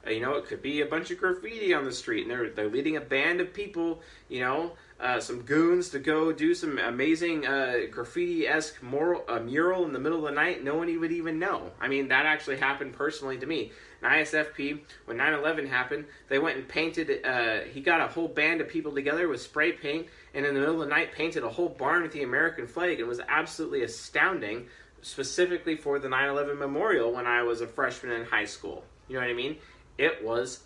you 0.08 0.20
know, 0.20 0.34
it 0.34 0.46
could 0.46 0.62
be 0.62 0.80
a 0.80 0.86
bunch 0.86 1.10
of 1.10 1.18
graffiti 1.18 1.74
on 1.74 1.84
the 1.84 1.92
street, 1.92 2.22
and 2.22 2.30
they're 2.30 2.50
they're 2.50 2.68
leading 2.68 2.96
a 2.96 3.00
band 3.00 3.40
of 3.40 3.52
people. 3.52 4.00
You 4.28 4.40
know, 4.40 4.72
uh, 4.98 5.20
some 5.20 5.42
goons 5.42 5.90
to 5.90 5.98
go 5.98 6.32
do 6.32 6.54
some 6.54 6.78
amazing 6.78 7.46
uh, 7.46 7.74
graffiti-esque 7.90 8.82
mural, 8.82 9.24
uh, 9.28 9.40
mural 9.40 9.84
in 9.84 9.92
the 9.92 9.98
middle 9.98 10.18
of 10.18 10.24
the 10.24 10.40
night. 10.40 10.64
No 10.64 10.76
one 10.76 11.00
would 11.00 11.12
even 11.12 11.38
know. 11.38 11.70
I 11.80 11.88
mean, 11.88 12.08
that 12.08 12.26
actually 12.26 12.56
happened 12.56 12.94
personally 12.94 13.38
to 13.38 13.46
me. 13.46 13.72
An 14.02 14.10
ISFP, 14.10 14.80
when 15.04 15.18
9/11 15.18 15.68
happened, 15.68 16.06
they 16.28 16.38
went 16.38 16.56
and 16.56 16.66
painted. 16.66 17.24
Uh, 17.24 17.60
he 17.72 17.80
got 17.80 18.00
a 18.00 18.08
whole 18.08 18.28
band 18.28 18.60
of 18.60 18.68
people 18.68 18.92
together 18.92 19.28
with 19.28 19.40
spray 19.40 19.72
paint, 19.72 20.08
and 20.34 20.46
in 20.46 20.54
the 20.54 20.60
middle 20.60 20.80
of 20.80 20.88
the 20.88 20.94
night, 20.94 21.12
painted 21.12 21.44
a 21.44 21.48
whole 21.48 21.68
barn 21.68 22.02
with 22.02 22.12
the 22.12 22.22
American 22.22 22.66
flag. 22.66 23.00
It 23.00 23.06
was 23.06 23.20
absolutely 23.28 23.82
astounding, 23.82 24.66
specifically 25.02 25.76
for 25.76 25.98
the 25.98 26.08
9/11 26.08 26.58
memorial 26.58 27.12
when 27.12 27.26
I 27.26 27.42
was 27.42 27.60
a 27.60 27.66
freshman 27.66 28.12
in 28.12 28.24
high 28.24 28.46
school. 28.46 28.84
You 29.08 29.14
know 29.14 29.20
what 29.20 29.30
I 29.30 29.34
mean? 29.34 29.58
It 29.98 30.24
was 30.24 30.64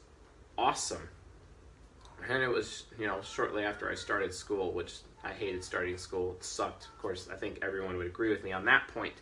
awesome 0.56 1.08
and 2.28 2.42
it 2.42 2.48
was 2.48 2.84
you 2.98 3.06
know 3.06 3.20
shortly 3.22 3.64
after 3.64 3.90
I 3.90 3.94
started 3.94 4.32
school, 4.34 4.72
which 4.72 4.98
I 5.24 5.32
hated 5.32 5.64
starting 5.64 5.98
school. 5.98 6.32
It 6.32 6.44
sucked. 6.44 6.86
Of 6.86 6.98
course, 6.98 7.28
I 7.32 7.36
think 7.36 7.60
everyone 7.62 7.96
would 7.96 8.06
agree 8.06 8.30
with 8.30 8.44
me 8.44 8.52
on 8.52 8.64
that 8.66 8.88
point. 8.88 9.14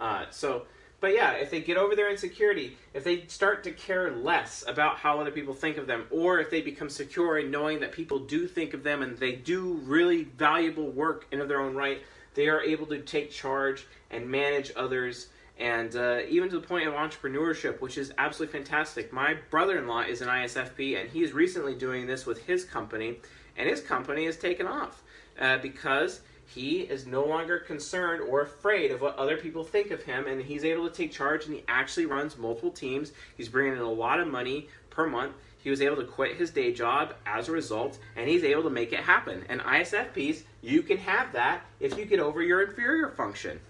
Uh, 0.00 0.26
so, 0.30 0.66
but 1.02 1.14
yeah, 1.14 1.32
if 1.32 1.50
they 1.50 1.60
get 1.60 1.76
over 1.76 1.96
their 1.96 2.08
insecurity, 2.10 2.78
if 2.94 3.02
they 3.02 3.26
start 3.26 3.64
to 3.64 3.72
care 3.72 4.12
less 4.12 4.64
about 4.68 4.98
how 4.98 5.18
other 5.20 5.32
people 5.32 5.52
think 5.52 5.76
of 5.76 5.88
them, 5.88 6.06
or 6.12 6.38
if 6.38 6.48
they 6.48 6.62
become 6.62 6.88
secure 6.88 7.40
in 7.40 7.50
knowing 7.50 7.80
that 7.80 7.90
people 7.90 8.20
do 8.20 8.46
think 8.46 8.72
of 8.72 8.84
them 8.84 9.02
and 9.02 9.18
they 9.18 9.32
do 9.32 9.74
really 9.84 10.22
valuable 10.22 10.88
work 10.88 11.26
in 11.32 11.40
of 11.40 11.48
their 11.48 11.60
own 11.60 11.74
right, 11.74 12.02
they 12.34 12.48
are 12.48 12.62
able 12.62 12.86
to 12.86 13.00
take 13.00 13.32
charge 13.32 13.84
and 14.12 14.30
manage 14.30 14.70
others 14.76 15.26
and 15.58 15.96
uh, 15.96 16.20
even 16.28 16.48
to 16.48 16.60
the 16.60 16.66
point 16.66 16.86
of 16.86 16.94
entrepreneurship, 16.94 17.80
which 17.80 17.98
is 17.98 18.12
absolutely 18.16 18.58
fantastic. 18.58 19.12
My 19.12 19.36
brother 19.50 19.78
in 19.78 19.88
law 19.88 20.02
is 20.02 20.20
an 20.20 20.28
ISFP, 20.28 21.00
and 21.00 21.10
he 21.10 21.22
is 21.22 21.32
recently 21.32 21.74
doing 21.74 22.06
this 22.06 22.26
with 22.26 22.46
his 22.46 22.64
company, 22.64 23.18
and 23.56 23.68
his 23.68 23.80
company 23.80 24.24
has 24.26 24.36
taken 24.36 24.66
off 24.66 25.02
uh, 25.40 25.58
because 25.58 26.20
he 26.54 26.80
is 26.80 27.06
no 27.06 27.24
longer 27.24 27.58
concerned 27.58 28.20
or 28.20 28.42
afraid 28.42 28.90
of 28.90 29.00
what 29.00 29.16
other 29.16 29.36
people 29.36 29.64
think 29.64 29.90
of 29.90 30.02
him, 30.02 30.26
and 30.26 30.42
he's 30.42 30.64
able 30.64 30.88
to 30.88 30.94
take 30.94 31.12
charge, 31.12 31.46
and 31.46 31.54
he 31.54 31.64
actually 31.66 32.06
runs 32.06 32.36
multiple 32.36 32.70
teams. 32.70 33.12
He's 33.36 33.48
bringing 33.48 33.72
in 33.72 33.78
a 33.78 33.90
lot 33.90 34.20
of 34.20 34.28
money 34.28 34.68
per 34.90 35.06
month. 35.06 35.34
He 35.58 35.70
was 35.70 35.80
able 35.80 35.96
to 35.96 36.04
quit 36.04 36.36
his 36.36 36.50
day 36.50 36.72
job 36.72 37.14
as 37.24 37.48
a 37.48 37.52
result, 37.52 37.98
and 38.16 38.28
he's 38.28 38.44
able 38.44 38.64
to 38.64 38.70
make 38.70 38.92
it 38.92 39.00
happen. 39.00 39.44
And 39.48 39.60
ISFPs, 39.60 40.42
you 40.60 40.82
can 40.82 40.98
have 40.98 41.32
that 41.32 41.64
if 41.80 41.96
you 41.96 42.04
get 42.04 42.20
over 42.20 42.42
your 42.42 42.62
inferior 42.62 43.08
function. 43.08 43.60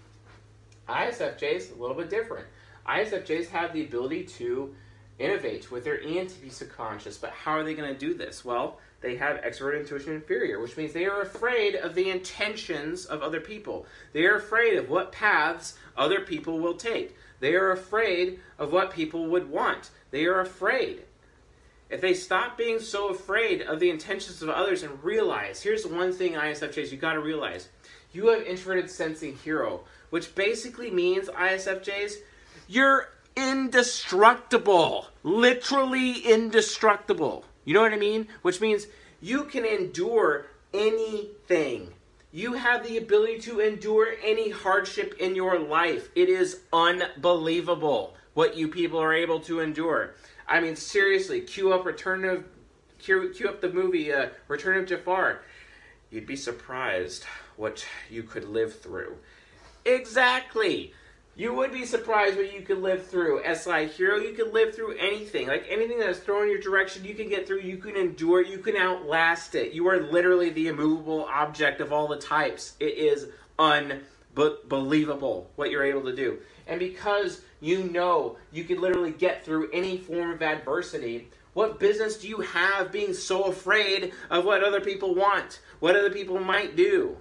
ISFJs, 0.89 1.77
a 1.77 1.81
little 1.81 1.95
bit 1.95 2.09
different. 2.09 2.47
ISFJs 2.87 3.47
have 3.49 3.71
the 3.71 3.83
ability 3.83 4.23
to 4.23 4.75
innovate 5.19 5.71
with 5.71 5.85
their 5.85 5.99
ENTP 5.99 6.51
subconscious, 6.51 7.17
but 7.17 7.29
how 7.29 7.51
are 7.51 7.63
they 7.63 7.75
going 7.75 7.93
to 7.93 7.97
do 7.97 8.13
this? 8.13 8.43
Well, 8.43 8.79
they 9.03 9.17
have 9.17 9.41
extrovert 9.41 9.79
intuition 9.79 10.13
inferior, 10.13 10.59
which 10.59 10.77
means 10.77 10.93
they 10.93 11.05
are 11.05 11.21
afraid 11.21 11.75
of 11.75 11.93
the 11.93 12.09
intentions 12.09 13.05
of 13.05 13.21
other 13.21 13.41
people. 13.41 13.85
They 14.13 14.25
are 14.25 14.37
afraid 14.37 14.77
of 14.77 14.89
what 14.89 15.11
paths 15.11 15.77
other 15.97 16.21
people 16.21 16.59
will 16.59 16.75
take. 16.75 17.15
They 17.41 17.53
are 17.55 17.71
afraid 17.71 18.39
of 18.57 18.71
what 18.71 18.93
people 18.93 19.27
would 19.27 19.49
want. 19.49 19.89
They 20.11 20.25
are 20.25 20.39
afraid. 20.39 21.03
If 21.89 21.99
they 21.99 22.13
stop 22.13 22.57
being 22.57 22.79
so 22.79 23.09
afraid 23.09 23.61
of 23.61 23.81
the 23.81 23.89
intentions 23.89 24.41
of 24.41 24.49
others 24.49 24.83
and 24.83 25.03
realize, 25.03 25.61
here's 25.61 25.85
one 25.85 26.13
thing 26.13 26.33
ISFJs 26.33 26.91
you 26.91 26.97
got 26.97 27.13
to 27.13 27.19
realize. 27.19 27.67
You 28.13 28.27
have 28.27 28.43
introverted 28.43 28.89
sensing 28.89 29.35
hero, 29.35 29.81
which 30.11 30.33
basically 30.33 30.91
means 30.91 31.27
ISFJs, 31.27 32.13
you're 32.69 33.09
indestructible. 33.35 35.07
Literally 35.23 36.19
indestructible. 36.19 37.43
You 37.65 37.73
know 37.73 37.81
what 37.81 37.93
I 37.93 37.97
mean? 37.97 38.27
Which 38.41 38.61
means 38.61 38.87
you 39.21 39.45
can 39.45 39.65
endure 39.65 40.47
anything. 40.73 41.93
You 42.31 42.53
have 42.53 42.83
the 42.83 42.97
ability 42.97 43.39
to 43.41 43.59
endure 43.59 44.15
any 44.23 44.49
hardship 44.49 45.15
in 45.19 45.35
your 45.35 45.59
life. 45.59 46.09
It 46.15 46.29
is 46.29 46.61
unbelievable 46.73 48.15
what 48.33 48.57
you 48.57 48.67
people 48.67 48.99
are 48.99 49.13
able 49.13 49.39
to 49.41 49.59
endure. 49.59 50.15
I 50.47 50.59
mean, 50.59 50.75
seriously, 50.75 51.41
cue 51.41 51.71
up 51.71 51.85
Return 51.85 52.25
of 52.25 52.43
cue, 52.99 53.33
up 53.47 53.61
the 53.61 53.71
movie 53.71 54.11
uh, 54.11 54.29
Return 54.47 54.77
of 54.77 54.87
Jafar. 54.87 55.41
You'd 56.09 56.27
be 56.27 56.35
surprised 56.35 57.25
what 57.55 57.85
you 58.09 58.23
could 58.23 58.45
live 58.45 58.79
through. 58.79 59.17
Exactly. 59.85 60.93
You 61.35 61.51
would 61.55 61.71
be 61.71 61.85
surprised 61.85 62.37
what 62.37 62.53
you 62.53 62.61
could 62.61 62.77
live 62.77 63.07
through. 63.07 63.41
SI 63.43 63.87
Hero, 63.87 64.17
you 64.17 64.33
can 64.33 64.53
live 64.53 64.75
through 64.75 64.95
anything. 64.97 65.47
Like 65.47 65.65
anything 65.67 65.97
that 65.97 66.09
is 66.09 66.19
thrown 66.19 66.43
in 66.43 66.49
your 66.49 66.61
direction, 66.61 67.03
you 67.03 67.15
can 67.15 67.27
get 67.27 67.47
through, 67.47 67.61
you 67.61 67.77
can 67.77 67.95
endure, 67.95 68.43
you 68.43 68.59
can 68.59 68.75
outlast 68.75 69.55
it. 69.55 69.73
You 69.73 69.87
are 69.87 69.99
literally 69.99 70.51
the 70.51 70.67
immovable 70.67 71.25
object 71.25 71.81
of 71.81 71.91
all 71.91 72.07
the 72.07 72.17
types. 72.17 72.73
It 72.79 72.99
is 72.99 73.29
unbelievable 73.57 75.49
what 75.55 75.71
you're 75.71 75.83
able 75.83 76.03
to 76.03 76.15
do. 76.15 76.37
And 76.67 76.79
because 76.79 77.41
you 77.59 77.85
know 77.85 78.37
you 78.51 78.63
can 78.63 78.79
literally 78.79 79.11
get 79.11 79.43
through 79.43 79.71
any 79.71 79.97
form 79.97 80.33
of 80.33 80.41
adversity, 80.43 81.29
what 81.53 81.79
business 81.79 82.17
do 82.17 82.27
you 82.27 82.41
have 82.41 82.91
being 82.91 83.13
so 83.15 83.45
afraid 83.45 84.13
of 84.29 84.45
what 84.45 84.63
other 84.63 84.81
people 84.81 85.15
want, 85.15 85.61
what 85.79 85.95
other 85.95 86.11
people 86.11 86.39
might 86.39 86.75
do? 86.75 87.17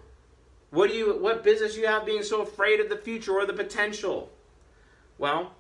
What 0.73 0.89
do 0.89 0.97
you 0.97 1.13
what 1.19 1.45
business 1.45 1.77
you 1.77 1.87
have 1.87 2.07
being 2.07 2.23
so 2.23 2.41
afraid 2.41 2.81
of 2.81 2.89
the 2.89 2.97
future 2.97 3.33
or 3.33 3.45
the 3.45 3.53
potential? 3.53 4.31
Well, 5.19 5.53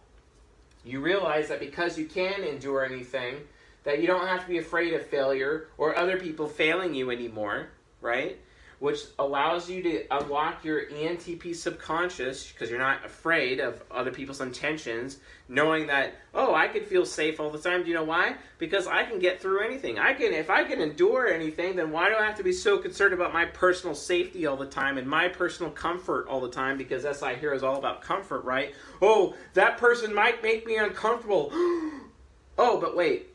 you 0.84 1.00
realize 1.00 1.48
that 1.48 1.60
because 1.60 1.98
you 1.98 2.06
can 2.06 2.42
endure 2.42 2.82
anything, 2.82 3.36
that 3.84 4.00
you 4.00 4.06
don't 4.06 4.26
have 4.26 4.40
to 4.40 4.48
be 4.48 4.56
afraid 4.56 4.94
of 4.94 5.06
failure 5.06 5.68
or 5.76 5.96
other 5.96 6.18
people 6.18 6.48
failing 6.48 6.94
you 6.94 7.10
anymore, 7.10 7.68
right? 8.00 8.38
Which 8.82 9.04
allows 9.20 9.70
you 9.70 9.80
to 9.80 10.04
unlock 10.10 10.64
your 10.64 10.86
ENTP 10.86 11.54
subconscious 11.54 12.50
because 12.50 12.68
you're 12.68 12.80
not 12.80 13.06
afraid 13.06 13.60
of 13.60 13.80
other 13.92 14.10
people's 14.10 14.40
intentions, 14.40 15.18
knowing 15.48 15.86
that, 15.86 16.16
oh, 16.34 16.52
I 16.52 16.66
can 16.66 16.82
feel 16.84 17.06
safe 17.06 17.38
all 17.38 17.48
the 17.48 17.60
time. 17.60 17.84
Do 17.84 17.88
you 17.90 17.94
know 17.94 18.02
why? 18.02 18.34
Because 18.58 18.88
I 18.88 19.04
can 19.04 19.20
get 19.20 19.40
through 19.40 19.64
anything. 19.64 20.00
I 20.00 20.14
can 20.14 20.32
if 20.32 20.50
I 20.50 20.64
can 20.64 20.80
endure 20.80 21.28
anything, 21.28 21.76
then 21.76 21.92
why 21.92 22.08
do 22.08 22.16
I 22.16 22.26
have 22.26 22.36
to 22.38 22.42
be 22.42 22.52
so 22.52 22.76
concerned 22.76 23.14
about 23.14 23.32
my 23.32 23.44
personal 23.44 23.94
safety 23.94 24.46
all 24.46 24.56
the 24.56 24.66
time 24.66 24.98
and 24.98 25.06
my 25.06 25.28
personal 25.28 25.70
comfort 25.70 26.26
all 26.26 26.40
the 26.40 26.50
time? 26.50 26.76
Because 26.76 27.04
SI 27.04 27.36
Hero 27.36 27.54
is 27.54 27.62
all 27.62 27.76
about 27.76 28.02
comfort, 28.02 28.44
right? 28.44 28.74
Oh, 29.00 29.36
that 29.54 29.78
person 29.78 30.12
might 30.12 30.42
make 30.42 30.66
me 30.66 30.74
uncomfortable. 30.78 31.50
oh, 32.58 32.80
but 32.80 32.96
wait, 32.96 33.31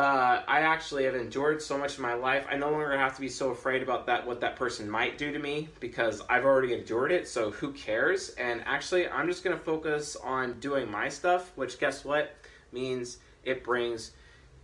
uh, 0.00 0.42
I 0.48 0.60
actually 0.60 1.04
have 1.04 1.14
endured 1.14 1.60
so 1.60 1.76
much 1.76 1.98
in 1.98 2.02
my 2.02 2.14
life. 2.14 2.46
I 2.50 2.56
no 2.56 2.70
longer 2.70 2.96
have 2.96 3.14
to 3.16 3.20
be 3.20 3.28
so 3.28 3.50
afraid 3.50 3.82
about 3.82 4.06
that 4.06 4.26
what 4.26 4.40
that 4.40 4.56
person 4.56 4.88
might 4.88 5.18
do 5.18 5.30
to 5.30 5.38
me 5.38 5.68
because 5.78 6.22
I've 6.30 6.46
already 6.46 6.72
endured 6.72 7.12
it. 7.12 7.28
So 7.28 7.50
who 7.50 7.72
cares? 7.72 8.30
And 8.30 8.62
actually, 8.64 9.06
I'm 9.08 9.26
just 9.26 9.44
gonna 9.44 9.58
focus 9.58 10.16
on 10.16 10.58
doing 10.58 10.90
my 10.90 11.10
stuff, 11.10 11.52
which 11.54 11.78
guess 11.78 12.02
what 12.02 12.34
means 12.72 13.18
it 13.44 13.62
brings 13.62 14.12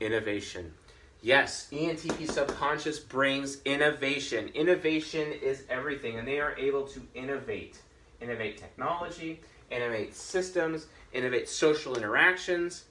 innovation. 0.01 0.73
Yes, 1.21 1.69
ENTP 1.71 2.31
subconscious 2.31 2.99
brings 2.99 3.61
innovation. 3.67 4.49
Innovation 4.55 5.33
is 5.33 5.65
everything, 5.69 6.19
and 6.19 6.27
they 6.27 6.41
are 6.41 6.57
able 6.57 6.85
to 6.89 7.03
innovate, 7.15 7.83
innovate 8.23 8.57
technology, 8.57 9.43
innovate 9.71 10.15
systems, 10.15 10.87
innovate 11.13 11.47
social 11.47 11.95
interactions 11.95 12.85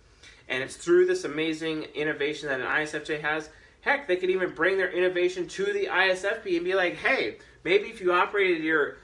and 0.47 0.63
it's 0.63 0.75
through 0.75 1.05
this 1.05 1.23
amazing 1.23 1.83
innovation 1.95 2.49
that 2.49 2.59
an 2.59 2.67
ISFJ 2.67 3.21
has. 3.21 3.49
Heck, 3.81 4.07
they 4.07 4.15
could 4.15 4.29
even 4.29 4.53
bring 4.53 4.77
their 4.77 4.91
innovation 4.91 5.47
to 5.47 5.65
the 5.65 5.87
ISFP 5.87 6.55
and 6.55 6.65
be 6.65 6.75
like, 6.75 6.95
hey, 6.95 7.37
maybe 7.63 7.87
if 7.87 8.01
you 8.01 8.13
operated 8.13 8.63
your 8.63 8.97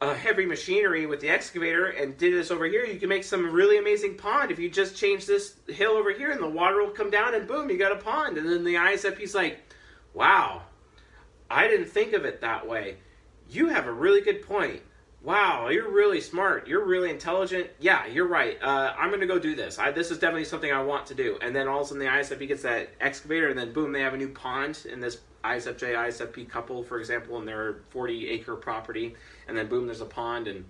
uh, 0.00 0.14
heavy 0.14 0.46
machinery 0.46 1.06
with 1.06 1.20
the 1.20 1.28
excavator 1.28 1.86
and 1.86 2.16
did 2.18 2.32
this 2.32 2.50
over 2.50 2.66
here, 2.66 2.84
you 2.84 2.98
can 2.98 3.08
make 3.08 3.24
some 3.24 3.52
really 3.52 3.78
amazing 3.78 4.16
pond. 4.16 4.50
If 4.50 4.58
you 4.58 4.68
just 4.68 4.96
change 4.96 5.26
this 5.26 5.56
hill 5.68 5.92
over 5.92 6.12
here 6.12 6.30
and 6.30 6.42
the 6.42 6.48
water 6.48 6.82
will 6.82 6.90
come 6.90 7.10
down 7.10 7.34
and 7.34 7.46
boom, 7.46 7.70
you 7.70 7.78
got 7.78 7.92
a 7.92 7.96
pond. 7.96 8.36
And 8.36 8.48
then 8.48 8.64
the 8.64 8.74
ISFP's 8.74 9.34
like, 9.34 9.60
wow, 10.14 10.62
I 11.50 11.68
didn't 11.68 11.88
think 11.88 12.14
of 12.14 12.24
it 12.24 12.40
that 12.40 12.66
way. 12.66 12.96
You 13.48 13.68
have 13.68 13.86
a 13.86 13.92
really 13.92 14.22
good 14.22 14.42
point 14.42 14.82
wow, 15.22 15.68
you're 15.68 15.90
really 15.90 16.20
smart. 16.20 16.66
You're 16.66 16.84
really 16.84 17.10
intelligent. 17.10 17.68
Yeah, 17.78 18.06
you're 18.06 18.26
right. 18.26 18.58
Uh, 18.60 18.92
I'm 18.98 19.08
going 19.10 19.20
to 19.20 19.26
go 19.26 19.38
do 19.38 19.54
this. 19.54 19.78
I, 19.78 19.92
this 19.92 20.10
is 20.10 20.18
definitely 20.18 20.44
something 20.44 20.72
I 20.72 20.82
want 20.82 21.06
to 21.06 21.14
do. 21.14 21.38
And 21.40 21.54
then 21.54 21.68
all 21.68 21.80
of 21.80 21.86
a 21.86 21.88
sudden 21.88 22.00
the 22.00 22.10
ISFP 22.10 22.48
gets 22.48 22.62
that 22.62 22.90
excavator, 23.00 23.48
and 23.48 23.58
then 23.58 23.72
boom, 23.72 23.92
they 23.92 24.00
have 24.00 24.14
a 24.14 24.16
new 24.16 24.28
pond 24.28 24.84
in 24.90 25.00
this 25.00 25.18
ISFJ, 25.44 25.94
ISFP 25.94 26.48
couple, 26.48 26.82
for 26.82 26.98
example, 26.98 27.38
in 27.38 27.44
their 27.44 27.76
40 27.90 28.30
acre 28.30 28.56
property. 28.56 29.14
And 29.48 29.56
then 29.56 29.68
boom, 29.68 29.86
there's 29.86 30.00
a 30.00 30.06
pond, 30.06 30.48
and 30.48 30.64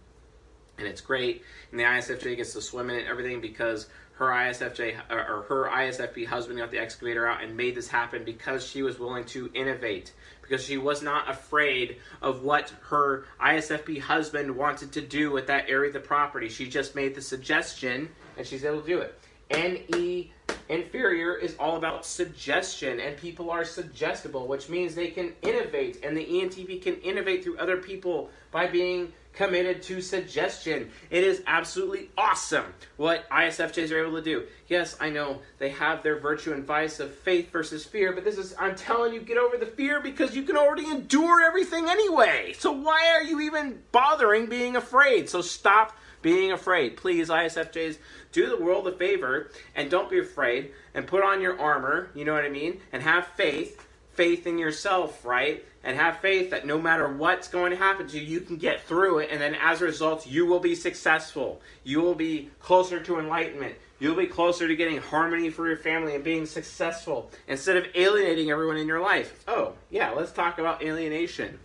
and 0.78 0.88
it's 0.88 1.00
great. 1.00 1.42
And 1.70 1.78
the 1.78 1.84
ISFJ 1.84 2.36
gets 2.36 2.54
to 2.54 2.62
swim 2.62 2.90
in 2.90 2.96
it 2.96 3.00
and 3.00 3.08
everything 3.08 3.40
because 3.40 3.88
her 4.14 4.26
ISFJ 4.28 4.96
or 5.10 5.42
her 5.48 5.68
ISFP 5.70 6.26
husband 6.26 6.58
got 6.58 6.70
the 6.70 6.78
excavator 6.78 7.26
out 7.26 7.42
and 7.42 7.56
made 7.56 7.74
this 7.74 7.88
happen 7.88 8.24
because 8.24 8.66
she 8.66 8.82
was 8.82 8.98
willing 8.98 9.24
to 9.26 9.50
innovate 9.54 10.12
because 10.42 10.64
she 10.64 10.76
was 10.76 11.02
not 11.02 11.30
afraid 11.30 11.96
of 12.20 12.42
what 12.42 12.72
her 12.88 13.24
ISFP 13.40 14.00
husband 14.00 14.54
wanted 14.54 14.92
to 14.92 15.00
do 15.00 15.30
with 15.30 15.46
that 15.46 15.68
area 15.68 15.88
of 15.88 15.94
the 15.94 16.00
property. 16.00 16.48
She 16.48 16.68
just 16.68 16.94
made 16.94 17.14
the 17.14 17.22
suggestion 17.22 18.08
and 18.36 18.46
she's 18.46 18.64
able 18.64 18.80
to 18.80 18.86
do 18.86 18.98
it. 18.98 19.18
NE 19.52 20.32
inferior 20.68 21.34
is 21.34 21.54
all 21.58 21.76
about 21.76 22.06
suggestion 22.06 23.00
and 23.00 23.16
people 23.16 23.50
are 23.50 23.64
suggestible, 23.64 24.46
which 24.46 24.68
means 24.68 24.94
they 24.94 25.08
can 25.08 25.32
innovate 25.42 26.04
and 26.04 26.16
the 26.16 26.24
ENTP 26.24 26.82
can 26.82 26.96
innovate 26.96 27.44
through 27.44 27.58
other 27.58 27.76
people 27.76 28.30
by 28.50 28.66
being 28.66 29.12
committed 29.32 29.82
to 29.82 30.00
suggestion. 30.00 30.90
It 31.10 31.24
is 31.24 31.42
absolutely 31.46 32.10
awesome 32.18 32.74
what 32.96 33.28
ISFJs 33.30 33.90
are 33.90 34.04
able 34.06 34.16
to 34.16 34.22
do. 34.22 34.44
Yes, 34.68 34.96
I 35.00 35.10
know 35.10 35.40
they 35.58 35.70
have 35.70 36.02
their 36.02 36.18
virtue 36.18 36.52
and 36.52 36.64
vice 36.64 37.00
of 37.00 37.14
faith 37.14 37.50
versus 37.50 37.84
fear, 37.84 38.12
but 38.12 38.24
this 38.24 38.38
is, 38.38 38.54
I'm 38.58 38.76
telling 38.76 39.14
you, 39.14 39.20
get 39.20 39.38
over 39.38 39.56
the 39.56 39.66
fear 39.66 40.00
because 40.00 40.36
you 40.36 40.42
can 40.42 40.56
already 40.56 40.86
endure 40.86 41.42
everything 41.42 41.88
anyway. 41.88 42.54
So 42.58 42.72
why 42.72 43.10
are 43.14 43.22
you 43.22 43.40
even 43.40 43.82
bothering 43.90 44.46
being 44.46 44.76
afraid? 44.76 45.28
So 45.28 45.40
stop 45.40 45.96
being 46.22 46.52
afraid. 46.52 46.96
Please, 46.96 47.28
ISFJs, 47.28 47.98
do 48.30 48.48
the 48.48 48.62
world 48.62 48.86
a 48.86 48.92
favor 48.92 49.50
and 49.74 49.90
don't 49.90 50.08
be 50.08 50.18
afraid 50.18 50.72
and 50.94 51.06
put 51.06 51.22
on 51.22 51.40
your 51.40 51.60
armor, 51.60 52.10
you 52.14 52.24
know 52.24 52.32
what 52.32 52.44
I 52.44 52.48
mean? 52.48 52.80
And 52.92 53.02
have 53.02 53.26
faith, 53.26 53.86
faith 54.12 54.46
in 54.46 54.58
yourself, 54.58 55.24
right? 55.24 55.64
and 55.84 55.96
have 55.96 56.18
faith 56.18 56.50
that 56.50 56.66
no 56.66 56.80
matter 56.80 57.08
what's 57.08 57.48
going 57.48 57.70
to 57.70 57.76
happen 57.76 58.06
to 58.08 58.18
you, 58.18 58.24
you 58.24 58.40
can 58.40 58.56
get 58.56 58.82
through 58.82 59.18
it. 59.18 59.30
And 59.30 59.40
then 59.40 59.56
as 59.60 59.82
a 59.82 59.84
result, 59.84 60.26
you 60.26 60.46
will 60.46 60.60
be 60.60 60.74
successful. 60.74 61.60
You 61.82 62.00
will 62.00 62.14
be 62.14 62.50
closer 62.60 63.00
to 63.00 63.18
enlightenment. 63.18 63.74
You'll 63.98 64.16
be 64.16 64.26
closer 64.26 64.66
to 64.68 64.76
getting 64.76 64.98
harmony 64.98 65.50
for 65.50 65.66
your 65.66 65.76
family 65.76 66.14
and 66.14 66.24
being 66.24 66.46
successful 66.46 67.30
instead 67.48 67.76
of 67.76 67.86
alienating 67.94 68.50
everyone 68.50 68.76
in 68.76 68.86
your 68.86 69.00
life. 69.00 69.44
Oh, 69.48 69.74
yeah, 69.90 70.10
let's 70.10 70.32
talk 70.32 70.58
about 70.58 70.82
alienation. 70.82 71.58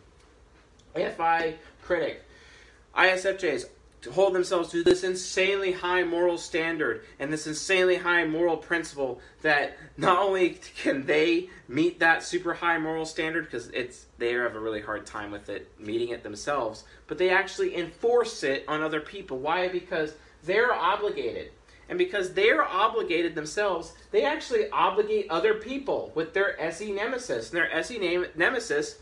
FI 0.96 1.56
critic. 1.84 2.24
ISFJs 2.96 3.66
to 4.02 4.12
hold 4.12 4.34
themselves 4.34 4.70
to 4.70 4.84
this 4.84 5.04
insanely 5.04 5.72
high 5.72 6.04
moral 6.04 6.38
standard 6.38 7.04
and 7.20 7.34
this 7.34 7.48
insanely 7.48 7.98
high 7.98 8.26
moral 8.26 8.58
principle 8.58 9.20
that 9.42 9.78
not 9.98 10.20
only 10.20 10.60
can 10.76 11.06
they 11.06 11.50
meet 11.68 12.00
that 12.00 12.24
super 12.24 12.54
high 12.54 12.78
moral 12.78 13.06
standard 13.06 13.46
because 13.46 13.68
it's 13.70 14.06
they 14.18 14.34
have 14.34 14.56
a 14.56 14.60
really 14.60 14.82
hard 14.82 15.06
time 15.06 15.32
with 15.32 15.50
it 15.50 15.72
meeting 15.80 16.10
it 16.10 16.24
themselves 16.24 16.84
but 17.08 17.18
they 17.18 17.30
actually 17.30 17.76
enforce 17.76 18.44
it 18.44 18.66
on 18.68 18.82
other 18.82 19.00
people. 19.00 19.38
Why? 19.40 19.68
Because 19.68 20.14
they're 20.44 20.74
obligated. 20.74 21.52
And 21.90 21.98
because 21.98 22.34
they're 22.34 22.64
obligated 22.64 23.34
themselves 23.34 23.94
they 24.12 24.26
actually 24.26 24.70
obligate 24.72 25.28
other 25.30 25.56
people 25.56 26.12
with 26.16 26.34
their 26.34 26.56
se 26.72 26.92
nemesis. 26.92 27.52
And 27.52 27.58
their 27.58 27.84
se 27.84 28.28
nemesis 28.36 29.00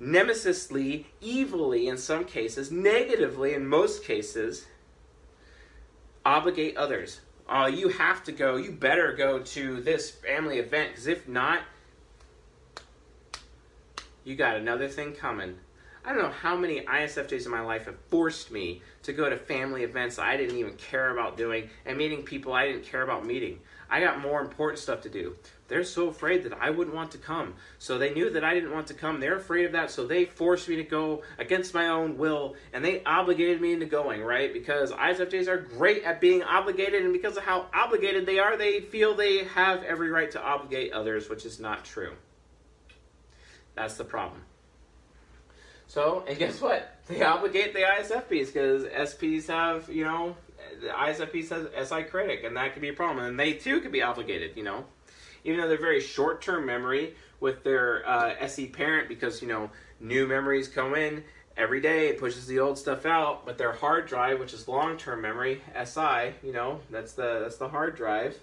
nemesisly, 0.00 1.06
evilly 1.22 1.88
in 1.88 1.96
some 1.96 2.24
cases, 2.24 2.70
negatively 2.70 3.54
in 3.54 3.66
most 3.66 4.04
cases, 4.04 4.66
obligate 6.24 6.76
others. 6.76 7.20
Uh, 7.48 7.70
you 7.72 7.88
have 7.88 8.24
to 8.24 8.32
go, 8.32 8.56
you 8.56 8.72
better 8.72 9.12
go 9.12 9.38
to 9.38 9.80
this 9.80 10.10
family 10.10 10.58
event, 10.58 10.90
because 10.90 11.06
if 11.06 11.28
not, 11.28 11.60
you 14.24 14.34
got 14.34 14.56
another 14.56 14.88
thing 14.88 15.12
coming. 15.12 15.56
I 16.04 16.12
don't 16.12 16.22
know 16.22 16.30
how 16.30 16.56
many 16.56 16.80
ISFJs 16.82 17.46
in 17.46 17.50
my 17.50 17.60
life 17.60 17.86
have 17.86 17.98
forced 18.10 18.52
me 18.52 18.82
to 19.02 19.12
go 19.12 19.28
to 19.28 19.36
family 19.36 19.82
events 19.82 20.18
I 20.18 20.36
didn't 20.36 20.56
even 20.56 20.74
care 20.74 21.10
about 21.10 21.36
doing 21.36 21.68
and 21.84 21.96
meeting 21.96 22.22
people 22.22 22.52
I 22.52 22.66
didn't 22.66 22.84
care 22.84 23.02
about 23.02 23.26
meeting. 23.26 23.60
I 23.90 24.00
got 24.00 24.20
more 24.20 24.40
important 24.40 24.78
stuff 24.78 25.00
to 25.02 25.08
do. 25.08 25.36
They're 25.68 25.84
so 25.84 26.08
afraid 26.08 26.44
that 26.44 26.52
I 26.60 26.70
wouldn't 26.70 26.94
want 26.94 27.10
to 27.12 27.18
come. 27.18 27.54
So 27.78 27.98
they 27.98 28.14
knew 28.14 28.30
that 28.30 28.44
I 28.44 28.54
didn't 28.54 28.70
want 28.70 28.86
to 28.88 28.94
come. 28.94 29.18
They're 29.18 29.36
afraid 29.36 29.64
of 29.64 29.72
that. 29.72 29.90
So 29.90 30.06
they 30.06 30.24
forced 30.24 30.68
me 30.68 30.76
to 30.76 30.84
go 30.84 31.22
against 31.38 31.74
my 31.74 31.88
own 31.88 32.18
will 32.18 32.54
and 32.72 32.84
they 32.84 33.02
obligated 33.04 33.60
me 33.60 33.72
into 33.72 33.86
going, 33.86 34.22
right? 34.22 34.52
Because 34.52 34.92
ISFJs 34.92 35.48
are 35.48 35.58
great 35.58 36.04
at 36.04 36.20
being 36.20 36.42
obligated. 36.44 37.02
And 37.02 37.12
because 37.12 37.36
of 37.36 37.42
how 37.42 37.66
obligated 37.74 38.26
they 38.26 38.38
are, 38.38 38.56
they 38.56 38.80
feel 38.80 39.14
they 39.14 39.44
have 39.44 39.82
every 39.82 40.10
right 40.10 40.30
to 40.32 40.42
obligate 40.42 40.92
others, 40.92 41.28
which 41.28 41.44
is 41.44 41.58
not 41.58 41.84
true. 41.84 42.12
That's 43.74 43.96
the 43.96 44.04
problem. 44.04 44.42
So, 45.88 46.24
and 46.28 46.38
guess 46.38 46.60
what? 46.60 46.92
They 47.08 47.22
obligate 47.22 47.72
the 47.72 47.80
ISFPs 47.80 48.46
because 48.46 48.84
SPs 48.84 49.46
have, 49.48 49.88
you 49.88 50.04
know, 50.04 50.36
the 50.80 50.88
ISFP 50.88 51.44
says 51.44 51.68
SI 51.88 52.02
critic, 52.04 52.42
and 52.44 52.56
that 52.56 52.72
could 52.72 52.82
be 52.82 52.88
a 52.88 52.92
problem. 52.92 53.24
And 53.24 53.38
they 53.38 53.52
too 53.52 53.80
could 53.80 53.92
be 53.92 54.02
obligated, 54.02 54.56
you 54.56 54.64
know 54.64 54.84
even 55.46 55.60
though 55.60 55.68
they're 55.68 55.78
very 55.78 56.00
short 56.00 56.42
term 56.42 56.66
memory 56.66 57.14
with 57.38 57.62
their 57.62 58.06
uh, 58.06 58.34
SE 58.40 58.66
parent 58.66 59.08
because, 59.08 59.40
you 59.40 59.48
know, 59.48 59.70
new 60.00 60.26
memories 60.26 60.66
come 60.66 60.94
in 60.94 61.22
every 61.56 61.80
day, 61.80 62.08
it 62.08 62.18
pushes 62.18 62.46
the 62.46 62.58
old 62.58 62.76
stuff 62.76 63.06
out, 63.06 63.46
but 63.46 63.56
their 63.56 63.72
hard 63.72 64.06
drive, 64.06 64.40
which 64.40 64.52
is 64.52 64.66
long 64.66 64.96
term 64.96 65.22
memory, 65.22 65.62
SI, 65.84 66.32
you 66.42 66.52
know, 66.52 66.80
that's 66.90 67.12
the, 67.12 67.38
that's 67.42 67.56
the 67.56 67.68
hard 67.68 67.94
drive. 67.94 68.36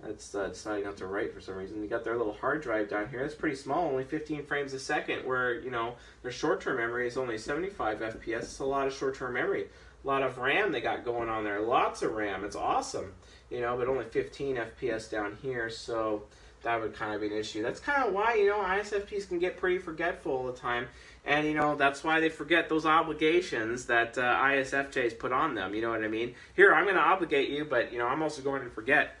That's 0.00 0.34
uh, 0.34 0.48
deciding 0.48 0.84
not 0.84 0.96
to 0.98 1.06
write 1.06 1.34
for 1.34 1.40
some 1.40 1.56
reason. 1.56 1.82
You 1.82 1.88
got 1.88 2.04
their 2.04 2.16
little 2.16 2.32
hard 2.32 2.62
drive 2.62 2.88
down 2.88 3.08
here. 3.08 3.20
That's 3.20 3.34
pretty 3.34 3.56
small, 3.56 3.88
only 3.88 4.04
15 4.04 4.46
frames 4.46 4.72
a 4.72 4.78
second. 4.78 5.26
Where 5.26 5.58
you 5.58 5.72
know 5.72 5.96
their 6.22 6.30
short-term 6.30 6.76
memory 6.76 7.08
is 7.08 7.16
only 7.16 7.36
75 7.36 7.98
FPS. 7.98 8.42
It's 8.42 8.60
a 8.60 8.64
lot 8.64 8.86
of 8.86 8.94
short-term 8.94 9.34
memory, 9.34 9.66
a 10.04 10.06
lot 10.06 10.22
of 10.22 10.38
RAM 10.38 10.70
they 10.70 10.80
got 10.80 11.04
going 11.04 11.28
on 11.28 11.42
there. 11.42 11.60
Lots 11.60 12.02
of 12.02 12.12
RAM. 12.12 12.44
It's 12.44 12.54
awesome 12.54 13.12
you 13.50 13.60
know, 13.60 13.76
but 13.76 13.88
only 13.88 14.04
15 14.04 14.56
FPS 14.56 15.10
down 15.10 15.36
here, 15.42 15.70
so 15.70 16.24
that 16.62 16.80
would 16.80 16.94
kind 16.94 17.14
of 17.14 17.20
be 17.20 17.28
an 17.28 17.32
issue. 17.32 17.62
That's 17.62 17.80
kind 17.80 18.02
of 18.02 18.12
why, 18.12 18.34
you 18.34 18.48
know, 18.48 18.58
ISFPs 18.58 19.28
can 19.28 19.38
get 19.38 19.56
pretty 19.56 19.78
forgetful 19.78 20.32
all 20.32 20.46
the 20.46 20.58
time. 20.58 20.88
And, 21.24 21.46
you 21.46 21.54
know, 21.54 21.74
that's 21.74 22.02
why 22.02 22.20
they 22.20 22.30
forget 22.30 22.68
those 22.68 22.86
obligations 22.86 23.86
that 23.86 24.16
uh, 24.16 24.22
ISFJs 24.22 25.18
put 25.18 25.32
on 25.32 25.54
them. 25.54 25.74
You 25.74 25.82
know 25.82 25.90
what 25.90 26.02
I 26.02 26.08
mean? 26.08 26.34
Here, 26.56 26.74
I'm 26.74 26.84
going 26.84 26.96
to 26.96 27.02
obligate 27.02 27.50
you, 27.50 27.64
but, 27.64 27.92
you 27.92 27.98
know, 27.98 28.06
I'm 28.06 28.22
also 28.22 28.42
going 28.42 28.62
to 28.62 28.70
forget. 28.70 29.16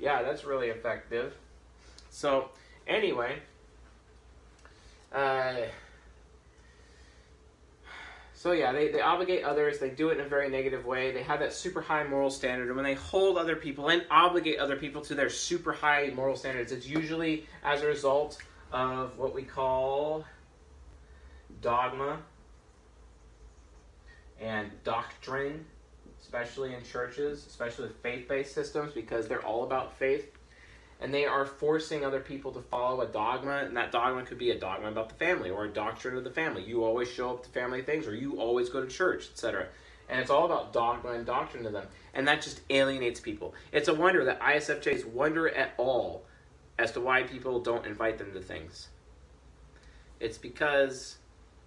Yeah, 0.00 0.22
that's 0.22 0.44
really 0.44 0.68
effective. 0.68 1.34
So, 2.10 2.50
anyway, 2.86 3.38
uh, 5.12 5.56
so 8.44 8.52
yeah, 8.52 8.72
they, 8.72 8.88
they 8.88 9.00
obligate 9.00 9.42
others, 9.42 9.78
they 9.78 9.88
do 9.88 10.10
it 10.10 10.18
in 10.18 10.26
a 10.26 10.28
very 10.28 10.50
negative 10.50 10.84
way, 10.84 11.10
they 11.12 11.22
have 11.22 11.40
that 11.40 11.50
super 11.50 11.80
high 11.80 12.04
moral 12.04 12.28
standard, 12.28 12.66
and 12.66 12.76
when 12.76 12.84
they 12.84 12.92
hold 12.92 13.38
other 13.38 13.56
people 13.56 13.88
and 13.88 14.04
obligate 14.10 14.58
other 14.58 14.76
people 14.76 15.00
to 15.00 15.14
their 15.14 15.30
super 15.30 15.72
high 15.72 16.12
moral 16.14 16.36
standards, 16.36 16.70
it's 16.70 16.86
usually 16.86 17.46
as 17.62 17.80
a 17.80 17.86
result 17.86 18.36
of 18.70 19.16
what 19.16 19.34
we 19.34 19.42
call 19.42 20.26
dogma 21.62 22.18
and 24.38 24.70
doctrine, 24.84 25.64
especially 26.20 26.74
in 26.74 26.84
churches, 26.84 27.46
especially 27.46 27.86
with 27.86 27.96
faith-based 28.02 28.54
systems, 28.54 28.92
because 28.92 29.26
they're 29.26 29.46
all 29.46 29.64
about 29.64 29.96
faith 29.96 30.30
and 31.00 31.12
they 31.12 31.26
are 31.26 31.44
forcing 31.44 32.04
other 32.04 32.20
people 32.20 32.52
to 32.52 32.60
follow 32.60 33.00
a 33.00 33.06
dogma, 33.06 33.58
and 33.58 33.76
that 33.76 33.92
dogma 33.92 34.22
could 34.24 34.38
be 34.38 34.50
a 34.50 34.58
dogma 34.58 34.88
about 34.88 35.08
the 35.08 35.14
family 35.16 35.50
or 35.50 35.64
a 35.64 35.68
doctrine 35.68 36.16
of 36.16 36.24
the 36.24 36.30
family. 36.30 36.62
You 36.62 36.84
always 36.84 37.10
show 37.10 37.30
up 37.30 37.42
to 37.44 37.50
family 37.50 37.82
things, 37.82 38.06
or 38.06 38.14
you 38.14 38.38
always 38.40 38.68
go 38.68 38.80
to 38.80 38.88
church, 38.88 39.28
etc. 39.30 39.66
And 40.08 40.20
it's 40.20 40.30
all 40.30 40.44
about 40.44 40.72
dogma 40.72 41.10
and 41.12 41.26
doctrine 41.26 41.64
to 41.64 41.70
them, 41.70 41.86
and 42.12 42.26
that 42.28 42.42
just 42.42 42.60
alienates 42.70 43.20
people. 43.20 43.54
It's 43.72 43.88
a 43.88 43.94
wonder 43.94 44.24
that 44.24 44.40
ISFJs 44.40 45.06
wonder 45.06 45.48
at 45.48 45.74
all 45.78 46.24
as 46.78 46.92
to 46.92 47.00
why 47.00 47.22
people 47.22 47.60
don't 47.60 47.86
invite 47.86 48.18
them 48.18 48.32
to 48.32 48.40
things. 48.40 48.88
It's 50.20 50.38
because 50.38 51.18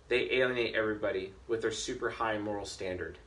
they 0.07 0.32
alienate 0.32 0.75
everybody 0.75 1.34
with 1.47 1.61
their 1.61 1.71
super 1.71 2.09
high 2.09 2.38
moral 2.38 2.65
standard. 2.65 3.17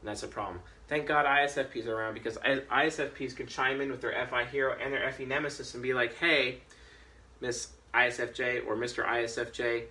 And 0.00 0.08
that's 0.08 0.22
a 0.22 0.28
problem. 0.28 0.60
Thank 0.90 1.06
God 1.06 1.24
ISFPs 1.24 1.86
are 1.86 1.94
around 1.94 2.14
because 2.14 2.36
ISFPs 2.38 3.36
can 3.36 3.46
chime 3.46 3.80
in 3.80 3.92
with 3.92 4.00
their 4.00 4.26
FI 4.26 4.44
hero 4.46 4.74
and 4.82 4.92
their 4.92 5.08
FE 5.12 5.24
nemesis 5.24 5.74
and 5.74 5.82
be 5.84 5.94
like, 5.94 6.16
hey, 6.16 6.62
Miss 7.40 7.68
ISFJ 7.94 8.66
or 8.66 8.74
Mr. 8.76 9.06
ISFJ, 9.06 9.84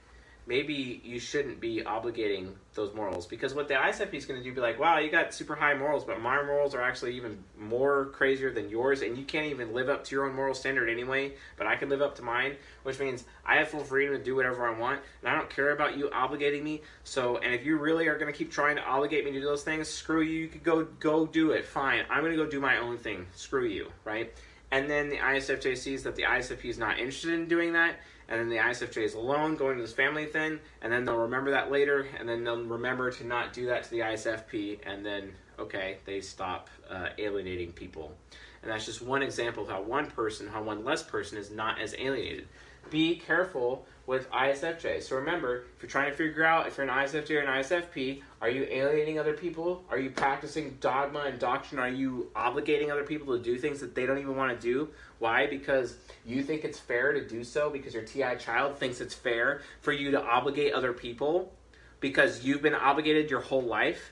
maybe 0.50 1.00
you 1.06 1.20
shouldn't 1.20 1.62
be 1.62 1.84
obligating 1.86 2.50
those 2.74 2.92
morals 2.96 3.28
because 3.28 3.54
what 3.54 3.68
the 3.68 3.76
ISFP 3.76 4.16
is 4.16 4.26
going 4.26 4.40
to 4.40 4.44
do 4.44 4.52
be 4.52 4.60
like, 4.60 4.80
wow, 4.80 4.98
you 4.98 5.12
got 5.12 5.32
super 5.32 5.54
high 5.54 5.76
morals, 5.76 6.04
but 6.04 6.20
my 6.20 6.44
morals 6.44 6.74
are 6.74 6.82
actually 6.82 7.16
even 7.16 7.38
more 7.56 8.08
crazier 8.08 8.52
than 8.52 8.68
yours, 8.68 9.04
and 9.04 9.16
you 9.16 9.24
can't 9.24 9.46
even 9.46 9.74
live 9.74 9.90
up 9.90 10.04
to 10.04 10.16
your 10.16 10.26
own 10.26 10.36
moral 10.36 10.56
standard 10.56 10.90
anyway. 10.90 11.34
But 11.56 11.68
I 11.68 11.76
can 11.76 11.88
live 11.88 12.02
up 12.02 12.16
to 12.16 12.24
mine, 12.24 12.56
which 12.82 13.00
means 13.00 13.26
I 13.46 13.58
have 13.58 13.68
full 13.68 13.84
freedom 13.84 14.18
to 14.18 14.24
do 14.24 14.36
whatever 14.36 14.68
I 14.68 14.78
want, 14.78 15.00
and 15.22 15.30
I 15.30 15.36
don't 15.36 15.52
care 15.52 15.70
about 15.70 15.96
you 15.96 16.10
obligating 16.10 16.64
me. 16.64 16.82
So, 17.04 17.38
and 17.38 17.54
if 17.54 17.64
you 17.64 17.78
really 17.78 18.08
are 18.08 18.18
going 18.18 18.32
to 18.32 18.38
keep 18.38 18.52
trying 18.52 18.76
to 18.78 18.84
obligate 18.84 19.26
me 19.26 19.32
to 19.32 19.40
do 19.40 19.46
those 19.46 19.64
things, 19.64 19.88
screw 19.88 20.22
you. 20.22 20.40
You 20.40 20.48
could 20.48 20.64
go 20.64 20.84
go 21.00 21.28
do 21.28 21.52
it. 21.52 21.64
Fine, 21.64 22.06
I'm 22.10 22.22
going 22.22 22.36
to 22.36 22.44
go 22.44 22.50
do 22.50 22.60
my 22.60 22.80
own 22.80 22.98
thing. 22.98 23.28
Screw 23.36 23.66
you, 23.66 23.92
right? 24.04 24.34
And 24.72 24.90
then 24.90 25.10
the 25.10 25.18
ISFJ 25.18 25.78
sees 25.78 26.04
that 26.04 26.16
the 26.16 26.24
ISFP 26.24 26.66
is 26.66 26.78
not 26.78 26.98
interested 26.98 27.34
in 27.34 27.48
doing 27.48 27.74
that, 27.74 28.00
and 28.30 28.40
then 28.40 28.50
the 28.50 28.58
ISFJ 28.58 29.04
is 29.04 29.16
alone 29.16 29.56
going 29.56 29.78
to 29.78 29.82
this 29.82 29.94
family 29.94 30.26
thing, 30.26 30.60
and 30.82 30.94
then 30.94 31.04
they'll 31.04 31.18
remember 31.18 31.52
that 31.52 31.72
later, 31.72 32.08
and 32.20 32.30
then 32.30 32.44
they'll 32.44 32.64
remember 32.64 33.12
to 33.12 33.26
not 33.26 33.54
do 33.54 33.66
that 33.66 33.84
to 33.86 33.90
the 33.90 34.00
ISFP, 34.00 34.80
and 34.86 35.04
then, 35.04 35.32
okay, 35.58 35.98
they 36.06 36.22
stop 36.22 36.70
uh, 36.90 37.10
alienating 37.18 37.72
people. 37.72 38.16
And 38.62 38.72
that's 38.72 38.86
just 38.86 39.02
one 39.02 39.24
example 39.24 39.64
of 39.64 39.70
how 39.70 39.82
one 39.82 40.08
person, 40.12 40.48
how 40.48 40.62
one 40.62 40.86
less 40.86 41.02
person 41.02 41.38
is 41.38 41.50
not 41.50 41.82
as 41.82 41.96
alienated. 41.98 42.48
Be 42.92 43.16
careful 43.16 43.86
with 44.10 44.28
ISFJ. 44.32 45.04
So 45.04 45.18
remember, 45.18 45.66
if 45.76 45.84
you're 45.84 45.90
trying 45.90 46.10
to 46.10 46.18
figure 46.18 46.44
out 46.44 46.66
if 46.66 46.76
you're 46.76 46.88
an 46.88 46.92
ISFJ 46.92 47.30
or 47.30 47.40
an 47.42 47.62
ISFP, 47.62 48.24
are 48.42 48.50
you 48.50 48.64
alienating 48.68 49.20
other 49.20 49.34
people? 49.34 49.86
Are 49.92 50.00
you 50.00 50.10
practicing 50.10 50.78
dogma 50.82 51.26
and 51.28 51.38
doctrine? 51.38 51.80
Are 51.80 51.88
you 51.88 52.32
obligating 52.36 52.90
other 52.90 53.04
people 53.04 53.38
to 53.38 53.44
do 53.44 53.56
things 53.60 53.80
that 53.82 53.94
they 53.94 54.08
don't 54.08 54.18
even 54.18 54.36
want 54.36 54.60
to 54.60 54.60
do? 54.60 54.90
Why? 55.20 55.46
Because 55.46 55.96
you 56.26 56.42
think 56.42 56.64
it's 56.64 56.80
fair 56.80 57.14
to 57.14 57.24
do 57.24 57.44
so 57.44 57.70
because 57.70 57.94
your 57.94 58.02
TI 58.02 58.36
child 58.40 58.80
thinks 58.80 59.00
it's 59.00 59.14
fair 59.14 59.62
for 59.80 59.92
you 59.92 60.10
to 60.10 60.22
obligate 60.24 60.74
other 60.74 60.92
people 60.92 61.54
because 62.00 62.44
you've 62.44 62.64
been 62.64 62.74
obligated 62.74 63.30
your 63.30 63.42
whole 63.42 63.62
life? 63.62 64.12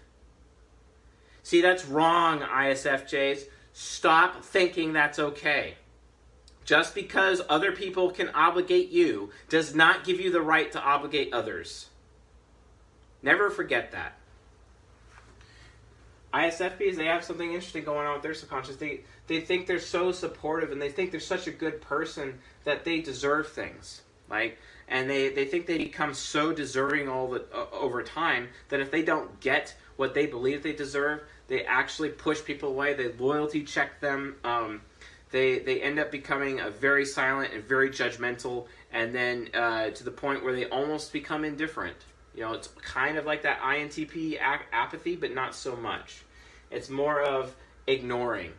See, 1.41 1.63
that's 1.63 1.85
wrong, 1.85 2.41
ISFJs. 2.41 3.45
Stop 3.73 4.43
thinking 4.43 4.93
that's 4.93 5.17
okay. 5.17 5.73
Just 6.67 6.93
because 6.93 7.41
other 7.47 7.71
people 7.71 8.11
can 8.11 8.27
obligate 8.35 8.89
you 8.89 9.31
does 9.47 9.73
not 9.73 10.03
give 10.03 10.19
you 10.19 10.29
the 10.29 10.41
right 10.41 10.69
to 10.73 10.81
obligate 10.81 11.33
others. 11.33 11.87
Never 13.23 13.49
forget 13.49 13.93
that. 13.93 14.17
ISFPs, 16.33 16.97
they 16.97 17.05
have 17.05 17.23
something 17.23 17.53
interesting 17.53 17.85
going 17.85 18.05
on 18.05 18.15
with 18.15 18.21
their 18.21 18.33
subconscious. 18.33 18.75
They 18.75 19.01
they 19.27 19.39
think 19.39 19.65
they're 19.65 19.79
so 19.79 20.11
supportive 20.11 20.73
and 20.73 20.81
they 20.81 20.89
think 20.89 21.11
they're 21.11 21.21
such 21.21 21.47
a 21.47 21.51
good 21.51 21.81
person 21.81 22.39
that 22.65 22.83
they 22.83 22.99
deserve 22.99 23.47
things. 23.47 24.01
Like 24.29 24.57
and 24.89 25.09
they, 25.09 25.29
they 25.29 25.45
think 25.45 25.67
they 25.67 25.77
become 25.77 26.13
so 26.13 26.51
deserving 26.51 27.07
all 27.07 27.29
the 27.29 27.45
uh, 27.53 27.67
over 27.71 28.03
time 28.03 28.49
that 28.67 28.81
if 28.81 28.91
they 28.91 29.03
don't 29.03 29.39
get 29.39 29.73
what 29.95 30.13
they 30.13 30.25
believe 30.25 30.63
they 30.63 30.73
deserve, 30.73 31.23
they 31.47 31.63
actually 31.63 32.09
push 32.09 32.43
people 32.43 32.69
away. 32.69 32.93
They 32.93 33.11
loyalty 33.13 33.63
check 33.63 34.01
them. 34.01 34.35
Um, 34.43 34.81
they 35.37 35.59
they 35.59 35.81
end 35.81 35.99
up 35.99 36.11
becoming 36.11 36.59
a 36.59 36.71
very 36.71 37.05
silent 37.05 37.53
and 37.53 37.63
very 37.63 37.91
judgmental, 37.91 38.65
and 38.91 39.13
then 39.13 39.49
uh, 39.53 39.91
to 39.91 40.03
the 40.03 40.11
point 40.11 40.43
where 40.43 40.55
they 40.55 40.65
almost 40.65 41.13
become 41.13 41.45
indifferent. 41.45 41.95
You 42.33 42.41
know, 42.41 42.53
it's 42.53 42.69
kind 42.81 43.17
of 43.17 43.25
like 43.25 43.43
that 43.43 43.61
INTP 43.61 44.39
ap- 44.39 44.65
apathy, 44.71 45.15
but 45.15 45.33
not 45.33 45.53
so 45.53 45.75
much. 45.75 46.23
It's 46.71 46.89
more 46.89 47.21
of 47.21 47.55
ignoring. 47.85 48.51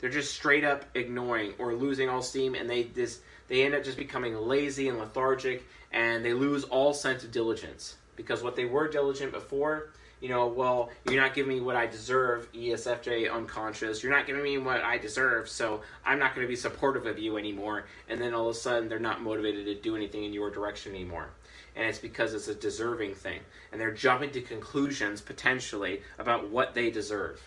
They're 0.00 0.10
just 0.10 0.34
straight 0.34 0.64
up 0.64 0.84
ignoring 0.94 1.54
or 1.58 1.74
losing 1.74 2.08
all 2.08 2.22
steam, 2.22 2.56
and 2.56 2.68
they 2.68 2.84
this 2.84 3.20
they 3.46 3.62
end 3.62 3.74
up 3.76 3.84
just 3.84 3.96
becoming 3.96 4.34
lazy 4.36 4.88
and 4.88 4.98
lethargic, 4.98 5.64
and 5.92 6.24
they 6.24 6.32
lose 6.32 6.64
all 6.64 6.92
sense 6.92 7.22
of 7.22 7.30
diligence 7.30 7.96
because 8.16 8.42
what 8.42 8.56
they 8.56 8.64
were 8.64 8.88
diligent 8.88 9.30
before 9.30 9.90
you 10.26 10.32
know, 10.32 10.48
well, 10.48 10.90
you're 11.08 11.22
not 11.22 11.34
giving 11.34 11.54
me 11.54 11.60
what 11.60 11.76
I 11.76 11.86
deserve, 11.86 12.50
ESFJ 12.52 13.32
unconscious. 13.32 14.02
You're 14.02 14.10
not 14.10 14.26
giving 14.26 14.42
me 14.42 14.58
what 14.58 14.82
I 14.82 14.98
deserve, 14.98 15.48
so 15.48 15.82
I'm 16.04 16.18
not 16.18 16.34
going 16.34 16.44
to 16.44 16.48
be 16.48 16.56
supportive 16.56 17.06
of 17.06 17.16
you 17.16 17.36
anymore. 17.36 17.84
And 18.08 18.20
then 18.20 18.34
all 18.34 18.48
of 18.48 18.56
a 18.56 18.58
sudden, 18.58 18.88
they're 18.88 18.98
not 18.98 19.22
motivated 19.22 19.66
to 19.66 19.76
do 19.76 19.94
anything 19.94 20.24
in 20.24 20.32
your 20.32 20.50
direction 20.50 20.96
anymore. 20.96 21.28
And 21.76 21.86
it's 21.86 22.00
because 22.00 22.34
it's 22.34 22.48
a 22.48 22.56
deserving 22.56 23.14
thing. 23.14 23.38
And 23.70 23.80
they're 23.80 23.94
jumping 23.94 24.32
to 24.32 24.40
conclusions, 24.40 25.20
potentially, 25.20 26.02
about 26.18 26.50
what 26.50 26.74
they 26.74 26.90
deserve. 26.90 27.40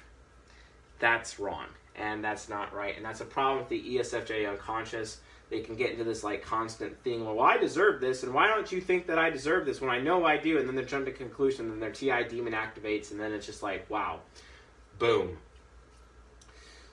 That's 0.99 1.37
wrong. 1.37 1.65
And 1.97 2.23
that's 2.23 2.47
not 2.47 2.73
right. 2.73 2.95
And 2.95 3.03
that's 3.03 3.19
a 3.19 3.25
problem 3.25 3.59
with 3.59 3.67
the 3.67 3.97
ESFJ 3.97 4.49
unconscious 4.49 5.19
they 5.49 5.61
can 5.61 5.75
get 5.75 5.91
into 5.91 6.03
this 6.03 6.23
like 6.23 6.43
constant 6.43 7.01
thing. 7.03 7.25
Well, 7.25 7.41
I 7.41 7.57
deserve 7.57 8.01
this, 8.01 8.23
and 8.23 8.33
why 8.33 8.47
don't 8.47 8.71
you 8.71 8.79
think 8.79 9.07
that 9.07 9.17
I 9.17 9.29
deserve 9.29 9.65
this 9.65 9.81
when 9.81 9.89
I 9.89 9.99
know 9.99 10.25
I 10.25 10.37
do? 10.37 10.59
And 10.59 10.67
then 10.67 10.75
they 10.75 10.83
jump 10.83 11.05
to 11.05 11.11
conclusion, 11.11 11.71
and 11.71 11.81
their 11.81 11.91
TI 11.91 12.23
demon 12.29 12.53
activates, 12.53 13.11
and 13.11 13.19
then 13.19 13.33
it's 13.33 13.45
just 13.45 13.63
like, 13.63 13.89
wow, 13.89 14.19
boom. 14.99 15.37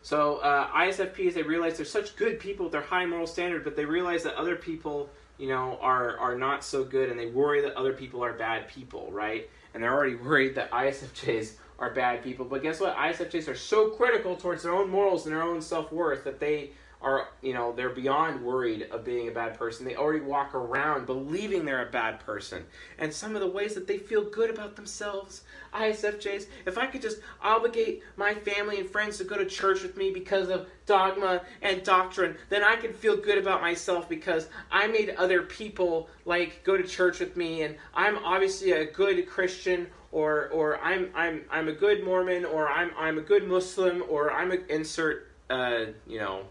So 0.02 0.36
uh, 0.36 0.68
ISFPs, 0.70 1.34
they 1.34 1.42
realize 1.42 1.76
they're 1.76 1.84
such 1.84 2.16
good 2.16 2.38
people 2.38 2.66
with 2.66 2.72
their 2.72 2.80
high 2.80 3.04
moral 3.06 3.26
standard, 3.26 3.64
but 3.64 3.76
they 3.76 3.84
realize 3.84 4.22
that 4.22 4.36
other 4.36 4.56
people, 4.56 5.10
you 5.36 5.48
know, 5.48 5.78
are 5.80 6.16
are 6.18 6.38
not 6.38 6.64
so 6.64 6.84
good, 6.84 7.10
and 7.10 7.18
they 7.18 7.26
worry 7.26 7.60
that 7.62 7.74
other 7.74 7.92
people 7.92 8.24
are 8.24 8.32
bad 8.32 8.68
people, 8.68 9.10
right? 9.10 9.50
And 9.74 9.82
they're 9.82 9.92
already 9.92 10.14
worried 10.28 10.54
that 10.54 10.70
ISFJs 10.70 11.54
are 11.78 11.90
bad 11.90 12.22
people. 12.22 12.46
But 12.46 12.62
guess 12.62 12.80
what? 12.80 12.96
ISFJs 12.96 13.48
are 13.48 13.54
so 13.54 13.90
critical 13.90 14.36
towards 14.36 14.62
their 14.62 14.72
own 14.72 14.88
morals 14.88 15.26
and 15.26 15.34
their 15.34 15.42
own 15.42 15.60
self 15.60 15.92
worth 15.92 16.24
that 16.24 16.40
they 16.40 16.70
are, 17.02 17.28
you 17.42 17.52
know, 17.52 17.72
they're 17.72 17.90
beyond 17.90 18.42
worried 18.42 18.88
of 18.90 19.04
being 19.04 19.28
a 19.28 19.32
bad 19.32 19.58
person. 19.58 19.84
They 19.84 19.96
already 19.96 20.24
walk 20.24 20.54
around 20.54 21.06
believing 21.06 21.64
they're 21.64 21.86
a 21.86 21.90
bad 21.90 22.20
person. 22.20 22.64
And 22.98 23.12
some 23.12 23.34
of 23.34 23.40
the 23.40 23.48
ways 23.48 23.74
that 23.74 23.86
they 23.86 23.98
feel 23.98 24.24
good 24.24 24.50
about 24.50 24.76
themselves, 24.76 25.42
ISFJs, 25.74 26.46
if 26.66 26.78
I 26.78 26.86
could 26.86 27.02
just 27.02 27.18
obligate 27.42 28.02
my 28.16 28.34
family 28.34 28.80
and 28.80 28.88
friends 28.88 29.18
to 29.18 29.24
go 29.24 29.36
to 29.36 29.44
church 29.44 29.82
with 29.82 29.96
me 29.96 30.10
because 30.10 30.48
of 30.48 30.66
dogma 30.86 31.42
and 31.62 31.82
doctrine, 31.82 32.36
then 32.48 32.64
I 32.64 32.76
could 32.76 32.94
feel 32.94 33.16
good 33.16 33.38
about 33.38 33.60
myself 33.60 34.08
because 34.08 34.48
I 34.70 34.86
made 34.86 35.10
other 35.10 35.42
people 35.42 36.08
like 36.24 36.64
go 36.64 36.76
to 36.76 36.82
church 36.82 37.20
with 37.20 37.36
me 37.36 37.62
and 37.62 37.76
I'm 37.94 38.18
obviously 38.24 38.72
a 38.72 38.84
good 38.84 39.26
Christian 39.28 39.88
or 40.12 40.48
or 40.48 40.78
I'm 40.78 41.10
I'm 41.14 41.42
I'm 41.50 41.68
a 41.68 41.72
good 41.72 42.04
Mormon 42.04 42.44
or 42.44 42.68
I'm 42.68 42.90
I'm 42.96 43.18
a 43.18 43.22
good 43.22 43.46
Muslim 43.46 44.02
or 44.08 44.32
I'm 44.32 44.52
a 44.52 44.56
insert 44.68 45.30
uh, 45.50 45.86
you 46.06 46.18
know 46.18 46.44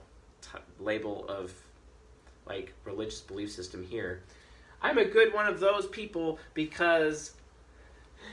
label 0.86 1.26
of 1.28 1.54
like 2.48 2.74
religious 2.86 3.22
belief 3.22 3.52
system 3.52 3.84
here. 3.84 4.22
I'm 4.82 4.98
a 4.98 5.06
good 5.06 5.34
one 5.34 5.48
of 5.48 5.60
those 5.60 5.88
people 5.88 6.40
because 6.54 7.32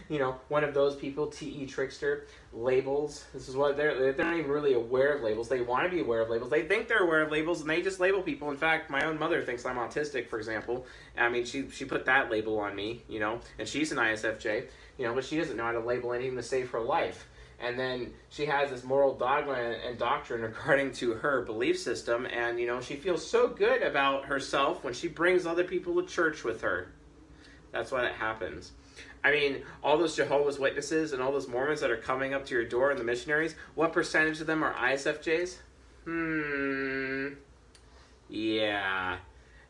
you 0.09 0.19
know, 0.19 0.37
one 0.49 0.65
of 0.65 0.75
those 0.75 0.97
people, 0.97 1.27
TE 1.27 1.67
trickster, 1.67 2.27
labels. 2.53 3.25
This 3.33 3.49
is 3.49 3.57
what 3.57 3.77
they're 3.77 4.13
they're 4.13 4.25
not 4.25 4.37
even 4.37 4.51
really 4.51 4.75
aware 4.75 5.15
of 5.17 5.23
labels. 5.23 5.49
They 5.49 5.61
want 5.61 5.85
to 5.85 5.91
be 5.91 6.01
aware 6.01 6.21
of 6.21 6.31
labels. 6.31 6.51
They 6.51 6.63
think 6.63 6.89
they're 6.89 7.05
aware 7.05 7.23
of 7.23 7.31
labels 7.31 7.61
and 7.61 7.71
they 7.71 7.83
just 7.83 8.01
label 8.01 8.23
people. 8.23 8.51
In 8.51 8.57
fact, 8.57 8.91
my 8.91 9.05
own 9.05 9.19
mother 9.19 9.43
thinks 9.43 9.65
I'm 9.65 9.77
autistic, 9.77 10.29
for 10.29 10.39
example. 10.39 10.87
I 11.17 11.29
mean, 11.29 11.45
she 11.45 11.69
she 11.71 11.85
put 11.85 12.05
that 12.07 12.31
label 12.31 12.59
on 12.59 12.75
me, 12.75 13.03
you 13.09 13.21
know, 13.21 13.41
and 13.59 13.69
she's 13.69 13.93
an 13.93 13.99
ISFJ, 13.99 14.67
you 14.99 15.07
know, 15.07 15.15
but 15.15 15.25
she 15.25 15.39
doesn't 15.39 15.57
know 15.57 15.65
how 15.65 15.73
to 15.73 15.81
label 15.81 16.13
anything 16.13 16.37
to 16.37 16.43
save 16.43 16.71
her 16.71 16.81
life 16.81 17.29
and 17.63 17.79
then 17.79 18.13
she 18.29 18.45
has 18.47 18.71
this 18.71 18.83
moral 18.83 19.15
dogma 19.15 19.55
and 19.55 19.97
doctrine 19.97 20.45
according 20.45 20.93
to 20.95 21.13
her 21.15 21.43
belief 21.43 21.79
system. 21.79 22.27
And 22.27 22.59
you 22.59 22.67
know 22.67 22.81
she 22.81 22.97
feels 22.97 23.27
so 23.27 23.49
good 23.49 23.83
about 23.83 24.27
herself 24.27 24.83
when 24.85 24.93
she 24.93 25.09
brings 25.09 25.47
other 25.47 25.65
people 25.65 25.95
to 25.95 26.07
church 26.07 26.45
with 26.45 26.61
her. 26.63 26.93
That's 27.71 27.93
why 27.93 28.07
it 28.07 28.15
happens. 28.15 28.73
I 29.25 29.31
mean 29.31 29.63
all 29.85 29.97
those 29.97 30.17
jehovah's 30.17 30.59
witnesses 30.59 31.13
and 31.13 31.23
all 31.23 31.31
those 31.31 31.47
mormons 31.47 31.81
that 31.81 31.93
are 31.93 31.97
coming 31.97 32.35
up 32.35 32.45
to 32.47 32.55
your 32.55 32.65
door 32.65 32.91
and 32.91 32.99
the 32.99 33.05
missionaries 33.05 33.55
what 33.77 33.93
percentage 33.93 34.41
of 34.41 34.49
them 34.49 34.65
are 34.65 34.75
isfjs 34.75 35.59
hmm. 36.05 37.29
Yeah. 38.29 39.19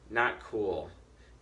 Not 0.09 0.43
cool. 0.43 0.89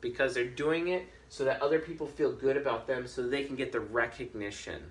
Because 0.01 0.35
they're 0.35 0.45
doing 0.45 0.89
it 0.89 1.07
so 1.29 1.45
that 1.45 1.63
other 1.63 1.79
people 1.79 2.09
feel 2.09 2.33
good 2.33 2.57
about 2.57 2.89
them 2.89 3.07
so 3.07 3.23
they 3.23 3.45
can 3.45 3.55
get 3.55 3.71
the 3.71 3.81
recognition 3.81 4.91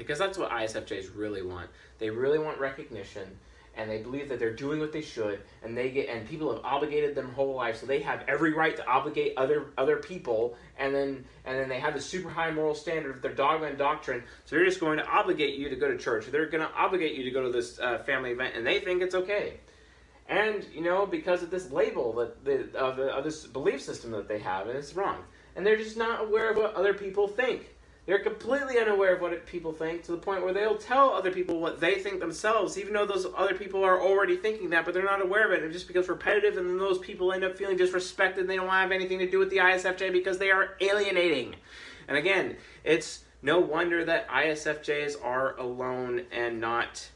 because 0.00 0.18
that's 0.18 0.38
what 0.38 0.50
ISFJs 0.50 1.14
really 1.14 1.42
want. 1.42 1.68
They 1.98 2.08
really 2.08 2.38
want 2.38 2.58
recognition 2.58 3.28
and 3.76 3.88
they 3.88 3.98
believe 3.98 4.28
that 4.28 4.38
they're 4.38 4.52
doing 4.52 4.80
what 4.80 4.92
they 4.92 5.00
should 5.00 5.40
and 5.62 5.76
they 5.76 5.90
get 5.90 6.08
and 6.08 6.28
people 6.28 6.52
have 6.52 6.64
obligated 6.64 7.14
them 7.14 7.32
whole 7.32 7.54
life 7.54 7.76
so 7.76 7.86
they 7.86 8.00
have 8.00 8.24
every 8.26 8.52
right 8.52 8.76
to 8.76 8.86
obligate 8.86 9.34
other 9.36 9.66
other 9.78 9.96
people 9.96 10.56
and 10.78 10.94
then 10.94 11.24
and 11.44 11.58
then 11.58 11.68
they 11.68 11.78
have 11.78 11.94
the 11.94 12.00
super 12.00 12.28
high 12.28 12.50
moral 12.50 12.74
standard 12.74 13.14
of 13.14 13.22
their 13.22 13.32
dogma 13.32 13.66
and 13.66 13.78
doctrine 13.78 14.22
so 14.44 14.56
they're 14.56 14.64
just 14.64 14.80
going 14.80 14.98
to 14.98 15.06
obligate 15.06 15.54
you 15.54 15.68
to 15.68 15.76
go 15.76 15.88
to 15.88 15.96
church. 15.96 16.26
They're 16.26 16.48
going 16.48 16.66
to 16.66 16.74
obligate 16.74 17.14
you 17.14 17.24
to 17.24 17.30
go 17.30 17.42
to 17.42 17.50
this 17.50 17.78
uh, 17.78 17.98
family 17.98 18.30
event 18.30 18.56
and 18.56 18.66
they 18.66 18.80
think 18.80 19.02
it's 19.02 19.14
okay. 19.14 19.60
And 20.28 20.66
you 20.74 20.82
know 20.82 21.06
because 21.06 21.42
of 21.42 21.50
this 21.50 21.70
label 21.70 22.12
that 22.14 22.44
the, 22.44 22.76
of, 22.76 22.96
the, 22.96 23.14
of 23.14 23.22
this 23.22 23.46
belief 23.46 23.82
system 23.82 24.10
that 24.12 24.26
they 24.26 24.40
have 24.40 24.66
and 24.66 24.76
it's 24.76 24.94
wrong. 24.94 25.22
And 25.54 25.66
they're 25.66 25.76
just 25.76 25.96
not 25.96 26.22
aware 26.22 26.50
of 26.50 26.56
what 26.56 26.74
other 26.74 26.94
people 26.94 27.28
think 27.28 27.70
they're 28.06 28.18
completely 28.18 28.78
unaware 28.78 29.14
of 29.14 29.20
what 29.20 29.46
people 29.46 29.72
think 29.72 30.02
to 30.04 30.12
the 30.12 30.18
point 30.18 30.42
where 30.42 30.52
they'll 30.52 30.78
tell 30.78 31.10
other 31.10 31.30
people 31.30 31.60
what 31.60 31.80
they 31.80 31.96
think 31.96 32.18
themselves, 32.18 32.78
even 32.78 32.94
though 32.94 33.06
those 33.06 33.26
other 33.36 33.54
people 33.54 33.84
are 33.84 34.00
already 34.00 34.36
thinking 34.36 34.70
that, 34.70 34.84
but 34.84 34.94
they're 34.94 35.04
not 35.04 35.22
aware 35.22 35.46
of 35.46 35.52
it. 35.52 35.62
It 35.62 35.72
just 35.72 35.86
becomes 35.86 36.08
repetitive, 36.08 36.56
and 36.56 36.68
then 36.68 36.78
those 36.78 36.98
people 36.98 37.32
end 37.32 37.44
up 37.44 37.56
feeling 37.56 37.78
disrespected. 37.78 38.46
They 38.46 38.56
don't 38.56 38.68
have 38.68 38.90
anything 38.90 39.18
to 39.18 39.30
do 39.30 39.38
with 39.38 39.50
the 39.50 39.58
ISFJ 39.58 40.12
because 40.12 40.38
they 40.38 40.50
are 40.50 40.76
alienating. 40.80 41.56
And 42.08 42.16
again, 42.16 42.56
it's 42.84 43.24
no 43.42 43.60
wonder 43.60 44.04
that 44.04 44.28
ISFJs 44.28 45.22
are 45.24 45.56
alone 45.58 46.22
and 46.32 46.60
not 46.60 47.08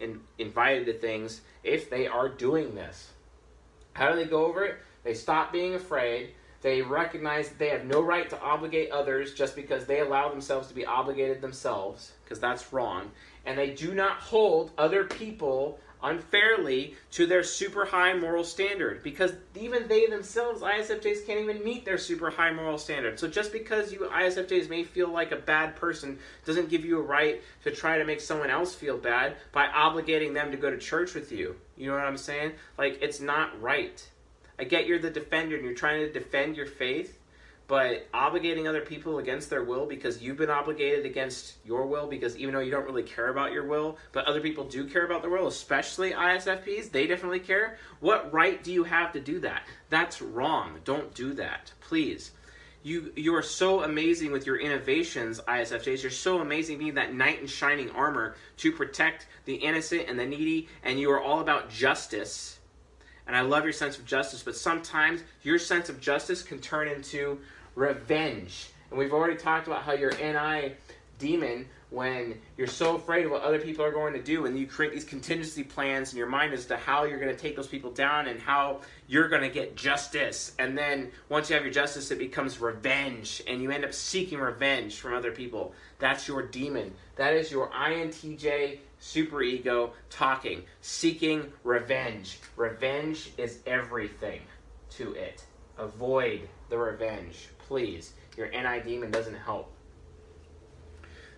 in, 0.00 0.20
invited 0.38 0.86
to 0.86 0.92
things 0.92 1.42
if 1.62 1.90
they 1.90 2.06
are 2.06 2.28
doing 2.28 2.74
this. 2.74 3.10
How 3.92 4.10
do 4.10 4.16
they 4.16 4.24
go 4.24 4.46
over 4.46 4.64
it? 4.64 4.78
They 5.04 5.14
stop 5.14 5.52
being 5.52 5.74
afraid 5.74 6.30
they 6.62 6.80
recognize 6.80 7.48
that 7.48 7.58
they 7.58 7.68
have 7.68 7.84
no 7.84 8.00
right 8.00 8.30
to 8.30 8.40
obligate 8.40 8.90
others 8.90 9.34
just 9.34 9.56
because 9.56 9.84
they 9.84 10.00
allow 10.00 10.28
themselves 10.28 10.68
to 10.68 10.74
be 10.74 10.86
obligated 10.86 11.40
themselves, 11.40 12.12
because 12.24 12.40
that's 12.40 12.72
wrong. 12.72 13.10
And 13.44 13.58
they 13.58 13.70
do 13.70 13.94
not 13.94 14.18
hold 14.18 14.70
other 14.78 15.04
people 15.04 15.80
unfairly 16.02 16.94
to 17.12 17.26
their 17.26 17.42
super 17.42 17.84
high 17.84 18.12
moral 18.14 18.44
standard 18.44 19.02
because 19.02 19.32
even 19.54 19.86
they 19.88 20.06
themselves, 20.06 20.60
ISFJs, 20.60 21.26
can't 21.26 21.40
even 21.40 21.62
meet 21.62 21.84
their 21.84 21.98
super 21.98 22.30
high 22.30 22.52
moral 22.52 22.78
standard. 22.78 23.18
So 23.18 23.28
just 23.28 23.52
because 23.52 23.92
you 23.92 24.00
ISFJs 24.00 24.68
may 24.68 24.84
feel 24.84 25.08
like 25.08 25.32
a 25.32 25.36
bad 25.36 25.76
person 25.76 26.18
doesn't 26.44 26.68
give 26.68 26.84
you 26.84 26.98
a 26.98 27.02
right 27.02 27.42
to 27.64 27.70
try 27.70 27.98
to 27.98 28.04
make 28.04 28.20
someone 28.20 28.50
else 28.50 28.74
feel 28.74 28.98
bad 28.98 29.36
by 29.52 29.66
obligating 29.68 30.34
them 30.34 30.50
to 30.50 30.56
go 30.56 30.70
to 30.70 30.78
church 30.78 31.14
with 31.14 31.30
you. 31.30 31.56
You 31.76 31.88
know 31.88 31.94
what 31.94 32.04
I'm 32.04 32.16
saying? 32.16 32.52
Like, 32.78 32.98
it's 33.00 33.20
not 33.20 33.60
right. 33.60 34.04
I 34.62 34.64
get 34.64 34.86
you're 34.86 35.00
the 35.00 35.10
defender 35.10 35.56
and 35.56 35.64
you're 35.64 35.74
trying 35.74 36.06
to 36.06 36.12
defend 36.12 36.56
your 36.56 36.66
faith, 36.66 37.18
but 37.66 38.08
obligating 38.12 38.68
other 38.68 38.80
people 38.80 39.18
against 39.18 39.50
their 39.50 39.64
will 39.64 39.86
because 39.86 40.22
you've 40.22 40.36
been 40.36 40.50
obligated 40.50 41.04
against 41.04 41.54
your 41.64 41.84
will 41.84 42.06
because 42.06 42.36
even 42.36 42.54
though 42.54 42.60
you 42.60 42.70
don't 42.70 42.84
really 42.84 43.02
care 43.02 43.30
about 43.30 43.50
your 43.50 43.66
will, 43.66 43.98
but 44.12 44.24
other 44.26 44.40
people 44.40 44.62
do 44.62 44.86
care 44.86 45.04
about 45.04 45.20
their 45.20 45.32
will, 45.32 45.48
especially 45.48 46.12
ISFPs, 46.12 46.92
they 46.92 47.08
definitely 47.08 47.40
care. 47.40 47.76
What 47.98 48.32
right 48.32 48.62
do 48.62 48.72
you 48.72 48.84
have 48.84 49.10
to 49.14 49.20
do 49.20 49.40
that? 49.40 49.62
That's 49.90 50.22
wrong. 50.22 50.78
Don't 50.84 51.12
do 51.12 51.34
that, 51.34 51.72
please. 51.80 52.30
You 52.84 53.12
you 53.16 53.34
are 53.34 53.42
so 53.42 53.82
amazing 53.82 54.30
with 54.30 54.46
your 54.46 54.60
innovations, 54.60 55.40
ISFJs. 55.40 56.02
You're 56.02 56.12
so 56.12 56.38
amazing 56.38 56.78
being 56.78 56.94
that 56.94 57.12
knight 57.12 57.40
in 57.40 57.48
shining 57.48 57.90
armor 57.90 58.36
to 58.58 58.70
protect 58.70 59.26
the 59.44 59.56
innocent 59.56 60.08
and 60.08 60.16
the 60.16 60.26
needy, 60.26 60.68
and 60.84 61.00
you 61.00 61.10
are 61.10 61.20
all 61.20 61.40
about 61.40 61.68
justice. 61.68 62.60
And 63.32 63.38
I 63.38 63.44
love 63.44 63.64
your 63.64 63.72
sense 63.72 63.96
of 63.96 64.04
justice, 64.04 64.42
but 64.42 64.54
sometimes 64.54 65.22
your 65.42 65.58
sense 65.58 65.88
of 65.88 66.02
justice 66.02 66.42
can 66.42 66.58
turn 66.58 66.86
into 66.86 67.38
revenge. 67.74 68.68
And 68.90 68.98
we've 68.98 69.14
already 69.14 69.36
talked 69.36 69.66
about 69.66 69.84
how 69.84 69.94
your 69.94 70.10
NI 70.10 70.74
demon, 71.18 71.66
when 71.88 72.38
you're 72.58 72.66
so 72.66 72.94
afraid 72.94 73.24
of 73.24 73.30
what 73.30 73.40
other 73.40 73.58
people 73.58 73.86
are 73.86 73.90
going 73.90 74.12
to 74.12 74.22
do, 74.22 74.44
and 74.44 74.58
you 74.58 74.66
create 74.66 74.92
these 74.92 75.04
contingency 75.04 75.62
plans 75.64 76.12
in 76.12 76.18
your 76.18 76.26
mind 76.26 76.52
as 76.52 76.66
to 76.66 76.76
how 76.76 77.04
you're 77.04 77.18
going 77.18 77.34
to 77.34 77.40
take 77.40 77.56
those 77.56 77.68
people 77.68 77.90
down 77.90 78.28
and 78.28 78.38
how 78.38 78.82
you're 79.06 79.30
going 79.30 79.40
to 79.40 79.48
get 79.48 79.76
justice. 79.76 80.52
And 80.58 80.76
then 80.76 81.10
once 81.30 81.48
you 81.48 81.54
have 81.54 81.64
your 81.64 81.72
justice, 81.72 82.10
it 82.10 82.18
becomes 82.18 82.60
revenge, 82.60 83.42
and 83.46 83.62
you 83.62 83.70
end 83.70 83.86
up 83.86 83.94
seeking 83.94 84.40
revenge 84.40 84.96
from 84.96 85.14
other 85.14 85.32
people. 85.32 85.72
That's 86.00 86.28
your 86.28 86.42
demon. 86.42 86.92
That 87.16 87.32
is 87.32 87.50
your 87.50 87.70
INTJ 87.70 88.80
superego 89.02 89.90
talking, 90.08 90.62
seeking 90.80 91.52
revenge. 91.64 92.38
Revenge 92.56 93.32
is 93.36 93.58
everything 93.66 94.40
to 94.90 95.12
it. 95.12 95.44
Avoid 95.76 96.48
the 96.70 96.78
revenge 96.78 97.48
please. 97.72 98.12
Your 98.36 98.48
NI 98.48 98.80
demon 98.84 99.10
doesn't 99.10 99.34
help. 99.34 99.72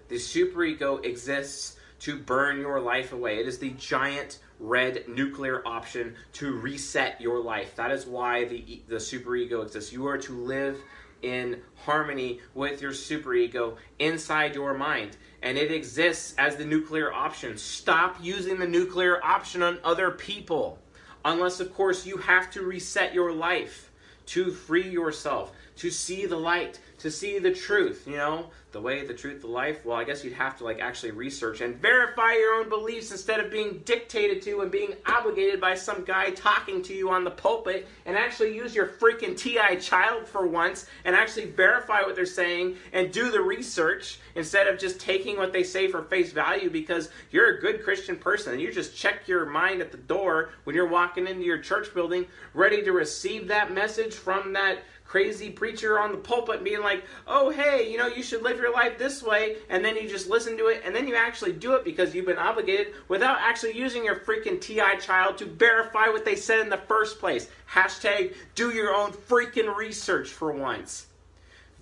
The 0.09 0.17
superego 0.17 1.05
exists 1.05 1.77
to 2.01 2.19
burn 2.19 2.59
your 2.59 2.81
life 2.81 3.13
away. 3.13 3.39
It 3.39 3.47
is 3.47 3.59
the 3.59 3.71
giant 3.71 4.41
red 4.59 5.05
nuclear 5.07 5.63
option 5.65 6.17
to 6.33 6.55
reset 6.55 7.21
your 7.21 7.41
life. 7.41 7.77
That 7.77 7.93
is 7.93 8.05
why 8.05 8.47
the 8.47 8.83
the 8.89 8.97
superego 8.97 9.63
exists. 9.63 9.93
You 9.93 10.09
are 10.09 10.19
to 10.19 10.33
live 10.33 10.77
in 11.25 11.63
harmony 11.85 12.41
with 12.55 12.83
your 12.83 12.93
superego 12.93 13.77
inside 13.99 14.55
your 14.55 14.75
mind. 14.75 15.17
And 15.43 15.59
it 15.59 15.73
exists 15.73 16.35
as 16.39 16.57
the 16.57 16.65
nuclear 16.65 17.13
option. 17.13 17.57
Stop 17.57 18.17
using 18.23 18.59
the 18.59 18.69
nuclear 18.69 19.25
option 19.25 19.63
on 19.63 19.79
other 19.83 20.11
people. 20.11 20.79
Unless, 21.25 21.61
of 21.61 21.73
course, 21.75 22.07
you 22.07 22.19
have 22.19 22.51
to 22.53 22.63
reset 22.63 23.15
your 23.15 23.33
life 23.33 23.91
to 24.27 24.51
free 24.51 24.89
yourself, 24.89 25.53
to 25.77 25.91
see 25.91 26.27
the 26.27 26.37
light, 26.37 26.81
to 27.05 27.11
see 27.11 27.39
the 27.39 27.53
truth, 27.53 28.05
you 28.07 28.17
know, 28.17 28.47
the 28.73 28.81
way, 28.81 29.07
the 29.07 29.13
truth, 29.13 29.43
the 29.43 29.47
life. 29.47 29.85
Well, 29.85 29.99
I 29.99 30.05
guess 30.05 30.25
you'd 30.25 30.33
have 30.33 30.57
to 30.57 30.65
like 30.65 30.81
actually 30.81 31.13
research 31.13 31.61
and 31.61 31.77
verify 31.77 32.33
your 32.33 32.55
own 32.55 32.71
beliefs 32.71 33.11
instead 33.11 33.41
of 33.41 33.51
being 33.51 33.83
dictated 33.85 34.41
to 34.45 34.63
and 34.63 34.71
being 34.71 34.95
obligated 35.05 35.61
by 35.61 35.75
some 35.75 36.05
guy 36.05 36.31
talking 36.31 36.81
to 36.81 36.95
you 36.95 37.11
on 37.11 37.23
the 37.23 37.31
pulpit 37.31 37.87
and 38.07 38.17
actually 38.17 38.57
use 38.57 38.75
your 38.75 38.87
freaking 38.87 39.37
TI 39.37 39.77
child 39.79 40.27
for 40.27 40.47
once 40.47 40.87
and 41.05 41.15
actually 41.15 41.45
verify 41.45 42.01
what 42.01 42.17
they're 42.17 42.25
saying 42.25 42.77
and 42.95 43.13
do 43.13 43.31
the 43.31 43.41
research 43.41 44.19
instead 44.35 44.67
of 44.67 44.79
just 44.79 44.99
taking 44.99 45.37
what 45.37 45.53
they 45.53 45.63
say 45.63 45.89
for 45.89 46.05
face 46.05 46.33
value 46.33 46.71
because 46.71 47.11
you're 47.31 47.59
a 47.59 47.61
good 47.61 47.85
Christian 47.85 48.17
person 48.17 48.55
and 48.55 48.63
you 48.63 48.73
just 48.73 48.97
check 48.97 49.29
your 49.29 49.45
mind 49.45 49.83
at 49.83 49.93
the 49.93 49.99
door 49.99 50.53
when 50.65 50.75
you're 50.75 50.89
walking 50.89 51.27
into 51.27 51.45
your 51.45 51.59
church 51.59 51.93
building 51.93 52.25
ready 52.55 52.83
to 52.83 52.93
receive 52.93 53.47
that 53.49 53.75
message 53.75 54.15
from 54.15 54.55
that 54.55 54.79
crazy 55.15 55.49
preacher 55.49 56.01
on 56.01 56.11
the 56.11 56.19
pulpit 56.19 56.65
being 56.65 56.81
like, 56.81 57.05
oh, 57.29 57.49
hey, 57.49 57.89
you 57.89 57.97
know, 57.97 58.09
you 58.09 58.21
should 58.21 58.43
live 58.43 58.59
your 58.59 58.73
life 58.73 58.99
this 58.99 59.23
way, 59.23 59.55
and 59.69 59.85
then 59.85 59.95
you 59.95 60.09
just 60.09 60.29
listen 60.29 60.59
to 60.59 60.67
it, 60.67 60.83
and 60.85 60.93
then 60.93 61.07
you 61.07 61.15
actually 61.15 61.53
do 61.53 61.75
it 61.75 61.85
because 61.85 62.13
you've 62.13 62.27
been 62.27 62.37
obligated 62.37 62.89
without 63.07 63.39
actually 63.41 63.79
using 63.79 64.05
your 64.05 64.17
freaking 64.17 64.61
TI 64.61 64.99
child 65.01 65.39
to 65.39 65.45
verify 65.45 66.09
what 66.09 66.25
they 66.25 66.35
said 66.35 66.59
in 66.59 66.69
the 66.69 66.79
first 66.89 67.21
place. 67.21 67.49
Hashtag 67.71 68.35
do 68.57 68.73
your 68.73 68.93
own 68.93 69.13
freaking 69.13 69.77
research 69.77 70.31
for 70.31 70.51
once. 70.51 71.07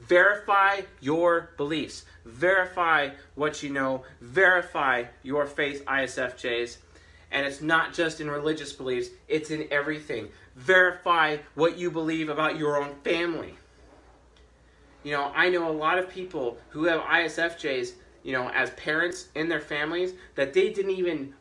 Verify 0.01 0.83
your 1.01 1.53
beliefs. 1.57 2.05
Verify 2.27 3.09
what 3.35 3.63
you 3.63 3.71
know. 3.71 4.03
Verify 4.21 5.05
your 5.23 5.47
faith, 5.47 5.87
ISFJs. 5.87 6.77
And 7.33 7.45
it's 7.47 7.63
not 7.63 7.95
just 7.95 8.21
in 8.21 8.31
religious 8.31 8.73
beliefs, 8.73 9.09
it's 9.27 9.51
in 9.51 9.67
everything 9.73 10.29
verify 10.57 11.39
what 11.55 11.79
you 11.79 11.91
believe 11.91 12.29
about 12.29 12.59
your 12.59 12.83
own 12.83 12.95
family. 13.03 13.57
You 15.03 15.13
know, 15.13 15.33
I 15.35 15.49
know 15.49 15.69
a 15.69 15.73
lot 15.73 15.99
of 15.99 16.09
people 16.09 16.59
who 16.71 16.85
have 16.85 17.01
ISFJs, 17.01 17.93
you 18.23 18.33
know, 18.33 18.49
as 18.51 18.71
parents 18.71 19.29
in 19.35 19.49
their 19.49 19.61
families 19.61 20.13
that 20.37 20.53
they 20.53 20.73
didn't 20.73 20.93
even 20.93 21.35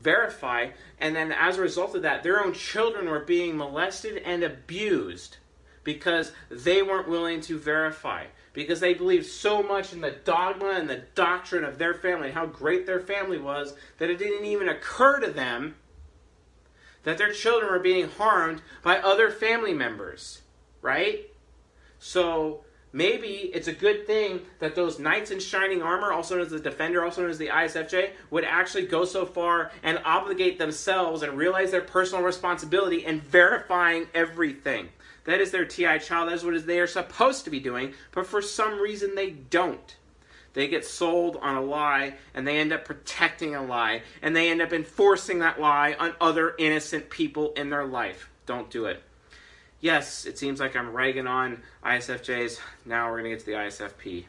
verify, 0.00 0.68
and 0.98 1.14
then 1.14 1.32
as 1.32 1.58
a 1.58 1.60
result 1.60 1.94
of 1.94 2.02
that, 2.02 2.22
their 2.22 2.42
own 2.42 2.52
children 2.54 3.08
were 3.08 3.20
being 3.20 3.56
molested 3.56 4.22
and 4.24 4.42
abused 4.42 5.36
because 5.84 6.32
they 6.50 6.82
weren't 6.82 7.08
willing 7.08 7.40
to 7.42 7.58
verify. 7.58 8.24
Because 8.52 8.80
they 8.80 8.94
believed 8.94 9.26
so 9.26 9.62
much 9.62 9.92
in 9.92 10.00
the 10.00 10.10
dogma 10.10 10.72
and 10.72 10.88
the 10.88 11.04
doctrine 11.14 11.64
of 11.64 11.78
their 11.78 11.94
family, 11.94 12.28
and 12.28 12.34
how 12.34 12.46
great 12.46 12.86
their 12.86 13.00
family 13.00 13.38
was, 13.38 13.74
that 13.98 14.10
it 14.10 14.18
didn't 14.18 14.44
even 14.44 14.68
occur 14.68 15.20
to 15.20 15.30
them 15.30 15.76
that 17.04 17.18
their 17.18 17.32
children 17.32 17.70
were 17.70 17.78
being 17.78 18.08
harmed 18.08 18.62
by 18.82 18.98
other 18.98 19.30
family 19.30 19.74
members, 19.74 20.42
right? 20.80 21.30
So 21.98 22.64
maybe 22.92 23.50
it's 23.54 23.68
a 23.68 23.72
good 23.72 24.06
thing 24.06 24.42
that 24.58 24.74
those 24.74 24.98
knights 24.98 25.30
in 25.30 25.40
shining 25.40 25.82
armor, 25.82 26.12
also 26.12 26.36
known 26.36 26.44
as 26.44 26.52
the 26.52 26.60
defender, 26.60 27.04
also 27.04 27.22
known 27.22 27.30
as 27.30 27.38
the 27.38 27.48
ISFJ, 27.48 28.10
would 28.30 28.44
actually 28.44 28.86
go 28.86 29.04
so 29.04 29.26
far 29.26 29.72
and 29.82 30.00
obligate 30.04 30.58
themselves 30.58 31.22
and 31.22 31.36
realize 31.36 31.70
their 31.70 31.80
personal 31.80 32.24
responsibility 32.24 33.04
in 33.04 33.20
verifying 33.20 34.06
everything. 34.14 34.88
That 35.24 35.40
is 35.40 35.50
their 35.50 35.64
TI 35.64 35.98
child. 35.98 36.28
That 36.28 36.34
is 36.34 36.44
what 36.44 36.66
they 36.66 36.80
are 36.80 36.86
supposed 36.86 37.44
to 37.44 37.50
be 37.50 37.60
doing, 37.60 37.94
but 38.12 38.26
for 38.26 38.42
some 38.42 38.80
reason 38.80 39.14
they 39.14 39.30
don't. 39.30 39.96
They 40.54 40.68
get 40.68 40.84
sold 40.84 41.36
on 41.40 41.56
a 41.56 41.62
lie 41.62 42.14
and 42.34 42.46
they 42.46 42.58
end 42.58 42.72
up 42.72 42.84
protecting 42.84 43.54
a 43.54 43.62
lie 43.62 44.02
and 44.20 44.36
they 44.36 44.50
end 44.50 44.60
up 44.60 44.72
enforcing 44.72 45.38
that 45.38 45.60
lie 45.60 45.94
on 45.98 46.14
other 46.20 46.54
innocent 46.58 47.08
people 47.08 47.52
in 47.54 47.70
their 47.70 47.86
life. 47.86 48.28
Don't 48.44 48.70
do 48.70 48.86
it. 48.86 49.02
Yes, 49.80 50.26
it 50.26 50.38
seems 50.38 50.60
like 50.60 50.76
I'm 50.76 50.92
ragging 50.92 51.26
on 51.26 51.62
ISFJs. 51.84 52.60
Now 52.84 53.10
we're 53.10 53.20
going 53.20 53.30
to 53.30 53.30
get 53.30 53.40
to 53.40 53.46
the 53.46 53.52
ISFP. 53.52 54.24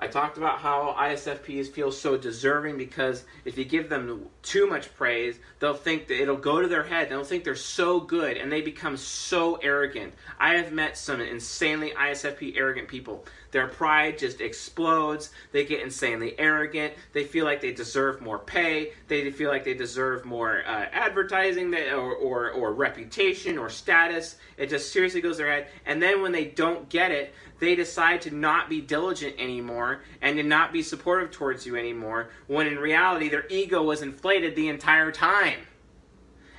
I 0.00 0.06
talked 0.06 0.38
about 0.38 0.60
how 0.60 0.94
ISFPs 0.96 1.72
feel 1.72 1.90
so 1.90 2.16
deserving 2.16 2.78
because 2.78 3.24
if 3.44 3.58
you 3.58 3.64
give 3.64 3.88
them 3.88 4.26
too 4.42 4.68
much 4.68 4.94
praise, 4.94 5.40
they'll 5.58 5.74
think 5.74 6.06
that 6.06 6.22
it'll 6.22 6.36
go 6.36 6.60
to 6.60 6.68
their 6.68 6.84
head. 6.84 7.08
They'll 7.08 7.24
think 7.24 7.42
they're 7.42 7.56
so 7.56 7.98
good 7.98 8.36
and 8.36 8.50
they 8.50 8.60
become 8.60 8.96
so 8.96 9.56
arrogant. 9.56 10.14
I 10.38 10.54
have 10.54 10.72
met 10.72 10.96
some 10.96 11.20
insanely 11.20 11.90
ISFP 11.90 12.56
arrogant 12.56 12.86
people. 12.86 13.24
Their 13.50 13.66
pride 13.66 14.18
just 14.18 14.40
explodes. 14.40 15.30
They 15.52 15.64
get 15.64 15.80
insanely 15.82 16.38
arrogant. 16.38 16.94
They 17.12 17.24
feel 17.24 17.44
like 17.44 17.60
they 17.60 17.72
deserve 17.72 18.20
more 18.20 18.38
pay. 18.38 18.92
They 19.08 19.30
feel 19.32 19.50
like 19.50 19.64
they 19.64 19.74
deserve 19.74 20.24
more 20.24 20.62
uh, 20.66 20.86
advertising 20.92 21.74
or, 21.74 22.14
or, 22.14 22.50
or 22.50 22.72
reputation 22.72 23.58
or 23.58 23.70
status. 23.70 24.36
It 24.56 24.68
just 24.68 24.92
seriously 24.92 25.22
goes 25.22 25.38
their 25.38 25.50
head. 25.50 25.68
And 25.86 26.00
then 26.00 26.22
when 26.22 26.32
they 26.32 26.44
don't 26.44 26.88
get 26.88 27.10
it, 27.10 27.34
they 27.58 27.74
decide 27.74 28.22
to 28.22 28.34
not 28.34 28.68
be 28.68 28.80
diligent 28.80 29.36
anymore 29.38 30.02
and 30.22 30.36
to 30.36 30.42
not 30.42 30.72
be 30.72 30.82
supportive 30.82 31.30
towards 31.30 31.66
you 31.66 31.76
anymore, 31.76 32.30
when 32.46 32.66
in 32.66 32.78
reality 32.78 33.28
their 33.28 33.46
ego 33.48 33.82
was 33.82 34.02
inflated 34.02 34.54
the 34.54 34.68
entire 34.68 35.10
time. 35.10 35.58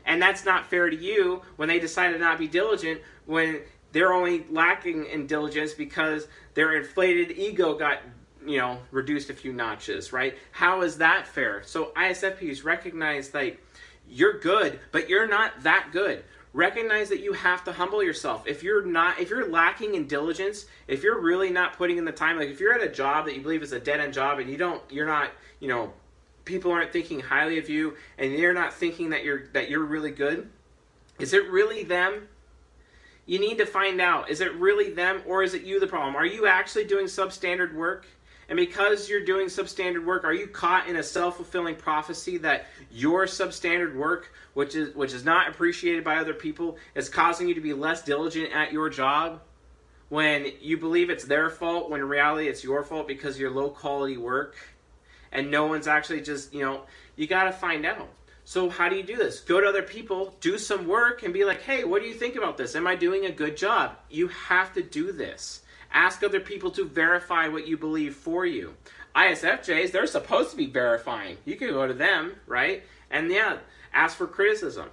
And 0.05 0.21
that's 0.21 0.43
not 0.43 0.69
fair 0.69 0.89
to 0.89 0.95
you 0.95 1.41
when 1.55 1.69
they 1.69 1.79
decide 1.79 2.11
to 2.13 2.19
not 2.19 2.39
be 2.39 2.47
diligent 2.47 3.01
when 3.25 3.61
they're 3.91 4.13
only 4.13 4.45
lacking 4.49 5.05
in 5.05 5.27
diligence 5.27 5.73
because 5.73 6.27
their 6.53 6.75
inflated 6.75 7.37
ego 7.37 7.75
got 7.77 7.99
you 8.45 8.57
know 8.57 8.79
reduced 8.91 9.29
a 9.29 9.33
few 9.33 9.53
notches 9.53 10.11
right? 10.11 10.37
How 10.51 10.81
is 10.81 10.97
that 10.97 11.27
fair? 11.27 11.61
So 11.63 11.91
isfps 11.95 12.63
recognize 12.63 13.33
like 13.33 13.63
you're 14.09 14.39
good 14.39 14.79
but 14.91 15.09
you're 15.09 15.27
not 15.27 15.61
that 15.63 15.89
good 15.91 16.23
recognize 16.53 17.09
that 17.09 17.19
you 17.19 17.33
have 17.33 17.63
to 17.63 17.71
humble 17.71 18.01
yourself 18.01 18.47
if 18.47 18.63
you're 18.63 18.83
not 18.83 19.19
if 19.19 19.29
you're 19.29 19.49
lacking 19.49 19.93
in 19.93 20.07
diligence 20.07 20.65
if 20.87 21.03
you're 21.03 21.19
really 21.19 21.51
not 21.51 21.77
putting 21.77 21.97
in 21.97 22.05
the 22.05 22.11
time 22.11 22.37
like 22.37 22.49
if 22.49 22.59
you're 22.59 22.73
at 22.73 22.81
a 22.81 22.89
job 22.89 23.25
that 23.25 23.35
you 23.35 23.41
believe 23.41 23.61
is 23.61 23.71
a 23.71 23.79
dead 23.79 23.99
end 23.99 24.11
job 24.11 24.39
and 24.39 24.49
you 24.49 24.57
don't 24.57 24.81
you're 24.89 25.05
not 25.05 25.29
you 25.59 25.67
know 25.67 25.93
people 26.49 26.71
aren't 26.71 26.91
thinking 26.91 27.19
highly 27.19 27.59
of 27.59 27.69
you 27.69 27.95
and 28.17 28.33
they're 28.33 28.53
not 28.53 28.73
thinking 28.73 29.11
that 29.11 29.23
you're 29.23 29.47
that 29.53 29.69
you're 29.69 29.85
really 29.85 30.11
good, 30.11 30.49
is 31.19 31.33
it 31.33 31.49
really 31.49 31.83
them? 31.83 32.27
You 33.25 33.39
need 33.39 33.59
to 33.59 33.65
find 33.67 34.01
out. 34.01 34.29
Is 34.29 34.41
it 34.41 34.53
really 34.55 34.91
them 34.91 35.21
or 35.27 35.43
is 35.43 35.53
it 35.53 35.61
you 35.61 35.79
the 35.79 35.87
problem? 35.87 36.15
Are 36.15 36.25
you 36.25 36.47
actually 36.47 36.85
doing 36.85 37.05
substandard 37.05 37.73
work? 37.75 38.07
And 38.49 38.57
because 38.57 39.07
you're 39.07 39.23
doing 39.23 39.47
substandard 39.47 40.03
work, 40.03 40.23
are 40.23 40.33
you 40.33 40.47
caught 40.47 40.89
in 40.89 40.95
a 40.95 41.03
self-fulfilling 41.03 41.75
prophecy 41.75 42.37
that 42.39 42.65
your 42.91 43.25
substandard 43.27 43.95
work, 43.95 44.33
which 44.55 44.75
is 44.75 44.95
which 44.95 45.13
is 45.13 45.23
not 45.23 45.47
appreciated 45.47 46.03
by 46.03 46.17
other 46.17 46.33
people, 46.33 46.77
is 46.95 47.09
causing 47.09 47.47
you 47.47 47.53
to 47.53 47.61
be 47.61 47.73
less 47.73 48.01
diligent 48.01 48.51
at 48.51 48.73
your 48.73 48.89
job? 48.89 49.41
When 50.09 50.47
you 50.59 50.77
believe 50.77 51.11
it's 51.11 51.25
their 51.25 51.51
fault, 51.51 51.91
when 51.91 52.01
in 52.01 52.09
reality 52.09 52.47
it's 52.47 52.63
your 52.63 52.83
fault 52.83 53.07
because 53.07 53.35
of 53.35 53.41
your 53.41 53.51
low 53.51 53.69
quality 53.69 54.17
work, 54.17 54.55
and 55.31 55.51
no 55.51 55.67
one's 55.67 55.87
actually 55.87 56.21
just, 56.21 56.51
you 56.51 56.61
know, 56.61 56.81
you 57.15 57.27
got 57.27 57.43
to 57.43 57.51
find 57.51 57.85
out. 57.85 58.09
So 58.45 58.67
how 58.71 58.89
do 58.89 58.95
you 58.95 59.03
do 59.03 59.15
this? 59.15 59.41
Go 59.41 59.61
to 59.61 59.67
other 59.67 59.83
people, 59.83 60.33
do 60.41 60.57
some 60.57 60.87
work, 60.87 61.21
and 61.21 61.31
be 61.31 61.45
like, 61.45 61.61
hey, 61.61 61.83
what 61.83 62.01
do 62.01 62.07
you 62.07 62.15
think 62.15 62.35
about 62.35 62.57
this? 62.57 62.75
Am 62.75 62.87
I 62.87 62.95
doing 62.95 63.27
a 63.27 63.31
good 63.31 63.55
job? 63.55 63.95
You 64.09 64.29
have 64.29 64.73
to 64.73 64.81
do 64.81 65.11
this. 65.11 65.61
Ask 65.91 66.23
other 66.23 66.39
people 66.39 66.71
to 66.71 66.85
verify 66.85 67.47
what 67.47 67.67
you 67.67 67.77
believe 67.77 68.15
for 68.15 68.45
you. 68.45 68.75
ISFJs, 69.15 69.91
they're 69.91 70.07
supposed 70.07 70.51
to 70.51 70.57
be 70.57 70.67
verifying. 70.67 71.37
You 71.45 71.55
can 71.55 71.69
go 71.69 71.87
to 71.87 71.93
them, 71.93 72.35
right? 72.45 72.83
And 73.09 73.31
yeah, 73.31 73.57
ask 73.93 74.17
for 74.17 74.27
criticism. 74.27 74.89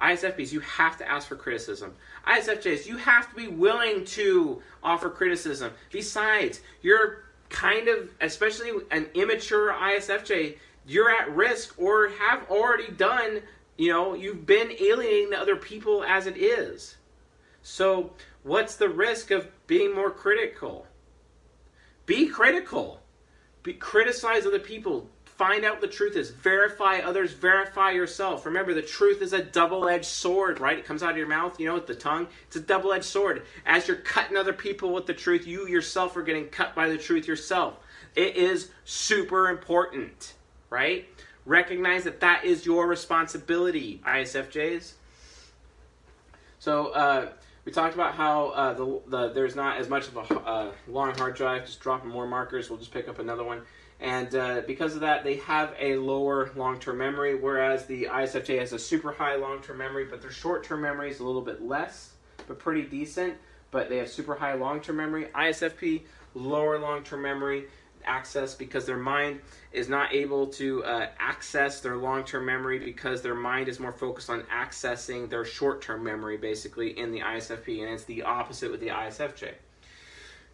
ISFPs, 0.00 0.52
you 0.52 0.60
have 0.60 0.98
to 0.98 1.08
ask 1.08 1.28
for 1.28 1.36
criticism. 1.36 1.94
ISFJs, 2.26 2.86
you 2.86 2.96
have 2.96 3.30
to 3.30 3.36
be 3.36 3.48
willing 3.48 4.04
to 4.06 4.60
offer 4.82 5.08
criticism. 5.08 5.72
Besides, 5.92 6.60
you're 6.82 7.24
kind 7.48 7.88
of, 7.88 8.10
especially 8.20 8.72
an 8.90 9.06
immature 9.14 9.72
ISFJ, 9.72 10.58
you're 10.86 11.10
at 11.10 11.34
risk 11.34 11.74
or 11.78 12.08
have 12.08 12.50
already 12.50 12.90
done, 12.90 13.40
you 13.78 13.92
know, 13.92 14.14
you've 14.14 14.44
been 14.44 14.72
alienating 14.72 15.34
other 15.34 15.56
people 15.56 16.04
as 16.04 16.26
it 16.26 16.36
is. 16.36 16.96
So, 17.62 18.10
what's 18.42 18.76
the 18.76 18.88
risk 18.88 19.30
of 19.30 19.48
being 19.66 19.94
more 19.94 20.10
critical? 20.10 20.86
Be 22.06 22.28
critical. 22.28 23.00
Be, 23.62 23.72
criticize 23.74 24.46
other 24.46 24.58
people. 24.58 25.08
Find 25.24 25.64
out 25.64 25.80
the 25.80 25.88
truth 25.88 26.16
is. 26.16 26.30
Verify 26.30 26.98
others. 26.98 27.32
Verify 27.32 27.90
yourself. 27.90 28.46
Remember, 28.46 28.72
the 28.72 28.82
truth 28.82 29.20
is 29.20 29.32
a 29.32 29.42
double-edged 29.42 30.04
sword, 30.04 30.60
right? 30.60 30.78
It 30.78 30.84
comes 30.84 31.02
out 31.02 31.10
of 31.10 31.16
your 31.16 31.26
mouth, 31.26 31.58
you 31.58 31.66
know, 31.66 31.74
with 31.74 31.88
the 31.88 31.94
tongue. 31.94 32.28
It's 32.46 32.56
a 32.56 32.60
double-edged 32.60 33.04
sword. 33.04 33.42
As 33.66 33.88
you're 33.88 33.96
cutting 33.96 34.36
other 34.36 34.52
people 34.52 34.92
with 34.92 35.06
the 35.06 35.14
truth, 35.14 35.46
you 35.46 35.66
yourself 35.66 36.16
are 36.16 36.22
getting 36.22 36.46
cut 36.46 36.74
by 36.74 36.88
the 36.88 36.98
truth 36.98 37.26
yourself. 37.26 37.74
It 38.14 38.36
is 38.36 38.70
super 38.84 39.48
important, 39.48 40.34
right? 40.70 41.08
Recognize 41.46 42.04
that 42.04 42.20
that 42.20 42.44
is 42.44 42.64
your 42.64 42.86
responsibility, 42.86 44.00
ISFJs. 44.06 44.92
So, 46.60 46.88
uh, 46.88 47.28
we 47.64 47.72
talked 47.72 47.94
about 47.94 48.14
how 48.14 48.48
uh, 48.48 48.72
the, 48.74 49.00
the, 49.06 49.28
there's 49.30 49.56
not 49.56 49.78
as 49.78 49.88
much 49.88 50.08
of 50.08 50.16
a 50.16 50.20
uh, 50.20 50.72
long 50.86 51.14
hard 51.16 51.34
drive, 51.34 51.64
just 51.64 51.80
dropping 51.80 52.10
more 52.10 52.26
markers. 52.26 52.68
We'll 52.68 52.78
just 52.78 52.92
pick 52.92 53.08
up 53.08 53.18
another 53.18 53.44
one. 53.44 53.62
And 54.00 54.34
uh, 54.34 54.62
because 54.66 54.94
of 54.94 55.00
that, 55.00 55.24
they 55.24 55.36
have 55.36 55.74
a 55.78 55.96
lower 55.96 56.50
long-term 56.56 56.98
memory, 56.98 57.36
whereas 57.36 57.86
the 57.86 58.08
ISFJ 58.10 58.58
has 58.58 58.72
a 58.72 58.78
super 58.78 59.12
high 59.12 59.36
long-term 59.36 59.78
memory, 59.78 60.04
but 60.04 60.20
their 60.20 60.30
short-term 60.32 60.82
memory 60.82 61.10
is 61.10 61.20
a 61.20 61.24
little 61.24 61.40
bit 61.40 61.62
less, 61.62 62.10
but 62.46 62.58
pretty 62.58 62.82
decent. 62.82 63.34
But 63.70 63.88
they 63.88 63.96
have 63.96 64.10
super 64.10 64.34
high 64.34 64.54
long-term 64.54 64.96
memory. 64.96 65.28
ISFP, 65.34 66.02
lower 66.34 66.78
long-term 66.78 67.22
memory 67.22 67.66
access 68.06 68.54
because 68.54 68.86
their 68.86 68.96
mind 68.96 69.40
is 69.72 69.88
not 69.88 70.12
able 70.12 70.46
to 70.46 70.84
uh, 70.84 71.08
access 71.18 71.80
their 71.80 71.96
long-term 71.96 72.44
memory 72.44 72.78
because 72.78 73.22
their 73.22 73.34
mind 73.34 73.68
is 73.68 73.80
more 73.80 73.92
focused 73.92 74.30
on 74.30 74.42
accessing 74.44 75.28
their 75.28 75.44
short-term 75.44 76.02
memory 76.02 76.36
basically 76.36 76.98
in 76.98 77.10
the 77.10 77.20
ISFP 77.20 77.82
and 77.82 77.92
it's 77.92 78.04
the 78.04 78.22
opposite 78.22 78.70
with 78.70 78.80
the 78.80 78.88
ISFJ. 78.88 79.52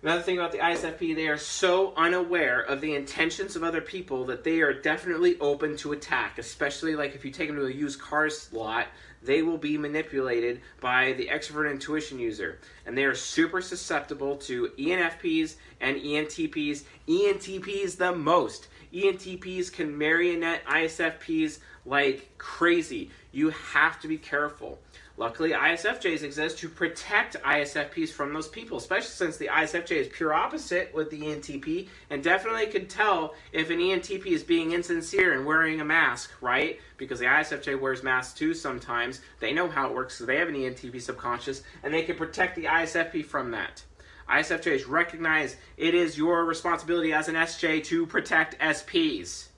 Another 0.03 0.23
thing 0.23 0.39
about 0.39 0.51
the 0.51 0.59
ISFP, 0.59 1.15
they 1.15 1.29
are 1.29 1.37
so 1.37 1.93
unaware 1.95 2.61
of 2.61 2.81
the 2.81 2.95
intentions 2.95 3.55
of 3.55 3.63
other 3.63 3.83
people 3.83 4.25
that 4.27 4.45
they 4.45 4.63
are 4.63 4.73
definitely 4.73 5.39
open 5.41 5.77
to 5.77 5.93
attack, 5.93 6.39
especially 6.39 6.97
like 6.97 7.15
if 7.15 7.23
you 7.23 7.31
take 7.31 7.49
them 7.49 7.57
to 7.57 7.67
a 7.67 7.71
used 7.71 8.01
car 8.01 8.31
lot, 8.51 8.87
they 9.23 9.43
will 9.43 9.59
be 9.59 9.77
manipulated 9.77 10.61
by 10.81 11.13
the 11.13 11.29
extrovert 11.29 11.71
intuition 11.71 12.19
user. 12.19 12.59
And 12.87 12.97
they 12.97 13.05
are 13.05 13.15
super 13.15 13.61
susceptible 13.61 14.37
to 14.37 14.69
ENFPs 14.79 15.57
and 15.81 15.97
ENTPs. 15.97 16.85
ENTPs 17.09 17.97
the 17.97 18.13
most. 18.13 18.69
ENTPs 18.93 19.73
can 19.73 19.97
marionette 19.97 20.65
ISFPs 20.65 21.59
like 21.87 22.31
crazy. 22.39 23.11
You 23.33 23.51
have 23.51 24.01
to 24.01 24.09
be 24.09 24.19
careful. 24.19 24.79
Luckily, 25.17 25.51
ISFJs 25.51 26.23
exist 26.23 26.59
to 26.61 26.69
protect 26.71 27.37
ISFPs 27.43 28.09
from 28.09 28.33
those 28.33 28.49
people, 28.49 28.79
especially 28.79 29.11
since 29.11 29.37
the 29.37 29.49
ISFJ 29.49 29.91
is 29.91 30.09
pure 30.09 30.33
opposite 30.33 30.95
with 30.95 31.11
the 31.11 31.21
ENTP, 31.21 31.89
and 32.09 32.23
definitely 32.23 32.67
can 32.69 32.87
tell 32.87 33.35
if 33.53 33.69
an 33.69 33.81
ENTP 33.81 34.25
is 34.29 34.43
being 34.43 34.73
insincere 34.73 35.35
and 35.35 35.45
wearing 35.45 35.83
a 35.83 35.85
mask, 35.85 36.31
right? 36.41 36.81
Because 37.01 37.19
the 37.19 37.25
ISFJ 37.25 37.81
wears 37.81 38.03
masks 38.03 38.39
too 38.39 38.53
sometimes. 38.53 39.23
They 39.41 39.55
know 39.55 39.69
how 39.69 39.89
it 39.89 39.95
works, 39.95 40.19
so 40.19 40.27
they 40.27 40.37
have 40.37 40.49
an 40.49 40.55
ENTP 40.55 41.01
subconscious, 41.01 41.63
and 41.83 41.95
they 41.95 42.03
can 42.03 42.15
protect 42.15 42.57
the 42.57 42.67
ISFP 42.67 43.25
from 43.25 43.53
that. 43.53 43.83
ISFJs 44.29 44.87
recognize 44.87 45.57
it 45.79 45.95
is 45.95 46.19
your 46.19 46.45
responsibility 46.45 47.15
as 47.15 47.29
an 47.29 47.37
SJ 47.37 47.83
to 47.85 48.05
protect 48.05 48.61
SPs 48.61 49.49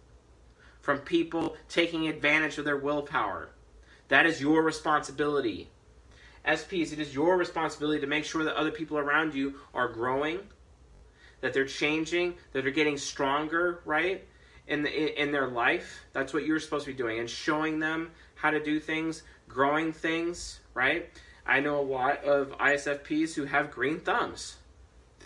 from 0.80 0.98
people 0.98 1.56
taking 1.68 2.06
advantage 2.06 2.58
of 2.58 2.64
their 2.64 2.76
willpower. 2.76 3.50
That 4.06 4.24
is 4.24 4.40
your 4.40 4.62
responsibility. 4.62 5.68
SPs, 6.46 6.92
it 6.92 7.00
is 7.00 7.12
your 7.12 7.36
responsibility 7.36 8.00
to 8.00 8.06
make 8.06 8.24
sure 8.24 8.44
that 8.44 8.54
other 8.54 8.70
people 8.70 8.98
around 8.98 9.34
you 9.34 9.54
are 9.74 9.88
growing, 9.88 10.38
that 11.40 11.52
they're 11.52 11.64
changing, 11.64 12.34
that 12.52 12.62
they're 12.62 12.70
getting 12.70 12.98
stronger, 12.98 13.80
right? 13.84 14.26
In, 14.72 14.82
the, 14.82 15.20
in 15.20 15.32
their 15.32 15.48
life. 15.48 16.04
That's 16.12 16.32
what 16.32 16.46
you're 16.46 16.60
supposed 16.60 16.86
to 16.86 16.92
be 16.92 16.96
doing. 16.96 17.18
And 17.18 17.28
showing 17.28 17.78
them 17.78 18.10
how 18.34 18.50
to 18.50 18.62
do 18.62 18.80
things, 18.80 19.22
growing 19.48 19.92
things, 19.92 20.60
right? 20.74 21.10
I 21.46 21.60
know 21.60 21.78
a 21.78 21.82
lot 21.82 22.24
of 22.24 22.56
ISFPs 22.58 23.34
who 23.34 23.44
have 23.44 23.70
green 23.70 24.00
thumbs. 24.00 24.56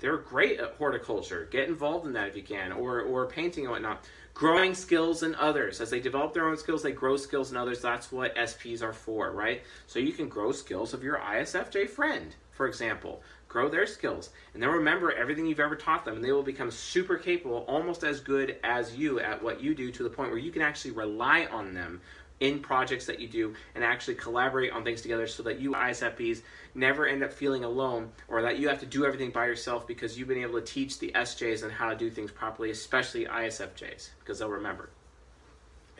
They're 0.01 0.17
great 0.17 0.61
at 0.61 0.75
horticulture. 0.75 1.49
Get 1.51 1.69
involved 1.69 2.07
in 2.07 2.13
that 2.15 2.29
if 2.29 2.37
you 2.37 2.43
can, 2.43 2.73
or, 2.73 3.01
or 3.03 3.27
painting 3.27 3.65
and 3.65 3.73
whatnot 3.73 4.05
growing 4.37 4.75
skills 4.75 5.23
in 5.23 5.35
others. 5.37 5.81
As 5.81 5.89
they 5.89 5.99
develop 5.99 6.35
their 6.35 6.47
own 6.47 6.59
skills, 6.59 6.83
they 6.83 6.93
grow 6.93 7.17
skills 7.17 7.51
in 7.51 7.57
others. 7.57 7.81
That's 7.81 8.13
what 8.13 8.37
SPs 8.37 8.83
are 8.83 8.93
for, 8.93 9.33
right? 9.33 9.63
So 9.87 9.99
you 9.99 10.13
can 10.13 10.29
grow 10.29 10.53
skills 10.53 10.93
of 10.93 11.03
your 11.03 11.17
ISFJ 11.17 11.89
friend, 11.89 12.35
for 12.51 12.67
example. 12.69 13.23
Grow 13.57 13.71
their 13.71 13.87
skills. 13.87 14.29
And 14.53 14.63
they'll 14.63 14.69
remember 14.69 15.11
everything 15.11 15.47
you've 15.47 15.61
ever 15.61 15.77
taught 15.77 16.05
them, 16.05 16.17
and 16.17 16.23
they 16.23 16.31
will 16.31 16.43
become 16.43 16.71
super 16.71 17.17
capable, 17.17 17.65
almost 17.67 18.05
as 18.05 18.21
good 18.21 18.59
as 18.63 18.95
you 18.95 19.19
at 19.19 19.43
what 19.43 19.63
you 19.63 19.75
do, 19.75 19.91
to 19.93 20.03
the 20.03 20.11
point 20.11 20.29
where 20.29 20.39
you 20.39 20.53
can 20.53 20.61
actually 20.61 20.91
rely 20.91 21.47
on 21.47 21.73
them 21.73 22.03
in 22.41 22.59
projects 22.61 23.07
that 23.07 23.19
you 23.19 23.27
do 23.27 23.55
and 23.75 23.83
actually 23.83 24.17
collaborate 24.17 24.73
on 24.73 24.85
things 24.85 25.01
together 25.01 25.27
so 25.27 25.43
that 25.45 25.59
you 25.59 25.73
ISFPs 25.73 26.43
never 26.75 27.07
end 27.07 27.23
up 27.23 27.33
feeling 27.33 27.65
alone 27.65 28.13
or 28.29 28.43
that 28.43 28.59
you 28.59 28.69
have 28.69 28.81
to 28.81 28.85
do 28.85 29.07
everything 29.07 29.31
by 29.31 29.47
yourself 29.47 29.87
because 29.87 30.19
you've 30.19 30.29
been 30.29 30.43
able 30.43 30.61
to 30.61 30.67
teach 30.67 30.99
the 30.99 31.11
SJs 31.15 31.65
on 31.65 31.71
how 31.71 31.89
to 31.89 31.97
do 31.97 32.11
things 32.11 32.31
properly, 32.31 32.69
especially 32.69 33.25
ISFJs, 33.25 34.11
because 34.19 34.39
they'll 34.39 34.51
remember. 34.51 34.91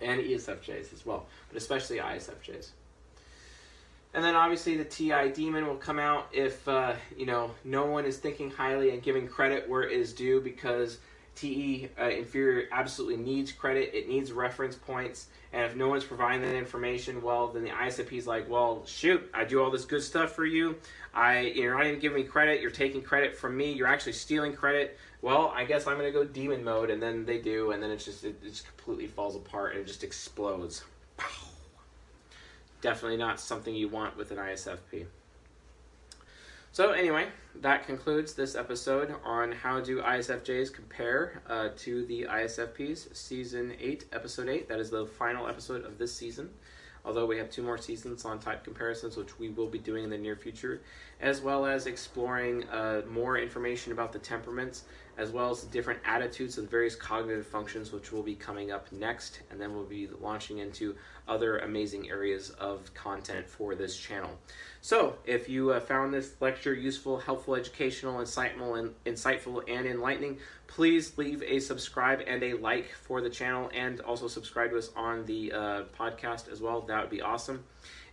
And 0.03 0.21
ESFJs 0.21 0.93
as 0.93 1.07
well, 1.07 1.25
but 1.49 1.57
especially 1.57 1.97
ISFJs. 2.01 2.73
And 4.17 4.25
then 4.25 4.35
obviously 4.35 4.79
the 4.79 4.85
TI 4.85 5.29
demon 5.29 5.67
will 5.67 5.77
come 5.77 5.99
out 5.99 6.29
if 6.33 6.67
uh, 6.67 6.95
you 7.19 7.27
know 7.27 7.51
no 7.65 7.85
one 7.85 8.07
is 8.07 8.17
thinking 8.17 8.51
highly 8.51 8.91
and 8.91 9.03
giving 9.03 9.29
credit 9.29 9.69
where 9.69 9.83
it 9.83 9.93
is 9.93 10.15
due 10.15 10.41
because 10.41 10.99
TE 11.35 11.91
uh, 12.01 12.09
inferior 12.09 12.67
absolutely 12.73 13.23
needs 13.23 13.53
credit. 13.53 13.91
It 13.93 14.09
needs 14.09 14.33
reference 14.33 14.75
points. 14.75 15.27
And 15.53 15.67
if 15.67 15.77
no 15.77 15.89
one's 15.89 16.05
providing 16.05 16.41
that 16.41 16.55
information, 16.55 17.21
well, 17.21 17.49
then 17.49 17.63
the 17.63 17.69
ISFP 17.69 18.15
is 18.15 18.27
like, 18.27 18.49
well, 18.49 18.87
shoot, 18.87 19.31
I 19.35 19.45
do 19.45 19.63
all 19.63 19.71
this 19.71 19.85
good 19.85 20.03
stuff 20.03 20.33
for 20.33 20.47
you. 20.47 20.77
I, 21.13 21.41
you're 21.41 21.77
not 21.77 21.87
even 21.87 22.01
giving 22.01 22.17
me 22.17 22.25
credit. 22.25 22.63
You're 22.63 22.71
taking 22.71 23.03
credit 23.03 23.37
from 23.37 23.55
me. 23.55 23.73
You're 23.73 23.87
actually 23.87 24.13
stealing 24.13 24.55
credit. 24.55 24.99
Well, 25.21 25.53
I 25.55 25.67
guess 25.67 25.87
I'm 25.87 25.99
going 25.99 26.11
to 26.11 26.19
go 26.19 26.25
demon 26.25 26.65
mode. 26.65 26.89
And 26.89 27.03
then 27.03 27.27
they 27.27 27.39
do. 27.39 27.73
And 27.73 27.83
then 27.83 27.91
it's 27.91 28.07
just, 28.07 28.25
it, 28.25 28.37
it 28.43 28.49
just 28.49 28.67
completely 28.67 29.09
falls 29.09 29.37
apart 29.37 29.73
and 29.73 29.83
it 29.83 29.87
just 29.87 30.05
explodes. 30.05 30.85
Definitely 32.81 33.19
not 33.19 33.41
something 33.41 33.75
you 33.75 33.89
want 33.89 34.17
with 34.17 34.31
an 34.31 34.39
ISFP. 34.39 35.07
So 36.73 36.93
anyway, 36.93 37.29
that 37.55 37.87
concludes 37.87 38.35
this 38.35 38.55
episode 38.55 39.15
on 39.25 39.53
how 39.53 39.81
do 39.81 40.03
ISFJs 40.03 40.75
compare 40.75 41.41
uh, 41.49 41.71
to 41.79 42.05
the 42.05 42.27
ISFPs, 42.29 43.17
Season 43.17 43.73
8, 43.81 44.05
Episode 44.13 44.49
8. 44.49 44.69
That 44.69 44.79
is 44.79 44.91
the 44.91 45.07
final 45.07 45.49
episode 45.49 45.87
of 45.87 45.97
this 45.97 46.15
season 46.15 46.51
although 47.07 47.25
we 47.25 47.39
have 47.39 47.49
two 47.49 47.63
more 47.63 47.79
seasons 47.79 48.25
on 48.25 48.41
type 48.41 48.65
comparisons, 48.65 49.17
which 49.17 49.39
we 49.39 49.49
will 49.49 49.69
be 49.69 49.79
doing 49.79 50.05
in 50.05 50.11
the 50.11 50.19
near 50.19 50.35
future, 50.35 50.83
as 51.21 51.41
well 51.41 51.65
as 51.65 51.87
exploring 51.87 52.69
uh, 52.69 53.03
more 53.09 53.39
information 53.39 53.93
about 53.93 54.13
the 54.13 54.19
temperaments, 54.19 54.85
as 55.19 55.31
well 55.31 55.51
as 55.51 55.63
the 55.63 55.71
different 55.71 56.01
attitudes 56.05 56.57
the 56.57 56.63
various 56.63 56.95
cognitive 56.95 57.47
functions, 57.47 57.93
which 57.93 58.13
will 58.13 58.23
be 58.23 58.35
coming 58.35 58.71
up 58.71 58.91
next. 58.93 59.41
And 59.51 59.61
then 59.61 59.75
we'll 59.75 59.85
be 59.85 60.09
launching 60.21 60.59
into 60.59 60.95
other 61.27 61.59
amazing 61.59 62.11
areas 62.11 62.51
of 62.51 62.93
content 62.95 63.49
for 63.49 63.75
this 63.75 63.97
channel. 63.97 64.31
So, 64.81 65.17
if 65.25 65.49
you 65.49 65.73
uh, 65.73 65.81
found 65.81 66.15
this 66.15 66.35
lecture 66.41 66.75
useful, 66.75 67.19
helpful, 67.19 67.57
educational, 67.57 68.21
insightful, 68.21 68.79
and 68.79 68.95
insightful 69.05 69.63
and 69.69 69.87
enlightening, 69.87 70.39
please 70.69 71.17
leave 71.19 71.43
a 71.43 71.59
subscribe 71.59 72.23
and 72.27 72.43
a 72.43 72.55
like 72.55 72.93
for 72.93 73.21
the 73.21 73.31
channel, 73.31 73.71
and 73.75 74.01
also 74.01 74.29
subscribe 74.29 74.71
to 74.71 74.79
us 74.79 74.91
on 74.95 75.25
the 75.27 75.53
uh, 75.53 75.83
podcast 75.99 76.51
as 76.53 76.61
well. 76.61 76.83
That 76.83 77.01
would 77.01 77.11
be 77.11 77.23
awesome. 77.23 77.65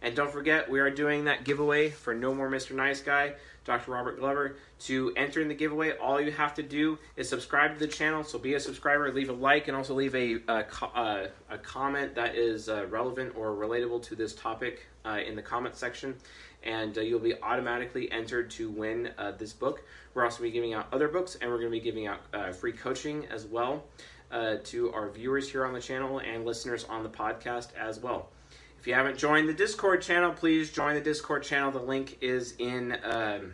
And 0.01 0.15
don't 0.15 0.31
forget, 0.31 0.69
we 0.69 0.79
are 0.79 0.89
doing 0.89 1.25
that 1.25 1.45
giveaway 1.45 1.89
for 1.89 2.13
No 2.13 2.33
More 2.33 2.49
Mr. 2.49 2.75
Nice 2.75 3.01
Guy, 3.01 3.35
Dr. 3.65 3.91
Robert 3.91 4.19
Glover. 4.19 4.57
To 4.79 5.13
enter 5.15 5.41
in 5.41 5.47
the 5.47 5.55
giveaway, 5.55 5.91
all 5.97 6.19
you 6.19 6.31
have 6.31 6.53
to 6.55 6.63
do 6.63 6.97
is 7.15 7.29
subscribe 7.29 7.73
to 7.73 7.79
the 7.79 7.91
channel. 7.91 8.23
So 8.23 8.37
be 8.37 8.55
a 8.55 8.59
subscriber, 8.59 9.11
leave 9.11 9.29
a 9.29 9.33
like, 9.33 9.67
and 9.67 9.77
also 9.77 9.93
leave 9.93 10.15
a, 10.15 10.39
a, 10.47 10.65
a, 10.95 11.27
a 11.49 11.57
comment 11.57 12.15
that 12.15 12.35
is 12.35 12.69
uh, 12.69 12.85
relevant 12.87 13.33
or 13.35 13.51
relatable 13.51 14.03
to 14.03 14.15
this 14.15 14.33
topic 14.33 14.87
uh, 15.05 15.19
in 15.25 15.35
the 15.35 15.41
comment 15.41 15.75
section. 15.75 16.15
And 16.63 16.97
uh, 16.97 17.01
you'll 17.01 17.19
be 17.19 17.41
automatically 17.41 18.11
entered 18.11 18.49
to 18.51 18.69
win 18.69 19.11
uh, 19.17 19.31
this 19.31 19.53
book. 19.53 19.83
We're 20.13 20.23
also 20.23 20.43
be 20.43 20.51
giving 20.51 20.73
out 20.73 20.87
other 20.93 21.07
books, 21.07 21.35
and 21.41 21.49
we're 21.49 21.57
going 21.57 21.71
to 21.71 21.77
be 21.77 21.81
giving 21.81 22.07
out 22.07 22.21
uh, 22.33 22.51
free 22.51 22.73
coaching 22.73 23.25
as 23.27 23.45
well 23.45 23.83
uh, 24.31 24.55
to 24.65 24.91
our 24.93 25.09
viewers 25.09 25.49
here 25.49 25.65
on 25.65 25.73
the 25.73 25.81
channel 25.81 26.19
and 26.19 26.45
listeners 26.45 26.85
on 26.85 27.03
the 27.03 27.09
podcast 27.09 27.69
as 27.75 27.99
well. 27.99 28.29
If 28.83 28.87
you 28.87 28.95
haven't 28.95 29.17
joined 29.17 29.47
the 29.47 29.53
Discord 29.53 30.01
channel, 30.01 30.33
please 30.33 30.69
join 30.69 30.95
the 30.95 30.99
Discord 30.99 31.43
channel. 31.43 31.71
The 31.71 31.79
link 31.79 32.17
is 32.19 32.53
in 32.59 32.97
um, 33.05 33.53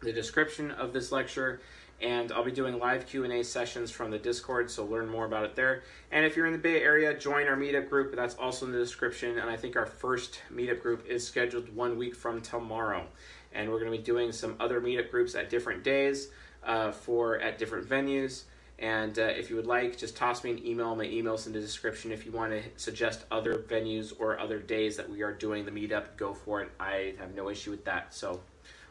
the 0.00 0.10
description 0.10 0.70
of 0.70 0.94
this 0.94 1.12
lecture, 1.12 1.60
and 2.00 2.32
I'll 2.32 2.46
be 2.46 2.50
doing 2.50 2.78
live 2.78 3.04
Q&A 3.04 3.42
sessions 3.42 3.90
from 3.90 4.10
the 4.10 4.18
Discord, 4.18 4.70
so 4.70 4.86
learn 4.86 5.10
more 5.10 5.26
about 5.26 5.44
it 5.44 5.54
there. 5.54 5.82
And 6.10 6.24
if 6.24 6.34
you're 6.34 6.46
in 6.46 6.52
the 6.54 6.58
Bay 6.58 6.80
Area, 6.80 7.12
join 7.12 7.46
our 7.46 7.56
meetup 7.56 7.90
group. 7.90 8.16
That's 8.16 8.36
also 8.36 8.64
in 8.64 8.72
the 8.72 8.78
description, 8.78 9.38
and 9.38 9.50
I 9.50 9.56
think 9.58 9.76
our 9.76 9.84
first 9.84 10.40
meetup 10.50 10.80
group 10.80 11.04
is 11.06 11.26
scheduled 11.26 11.76
one 11.76 11.98
week 11.98 12.14
from 12.14 12.40
tomorrow. 12.40 13.06
And 13.52 13.68
we're 13.68 13.80
going 13.80 13.92
to 13.92 13.98
be 13.98 14.02
doing 14.02 14.32
some 14.32 14.56
other 14.60 14.80
meetup 14.80 15.10
groups 15.10 15.34
at 15.34 15.50
different 15.50 15.84
days 15.84 16.28
uh, 16.64 16.90
for 16.90 17.38
at 17.38 17.58
different 17.58 17.86
venues. 17.86 18.44
And 18.78 19.18
uh, 19.18 19.22
if 19.22 19.50
you 19.50 19.56
would 19.56 19.66
like, 19.66 19.96
just 19.96 20.16
toss 20.16 20.42
me 20.42 20.50
an 20.50 20.66
email. 20.66 20.94
My 20.96 21.04
email's 21.04 21.46
in 21.46 21.52
the 21.52 21.60
description. 21.60 22.10
If 22.10 22.26
you 22.26 22.32
want 22.32 22.52
to 22.52 22.62
suggest 22.76 23.24
other 23.30 23.54
venues 23.54 24.12
or 24.18 24.38
other 24.38 24.58
days 24.58 24.96
that 24.96 25.08
we 25.08 25.22
are 25.22 25.32
doing 25.32 25.64
the 25.64 25.70
meetup, 25.70 26.16
go 26.16 26.34
for 26.34 26.60
it. 26.62 26.70
I 26.80 27.14
have 27.18 27.34
no 27.34 27.50
issue 27.50 27.70
with 27.70 27.84
that. 27.84 28.12
So, 28.14 28.40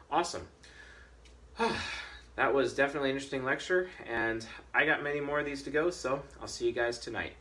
awesome. 0.09 0.47
that 2.35 2.53
was 2.53 2.73
definitely 2.73 3.09
an 3.09 3.17
interesting 3.17 3.43
lecture, 3.43 3.89
and 4.09 4.45
I 4.73 4.85
got 4.85 5.03
many 5.03 5.19
more 5.19 5.39
of 5.39 5.45
these 5.45 5.63
to 5.63 5.69
go, 5.69 5.89
so 5.89 6.21
I'll 6.41 6.47
see 6.47 6.65
you 6.65 6.71
guys 6.71 6.97
tonight. 6.97 7.33